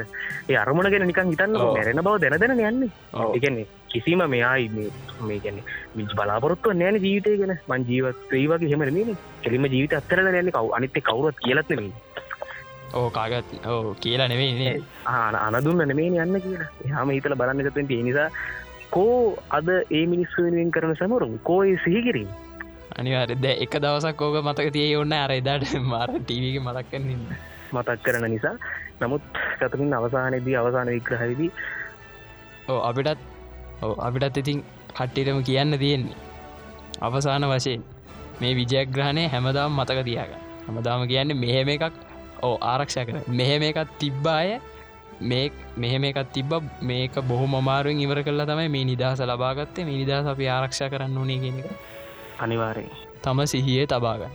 ඒ 0.51 0.57
අරමුණ 0.63 0.91
ගෙන 0.93 1.07
නිකන් 1.11 1.31
හිතන්න. 1.33 1.55
මැරෙන 1.77 2.03
බව 2.07 2.17
දැන 2.25 2.41
දැන 2.43 2.61
යන්නේ. 2.71 2.91
එකන්නේ 3.37 3.67
කිසිම 3.93 4.23
මෙයායි 4.35 4.67
මේ 5.29 5.39
ගැන 5.45 5.61
මිච් 5.99 6.11
බලාපොරොත්තුව 6.19 6.75
නෑන 6.81 6.99
ජීවිතය 7.05 7.37
ගෙන. 7.43 7.55
මං 7.71 7.87
ජීවත් 7.91 8.27
වේ 8.33 8.47
වගේ 8.51 8.71
හෙමන 8.73 9.17
කෙලිම 9.45 9.71
ජීවිත 9.75 9.97
අත්තරල 10.01 10.27
නැන්නේ 10.29 10.57
කව 10.57 10.75
අනිත්‍ය 10.79 11.01
කවුරත් 11.09 11.39
කියලත්නෙමේ 11.45 11.93
ඕ 12.95 13.09
කාගත් 13.11 13.49
ඕ 13.67 13.95
කියලා 13.97 14.29
නෙවෙයිනේ 14.29 14.75
ආන 15.07 15.35
අනදුන්න 15.37 15.83
නෙමේ 15.85 16.11
යන්න 16.17 16.41
කියලා. 16.41 16.71
එහම 16.87 17.11
හිතල 17.11 17.35
බලන්නගතෙන් 17.35 17.91
ඒ 17.91 18.03
නිසා 18.03 18.29
කෝ 18.91 19.37
අද 19.51 19.69
ඒ 19.69 20.05
මිනිස්සු 20.07 20.45
වෙනුවෙන් 20.45 20.71
කරන 20.71 20.97
සමරුම්? 20.97 21.39
කෝයි 21.41 21.79
සිහිකිරීම 21.85 22.31
අනිවාර 22.95 23.31
ද 23.37 23.47
එක 23.59 23.75
දවසක් 23.77 24.21
ඕක 24.21 24.37
මතක 24.41 24.69
තිය 24.73 24.95
ඔන්න 24.97 25.13
අර 25.15 25.33
එදාට 25.33 25.75
මාර 25.93 26.11
ටීවක 26.13 26.63
මතක්කන්න 26.63 27.25
මතක් 27.73 27.99
කරන 28.05 28.27
නිසා. 28.31 28.57
නමුත් 29.01 29.23
කතමින් 29.59 29.95
අවසානයේදී 29.95 30.57
අවසාන 30.57 30.89
විග්‍රහවිදි 30.89 31.51
ඕ 32.69 32.81
අපිටත් 32.83 33.21
අපිටත් 34.01 34.37
ඉතින් 34.37 34.63
කට්ටිටම 34.91 35.43
කියන්න 35.43 35.79
තියෙන්නේ. 35.79 36.17
අවසාන 37.01 37.51
වශයෙන් 37.51 37.83
මේ 38.41 38.55
විජයග්‍රහණය 38.55 39.29
හැමදාම් 39.29 39.73
මතක 39.75 40.01
තියාග 40.05 40.33
හමදාම 40.67 41.09
කියන්නේ 41.09 41.37
මෙහෙම 41.37 41.69
එකක් 41.71 42.14
ඕ 42.45 42.55
ආරක්ෂා 42.73 43.05
කර 43.05 43.17
මෙහෙම 43.41 43.63
එකත් 43.71 43.91
තිබ්බාය 43.99 44.55
මේ 45.23 45.45
මෙහෙම 45.77 46.05
එකත් 46.05 46.33
තිබ්බ 46.33 46.53
මේක 46.83 47.15
බොහොම 47.29 47.55
අමාරුවෙන් 47.55 48.01
ඉවර 48.01 48.23
කරලා 48.23 48.47
තමයි 48.47 48.69
මේ 48.69 48.85
නිදහස 48.85 49.21
ලබාගත්තේ. 49.23 49.85
මේ 49.85 49.99
නිදහස 50.01 50.27
අපි 50.27 50.49
ආරක්ෂා 50.49 50.89
කරන්න 50.89 51.19
ඕනේ 51.19 51.39
කියන 51.39 51.61
එක. 51.61 51.71
අනිවාරයෙන් 52.39 52.91
තම 53.23 53.39
සිහියේ 53.47 53.87
තබාගන්න 53.87 54.35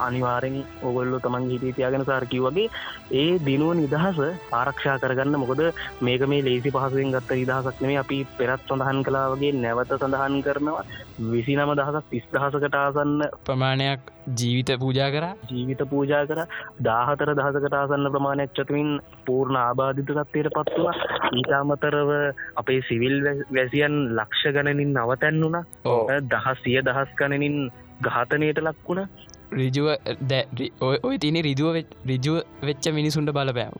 අනිවාරෙන් 0.00 0.56
ඔගොල්ලු 0.82 1.20
තමන් 1.20 1.48
හිටේ 1.50 1.72
තියාගෙන 1.72 2.04
සාර්කිව 2.04 2.46
වගේ 2.48 2.68
ඒ 3.14 3.38
දිනුව 3.40 3.72
නිදහස 3.74 4.20
ආරක්ෂා 4.52 4.98
කරගන්න. 4.98 5.36
මොකද 5.36 5.62
මේක 6.00 6.24
මේ 6.26 6.42
ලේසි 6.42 6.70
පහසුවෙන් 6.70 7.12
ගත්ත 7.12 7.40
නිදහසක් 7.40 7.82
නෙමේ 7.82 7.98
අපි 7.98 8.18
පෙරත් 8.38 8.64
සඳහන් 8.66 9.02
කලා 9.02 9.26
වගේ 9.32 9.52
නැවත 9.56 9.94
සඳහන් 9.96 10.40
කරනවා. 10.42 10.86
විසි 11.30 11.56
නම 11.56 11.74
දහසක් 11.74 12.10
තිස් 12.10 12.26
දහසකට 12.30 12.76
ආසන්න 12.76 13.28
ප්‍රමාණයක් 13.44 14.12
ජීවිත 14.34 14.70
පූජා 14.78 15.10
කරා? 15.10 15.34
ජීවිත 15.48 15.82
පූජා 15.90 16.24
කර. 16.26 16.40
දාහතර 16.82 17.34
දහසකට 17.34 17.74
ආසන්න 17.74 18.12
ප්‍රමාණයක් 18.12 18.54
චතුමින් 18.54 18.90
පූර්ණ 19.26 19.58
ආබාධිත 19.58 20.12
තත්වයට 20.12 20.52
පත්වවා 20.56 20.94
ඊතාමතරව 21.32 22.10
අපේ 22.56 22.80
සිවිල් 22.88 23.16
වැසියන් 23.50 23.96
ලක්ෂ 24.12 24.54
ගණනින් 24.54 24.92
නවතැන්නුන 24.94 25.56
ඕ 25.86 26.00
දහස් 26.30 26.58
සිය 26.62 26.80
දහස් 26.82 27.14
ගණනින් 27.18 27.56
ඝාතනයට 28.02 28.60
ලක්වුණ 28.60 29.08
රිජුව 29.52 29.88
දැ 30.22 30.44
ඔය- 30.80 31.18
තින 31.18 31.34
රිදුව 31.42 31.76
රිජුව 32.06 32.42
වෙච්ච 32.62 32.88
මිනිසුන්ට 32.88 33.30
බලපෑම. 33.30 33.74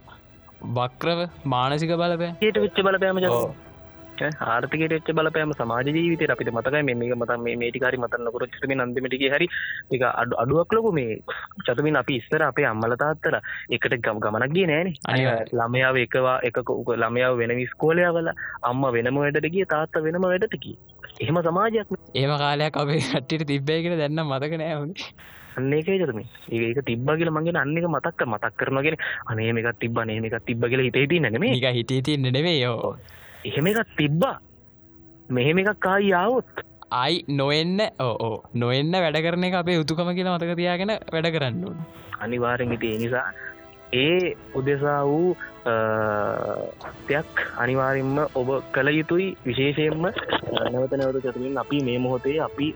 බක්‍රව 0.75 1.29
මානසික 1.45 1.91
බලපෑ 1.91 2.33
ට 2.43 2.57
වෙච්ච 2.57 2.81
බලපෑම. 2.81 3.19
ආර්ථකට 4.21 4.93
එච්ච 4.93 5.11
බලපෑම 5.13 5.53
සමාජ 5.53 5.89
ජීවිත 5.89 6.31
අපිට 6.31 6.51
මතකයි 6.53 6.83
මේ 6.83 7.15
මත 7.15 7.37
මේ 7.39 7.57
මේටිකාරි 7.57 7.97
මතන්න 7.97 8.33
කොරච්චම 8.33 8.73
නන්දමටික 8.73 9.25
හරි 9.33 9.47
එක 9.91 10.03
අඩු 10.03 10.37
අඩුවක් 10.37 10.73
ලොකු 10.73 10.93
මේ 10.93 11.19
චතමින් 11.67 11.97
අපි 11.97 12.17
ඉස්තර 12.17 12.43
අපේ 12.43 12.65
අම්මල 12.65 12.97
තාත්තර 12.97 13.41
එකට 13.71 13.97
ගම් 13.97 14.21
ගමනක් 14.21 14.53
ගිය 14.53 14.67
නෑන. 14.67 14.93
ළමයාව 15.53 15.97
එකවා 15.97 16.39
එක 16.43 16.61
ළමයාව 16.97 17.37
වෙන 17.37 17.57
විස්කෝලයාවල 17.57 18.33
අම්ම 18.63 18.83
වෙනම 18.93 19.17
වැඩට 19.17 19.51
ගිය 19.51 19.65
තාත්ත 19.65 20.03
වෙනම 20.03 20.23
වැඩටකි 20.23 20.77
එහෙම 21.21 21.43
සමාජයක් 21.43 21.89
ඒම 22.15 22.37
කාලයක් 22.39 22.77
අපේ 22.77 23.01
කට්ටිට 23.01 23.47
තිබ්බයි 23.47 23.83
කියෙන 23.83 23.99
දැන්න 23.99 24.27
මතක 24.27 24.53
නෑවුණ 25.51 25.59
අන්නේකේ 25.59 25.99
චතමින් 25.99 26.29
ඒක 26.51 26.81
තිබ්බගල 26.87 27.31
මගේ 27.31 27.59
අන්නක 27.59 27.87
මතක්ක 27.95 28.21
මතක් 28.27 28.55
කරනගෙන 28.57 28.97
අනේ 29.27 29.53
මේක 29.53 29.79
තිබ 29.81 29.99
නේ 30.07 30.21
මේක 30.21 30.39
තිබ්බ 30.47 30.65
කියල 30.65 30.83
හිතේති 30.87 31.21
නෙමේ. 31.21 31.51
නික 31.51 31.75
හිතේ 31.75 32.03
තින්න 32.03 32.23
නෙවේ 32.23 32.61
යෝ 32.61 32.97
එහෙම 33.45 33.67
එකක් 33.67 33.97
තිබ්බා. 33.97 34.41
මෙහෙම 35.31 35.59
එකක් 35.59 35.81
කායි 35.81 36.13
ආවොත්. 36.13 36.51
අයි 36.91 37.25
නොවෙන්න 37.29 37.81
ඕ 38.01 38.43
නොවෙන්න 38.55 38.93
වැඩ 38.93 39.23
කරන 39.27 39.45
එක 39.45 39.55
අපේ 39.55 39.79
යුතුකම 39.81 40.15
කියලා 40.15 40.37
මතක 40.39 40.57
තියාගෙන 40.57 40.93
වැඩ 41.13 41.31
කරන්න 41.37 41.65
ඕන. 41.65 41.79
අනිවාරෙන් 42.21 42.73
ඉති 42.73 42.99
නිසා 42.99 43.33
ඒ 43.93 44.37
උදෙසා 44.55 45.03
වූ 45.07 45.37
දෙයක් 47.09 47.43
අනිවාරෙන්ම 47.59 48.19
ඔබ 48.35 48.49
කළ 48.73 48.89
යුතුයි. 48.99 49.37
විශේෂයෙන්ම 49.47 50.03
නැවත 50.73 50.93
නැවත 50.93 51.23
චතුමින් 51.27 51.59
අපි 51.59 51.85
මේ 51.89 51.99
මොහොතේ 51.99 52.39
අපි 52.41 52.75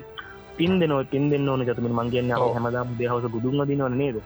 පින් 0.59 0.79
දෙනව 0.81 0.99
පින් 1.13 1.25
දෙන්න 1.33 1.49
ඕන 1.49 1.67
චතුමින් 1.69 1.95
මංගේන්න. 2.01 2.33
හැමදාම් 2.57 2.97
දෙහවස 3.01 3.27
බුදුන් 3.35 3.67
දිනවන 3.71 3.99
නේද? 4.03 4.17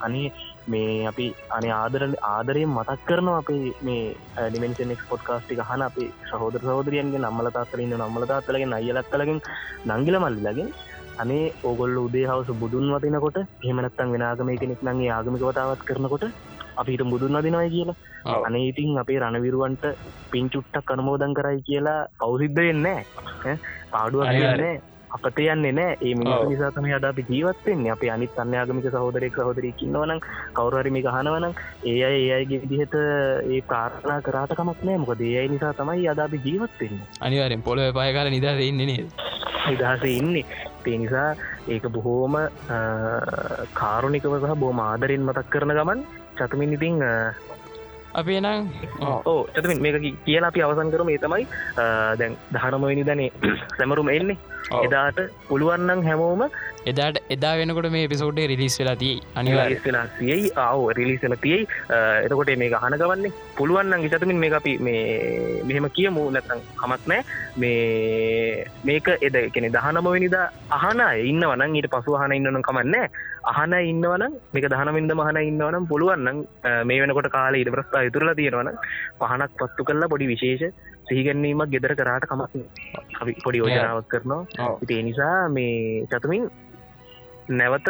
අනේ 0.00 0.32
මේ 0.72 1.06
අපි 1.10 1.26
අනේ 1.56 1.72
ආදර 1.80 2.02
ආදරයෙන් 2.32 2.74
මතක් 2.76 2.98
කරනවා 3.08 3.38
අපේ 3.42 3.72
මේ 3.88 4.02
ඩිමෙන්ෂනෙක් 4.50 5.02
පොඩ්කාස්ටික 5.12 5.62
හන 5.70 5.82
අපි 5.88 6.06
සහෝදර 6.30 6.60
සහෝදරියන්ගේ 6.66 7.24
නම්මල 7.24 7.50
තාත්තලන්න 7.56 7.96
නම්මල 8.00 8.26
තාත්තලගෙන් 8.32 8.76
අයලක් 8.78 9.10
කලගෙන් 9.14 9.40
නංගිල 9.90 10.18
මල්ලගෙන් 10.24 10.70
අනේ 11.22 11.44
ඕගොල්ල 11.68 11.96
උදේ 12.04 12.26
හවස 12.30 12.50
බුදුන් 12.62 12.92
වතිනකොට 12.94 13.38
එහෙමනත්තන් 13.40 14.14
වෙනගම 14.14 14.52
කෙනෙක් 14.62 14.82
නගේ 14.88 15.10
ආගමික 15.16 15.44
වතාවත් 15.48 15.82
කරනකොට 15.88 16.26
අපිට 16.80 17.02
බුදුන් 17.12 17.38
වදිනවයි 17.38 17.70
කියලා. 17.74 17.96
අනේ 18.46 18.68
ඉතින් 18.70 18.98
අපේ 19.02 19.18
රණවිරුවන්ට 19.22 19.84
පින්චුට්ටක් 20.32 20.92
අනුමෝදන් 20.94 21.34
කරයි 21.38 21.64
කියලා 21.68 22.00
පෞසිද්ධ 22.20 22.60
වෙන්නේ 22.60 23.00
පාඩුවක් 23.92 24.28
අනිවාර්යෙන්. 24.30 24.82
නෑ 25.08 25.16
අපත 25.16 25.38
යන්නේ 25.40 25.72
නෑ. 25.72 25.96
ඒ 26.00 26.14
මිනිස 26.14 26.34
ඔව්. 26.36 26.48
නිසාතම 26.50 26.84
අද 26.94 27.04
අපි 27.04 27.24
ජීවත්වෙන්නේ 27.28 27.92
අපි 27.92 28.10
අනිත් 28.10 28.38
අන්‍යාගමික 28.38 28.88
සහෝදරෙක් 28.90 29.34
සහෝදරයක් 29.34 29.82
ඉන්නවනම් 29.82 30.20
කවුරහරි 30.54 30.90
මේ 30.90 31.02
ගහනවනම් 31.02 31.54
ඒ 31.84 31.98
අය 32.04 32.16
ඒ 32.20 32.32
අයගේ 32.34 32.60
විදිහට 32.64 32.94
ඒ 32.94 33.60
ප්‍රාර්ථනා 33.62 34.20
කරාට 34.22 34.54
කමක් 34.54 34.84
නෑ. 34.84 34.98
මොකද 34.98 35.20
ඒ 35.22 35.34
අයි 35.40 35.48
නිසා 35.48 35.72
තමයි 35.74 36.08
අද 36.08 36.18
අපි 36.20 36.40
ජීවත්වෙන්නේ 36.44 37.06
අනිවරෙන් 37.20 37.62
පොළොව 37.62 37.92
පය 37.94 38.12
කාල 38.12 38.30
නිදා 38.30 38.56
ඉන්න 38.60 38.76
නේද? 38.84 39.08
නිදහස 39.68 40.04
ඉන්නේ. 40.06 40.44
ඒ 40.86 40.98
නිසා 40.98 41.28
ඒක 41.68 41.84
බොහෝම 41.88 42.34
කාරුණිකව 43.74 44.34
සහ 44.40 44.54
බෝම 44.56 44.80
ආදරෙන් 44.80 45.24
මතක් 45.26 45.50
කරන 45.50 45.72
ගමන් 45.72 46.00
චතුමින් 46.38 46.72
ඉතිං 46.72 47.02
අ, 47.02 47.12
අපේ 48.14 48.40
නම් 48.40 48.68
ඕ 49.26 49.40
චතුමින් 49.54 49.82
මේක 49.82 49.98
කියලා 50.24 50.48
අපි 50.48 50.62
අවසන් 50.62 50.92
කරම. 50.92 51.08
ඒ 51.08 51.18
තමයි 51.18 51.44
දැන් 52.18 52.36
දහනමවෙනි 52.52 53.04
දනේ 53.04 53.30
සැමරුම 53.78 54.08
එන්නේ. 54.08 54.38
එදාට 54.84 55.20
පුළුවන්නන් 55.48 56.02
හැමෝම 56.04 56.42
එදාට 56.86 57.18
එදා 57.30 57.54
වෙනකොට 57.56 57.90
මේ 57.90 58.08
පිසෝටේ 58.08 58.46
රිලිස් 58.46 58.78
වෙලා 58.80 58.96
තිය 58.96 59.14
අනිවාර 59.34 59.76
වෙලා 59.86 60.06
සියයි 60.18 60.50
ආව 60.56 60.84
රිලිසල 60.98 61.36
තියයි. 61.44 61.66
එතකොට 62.24 62.52
මේ 62.62 62.70
ගහන 62.74 62.98
ගවන්නේ 63.02 63.32
පුළුවන්න්න 63.58 64.04
ගිතමින් 64.04 64.38
මේ 64.42 64.52
අපි 64.58 64.72
මේ 64.78 65.62
මෙහෙම 65.68 65.88
කියමු. 65.96 66.24
නැතන් 66.34 66.60
හමත් 66.82 67.02
නෑ 67.10 67.22
මේ 67.56 68.66
මේක 68.84 69.08
එද 69.28 69.36
කෙනෙ 69.54 69.68
දහනමවෙනිද 69.76 70.36
අහන 70.78 71.02
ඉන්න 71.30 71.42
වනන් 71.50 71.76
ඊට 71.78 71.90
පසු 71.94 72.18
හන 72.20 72.36
ඉන්නන 72.38 72.62
කමන්න 72.68 72.96
අහන 73.52 73.74
ඉන්නවන 73.92 74.24
මේක 74.54 74.68
දහනමින්ද 74.74 75.16
මහන 75.20 75.40
ඉන්නවනම් 75.42 75.88
පුළුවන්න්න 75.92 76.44
මේ 76.84 77.00
වෙනකොට 77.02 77.30
කාල 77.36 77.58
ඉට 77.62 77.72
ප්‍රස්ථා 77.74 78.04
ඉතුරලා 78.08 78.38
තියෙනවන 78.40 78.70
පහනක් 79.20 79.50
පත්තු 79.60 79.88
කල්ලා 79.88 80.12
පොඩි 80.12 80.30
විශේෂ 80.32 80.72
සිහිගැන්වීමක් 81.08 81.74
ගෙදර 81.74 81.94
කරාට 82.00 82.28
කමක් 82.30 82.64
අපි 83.20 83.36
පොඩි 83.44 83.62
යෝජනාවක් 83.62 84.08
කරනවා. 84.08 84.42
ඉතිේ 84.84 85.02
නිසා 85.02 85.48
මේ 85.48 86.06
චතුමින් 86.12 86.48
නැවත 87.50 87.88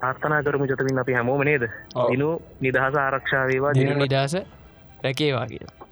පාර්ථනා 0.00 0.42
කරමු. 0.42 0.66
චතමින් 0.66 0.98
අපි 0.98 1.12
හැමෝම 1.12 1.44
නේද? 1.44 1.64
ඔව්. 1.94 2.10
දිනු 2.10 2.28
නිදහස 2.60 2.96
ආරක්ෂාවේවා 2.96 3.74
දිනු 3.74 3.96
නිදහස 4.02 4.36
රැකේවා 5.04 5.46
කියලා 5.46 5.88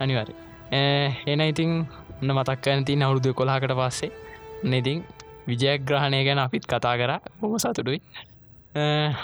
අනිවර 0.00 0.30
එන 1.26 1.40
ඉතින් 1.42 1.72
ඔන්න 2.20 2.32
මතක්කන 2.32 2.84
තින් 2.84 3.02
අවුරුදු 3.02 3.34
කොලාකට 3.34 3.74
පස්සේ 3.74 4.12
නෙතින් 4.64 4.98
විජයග්‍රහණය 5.46 6.20
ගැන 6.24 6.38
අපිත් 6.38 6.64
කතා 6.64 6.94
කර. 6.96 7.12
හොම 7.40 7.58
සතුටුයි. 7.58 8.00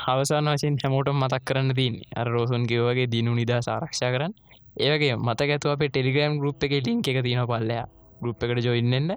අවසාන 0.07 0.51
වශයෙන් 0.51 0.76
හැමෝට 0.82 1.09
මතක් 1.12 1.42
කරන්න 1.44 1.74
තින්නේ 1.74 2.12
අර 2.16 2.26
රෝසුන් 2.26 2.66
කිව්වගේ 2.66 3.07
දිනු 3.07 3.34
නිදා 3.34 3.61
ආරක්ෂා 3.68 4.11
කරන්න. 4.11 4.34
ඒවගේ 4.78 5.14
මතකඇතු 5.18 5.72
අප 5.72 5.82
ටෙලිග්‍රම් 5.82 6.38
ගරුප් 6.40 6.62
එක 6.62 6.72
ලින්ක් 6.86 7.09
එක 7.09 7.18
තියෙන 7.22 7.46
පල්ලයා 7.46 7.86
ගරුප් 8.20 8.42
එකට 8.42 8.64
ජොයින්නන්න 8.64 9.11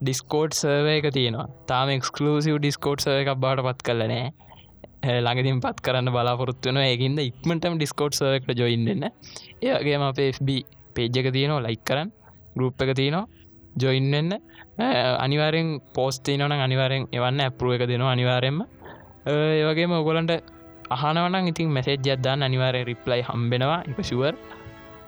ඩිස්කෝඩ් 0.00 0.52
සර්ව 0.52 0.86
එක 0.88 1.06
තියෙනවා. 1.12 1.48
තාම 1.68 1.88
එක්ස්කලසිව් 1.90 2.56
ඩිස්කෝඩ් 2.58 3.04
සර්ව 3.04 3.18
එකක් 3.22 3.40
බාට 3.44 3.64
පත් 3.66 3.80
කලනෑ 3.82 4.28
ළඟතින් 5.02 5.60
පත් 5.60 5.80
කරන්න 5.80 6.12
බලාපොරත්තුවන 6.12 6.78
ඒකින්ද 6.78 7.18
ඉක්මටම 7.20 7.76
ඩිස්කෝඩ් 7.76 8.14
සර්කට 8.14 8.52
ජොයින්න්න 8.54 9.06
ඒගේම 9.62 10.02
අප 10.02 10.18
FB 10.26 10.48
පේජ් 10.94 11.16
එක 11.16 11.32
තියනවා 11.32 11.62
ලයික් 11.62 11.82
කරන්න. 11.82 12.10
ගරුප් 12.54 12.82
එක 12.82 12.92
තියනවා 12.94 13.26
ජොයින්න්න 13.76 14.36
අනිවාරෙන් 15.18 15.68
පෝස්තිනන 15.94 16.42
අනිවාරෙන් 16.42 17.08
එවන්න 17.10 17.40
ඇපරුව 17.40 17.74
එක 17.74 17.86
දෙනවා 17.86 18.12
අනිවාරෙන්ම 18.12 18.60
ඒවගේම 19.26 19.92
ඔගොලන්ට 19.92 20.32
අහනවනම් 20.90 21.46
ඉතින් 21.46 21.68
මැසේජ්ජත් 21.70 22.20
දාන්න 22.20 22.42
අනිවාරය 22.42 22.84
රිප්ලයි 22.84 23.22
හම්බෙනවා 23.22 23.80
එක 23.86 24.00
ශුවර් 24.02 24.34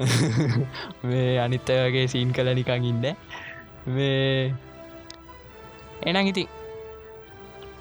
මේ 1.05 1.38
අනිත්තයගේ 1.38 2.07
සීන් 2.07 2.32
කල 2.32 2.49
නිකං 2.55 2.84
ඉන්න. 2.84 3.05
මේ 3.88 4.55
එනම් 6.03 6.26
ඉතින් 6.26 6.49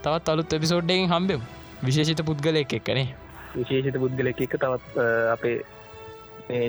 තවත් 0.03 0.29
අලුත් 0.29 0.53
එපිසෝඩ්ඩෙන් 0.53 1.07
හම්බෙම් 1.07 1.41
විශේෂිත 1.85 2.21
පුද්ගලයෙක් 2.29 2.73
එක්කනේ 2.79 3.07
විශේෂිත 3.55 3.97
පුද්ගලෙක් 4.03 4.41
එක 4.45 4.53
තවත් 4.63 5.05
අපේ 5.35 5.57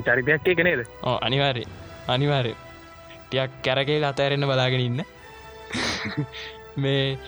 චරිතයක් 0.06 0.48
එක 0.52 0.60
නේද? 0.66 0.80
ඕ 1.02 1.16
අනිවාරය 1.26 1.64
අනිවාරය 2.14 2.54
ටියක් 3.28 3.52
කැරකේ 3.66 4.00
අතඇරෙන්න 4.10 4.48
බලාගෙන 4.50 4.82
ඉන්න. 4.88 5.00
මේ 6.82 7.18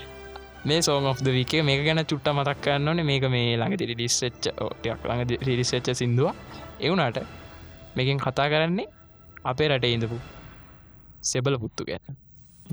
මේ 0.64 0.80
සෝන් 0.82 1.06
of 1.06 1.20
වික 1.38 1.52
මේ 1.68 1.84
ගැන 1.84 2.02
චුට්ට 2.10 2.28
මතක් 2.32 2.58
කරන්න 2.64 2.88
ඕනේ. 2.88 3.08
මේක 3.10 3.24
මේ 3.36 3.56
ළඟ 3.56 3.78
තිරි 3.80 3.94
ඩිස්සච්ච 3.94 4.44
ටයක් 4.82 5.00
ළඟ 5.08 5.22
රිරිස්සච්ච 5.48 5.88
සිින්දුව 6.00 6.30
එවුනාට 6.80 7.18
මේකින් 7.96 8.18
කතා 8.24 8.48
කරන්නේ 8.52 8.88
අපේ 9.44 9.68
රට 9.68 9.94
ඉඳපු 9.96 10.18
සෙබල 11.30 11.58
පුත්තු 11.62 11.82
ගැන. 11.88 12.16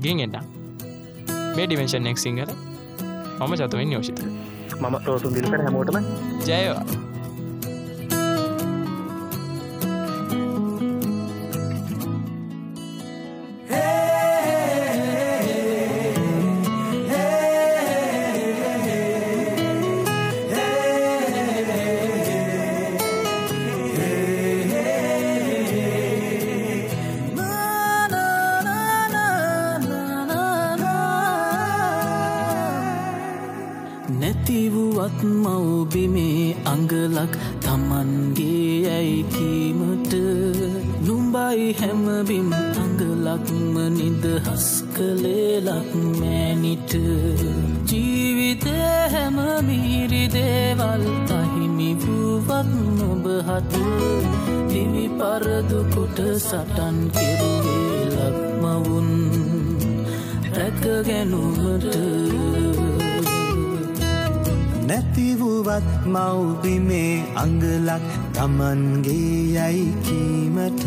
ගෙන් 0.04 0.20
එන්න 0.24 0.36
මේ 1.56 1.66
ඩිමේශන් 1.66 2.10
එක් 2.10 2.18
සිංහල 2.18 2.50
මම 3.40 3.52
චතවෙන් 3.60 3.92
යෝෂිත 3.94 4.20
මම 4.82 4.96
රෝසුන් 5.06 5.34
දිල්කර 5.34 5.62
හැමෝටම 5.64 5.98
ජයවා. 6.46 7.11
සටන් 56.52 56.96
කෙරුවේ 57.16 58.00
ලක්මවුන් 58.14 59.10
රැකගැනුමට 60.56 61.86
නැතිවුවත් 64.88 65.86
මව්බිමේ 66.14 67.14
අංගලක් 67.42 68.04
තමන්ගේ 68.36 69.38
යයි 69.56 69.86
කීමට. 70.06 70.84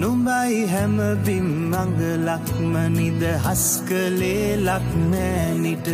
නුඹයි 0.00 0.60
හැමබිම් 0.74 1.74
අංගලක්ම 1.82 2.74
නිදහස් 2.98 3.64
කළේ 3.88 4.48
ලක්මෑනිට. 4.66 5.88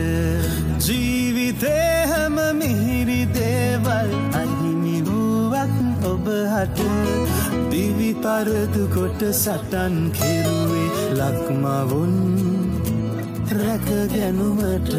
ජීවිතේ 0.87 1.89
හැම 2.13 2.37
මිහිරි 2.61 3.23
දේවල් 3.39 4.13
අහිමි 4.43 4.99
වුවත් 5.09 5.75
ඔබහට 6.13 6.79
දිවි 7.75 8.11
පරදු 8.15 8.83
කොට 8.87 9.23
සටන් 9.35 9.95
කෙරුවේ 10.17 10.91
ලක්මවුන් 11.19 12.13
රැකගැනුමට 13.53 14.93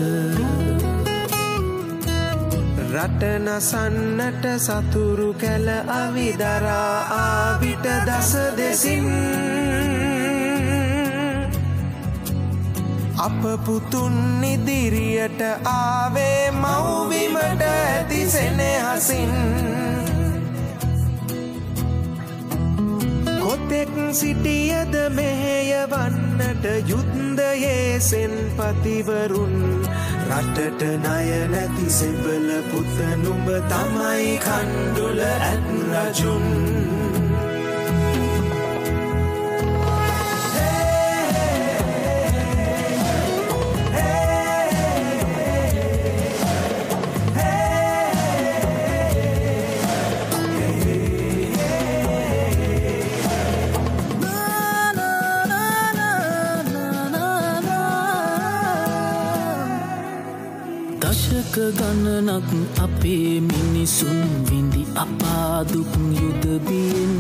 රටනසන්නට 2.94 4.46
සතුරු 4.58 5.30
කැල 5.36 5.68
අවිදරා 5.94 6.92
ආවිට 7.20 7.88
දස 8.08 8.32
දෙසින්. 8.60 9.08
අප 13.20 13.42
පුතුන් 13.66 14.44
ඉදිරියට 14.44 15.42
ආවේ 15.74 16.44
මව්විමට 16.54 17.68
ඇති 17.72 18.22
සෙනෙහසින්. 18.30 19.34
කොතෙක් 23.76 24.16
සිටියද 24.16 24.94
මෙහෙය 25.12 25.72
වන්නට 25.92 26.66
යුද්ධයේ 26.88 28.00
සෙන්පතිවරුන්. 28.00 29.84
රටට 30.30 30.82
ණය 31.04 31.28
නැති 31.52 31.90
සෙබල 31.90 32.50
පුත 32.72 32.96
නුඹ 33.24 33.52
තමයි 33.68 34.40
කණ්ඩුල 34.40 35.20
ඇත් 35.28 35.68
රජුන්. 35.92 36.85
දශක 61.56 61.72
ගණනක් 61.74 62.50
අපේ 62.78 63.40
මිනිසුන් 63.42 64.20
විඳි 64.48 64.84
අපාදුක් 64.96 65.92
යුදබියෙන් 66.14 67.16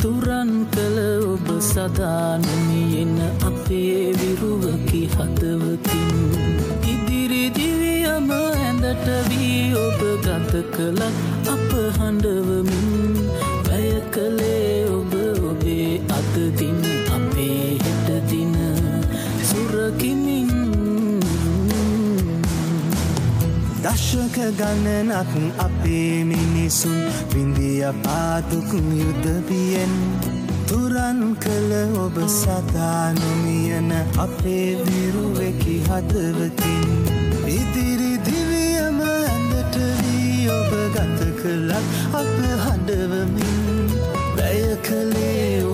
තුරන් 0.00 0.52
කළ 0.70 0.98
ඔබ 1.26 1.46
සදානමියෙන 1.60 3.14
අපේ 3.42 4.14
විරුවකි 4.14 5.02
හදවතින්. 5.08 6.14
ඉදිරි 6.84 7.44
දිවියම 7.50 8.30
ඇඳට 8.30 9.06
වී 9.28 9.74
ඔබ 9.76 10.00
ගත 10.22 10.52
කළත් 10.70 11.16
අප 11.48 11.70
හඬවමින්. 11.98 13.18
වැය 13.66 13.90
කළේ 14.08 14.86
ඔබ 14.90 15.12
ඔබේ 15.42 15.90
අතදින් 16.10 16.85
දශක 23.96 24.36
ගණනක් 24.52 25.32
අපේ 25.58 26.20
මිනිසුන් 26.22 26.98
විඳිය 27.32 27.84
පාදුක් 28.04 28.70
යුද්ධබියෙන් 28.92 29.94
තුරන් 30.68 31.20
කළ 31.36 31.72
ඔබ 31.96 32.16
සදා 32.34 33.06
නොමියන 33.14 33.90
අපේ 34.18 34.68
විරුවෙකි 34.82 35.76
හදවතින්. 35.88 36.84
ඉදිරි 37.48 38.12
දිවියම 38.20 39.00
ඇඳට 39.06 39.80
වී 39.98 40.44
ඔබ 40.50 40.70
ගත 40.94 41.20
කළක් 41.40 41.86
අප 42.14 42.36
හඬවමින්. 42.64 43.64
වැය 44.36 44.62
කළේ 44.82 45.65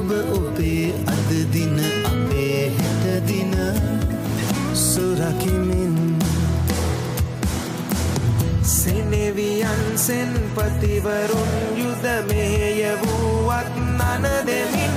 සෙනෙවියන් 9.97 9.99
සෙන්පතිවරුන් 9.99 11.77
යුද 11.77 12.05
මෙහෙය 12.29 12.97
වූවත් 13.01 13.77
නන 13.77 14.25
දෙමින් 14.47 14.95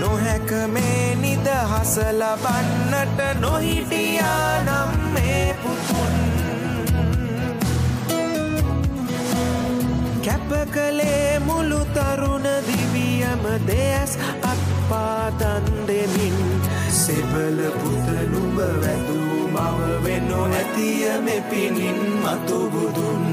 නොහැක 0.00 0.50
මේ 0.68 1.16
නිදහස 1.16 1.96
ලබන්නට 2.12 3.40
නොහිටියානම් 3.40 4.90
මේ 5.14 5.56
පුතුන්. 5.62 6.14
කැප 10.24 10.50
කළේ 10.72 11.40
මුළු 11.40 11.84
තරුණ 11.94 12.46
දිවියම 12.66 13.42
දෙයස් 13.66 14.18
අත්පාතන් 14.42 15.86
දෙමින්. 15.86 16.36
සෙබල 16.90 17.58
පුත 17.72 18.08
නුඹ 18.32 18.58
වැදූ 18.58 19.23
මව 19.54 19.78
වෙනො 20.04 20.40
ඇතිය 20.50 21.04
මෙපිනින් 21.24 21.98
මතුබුදුන් 22.22 23.24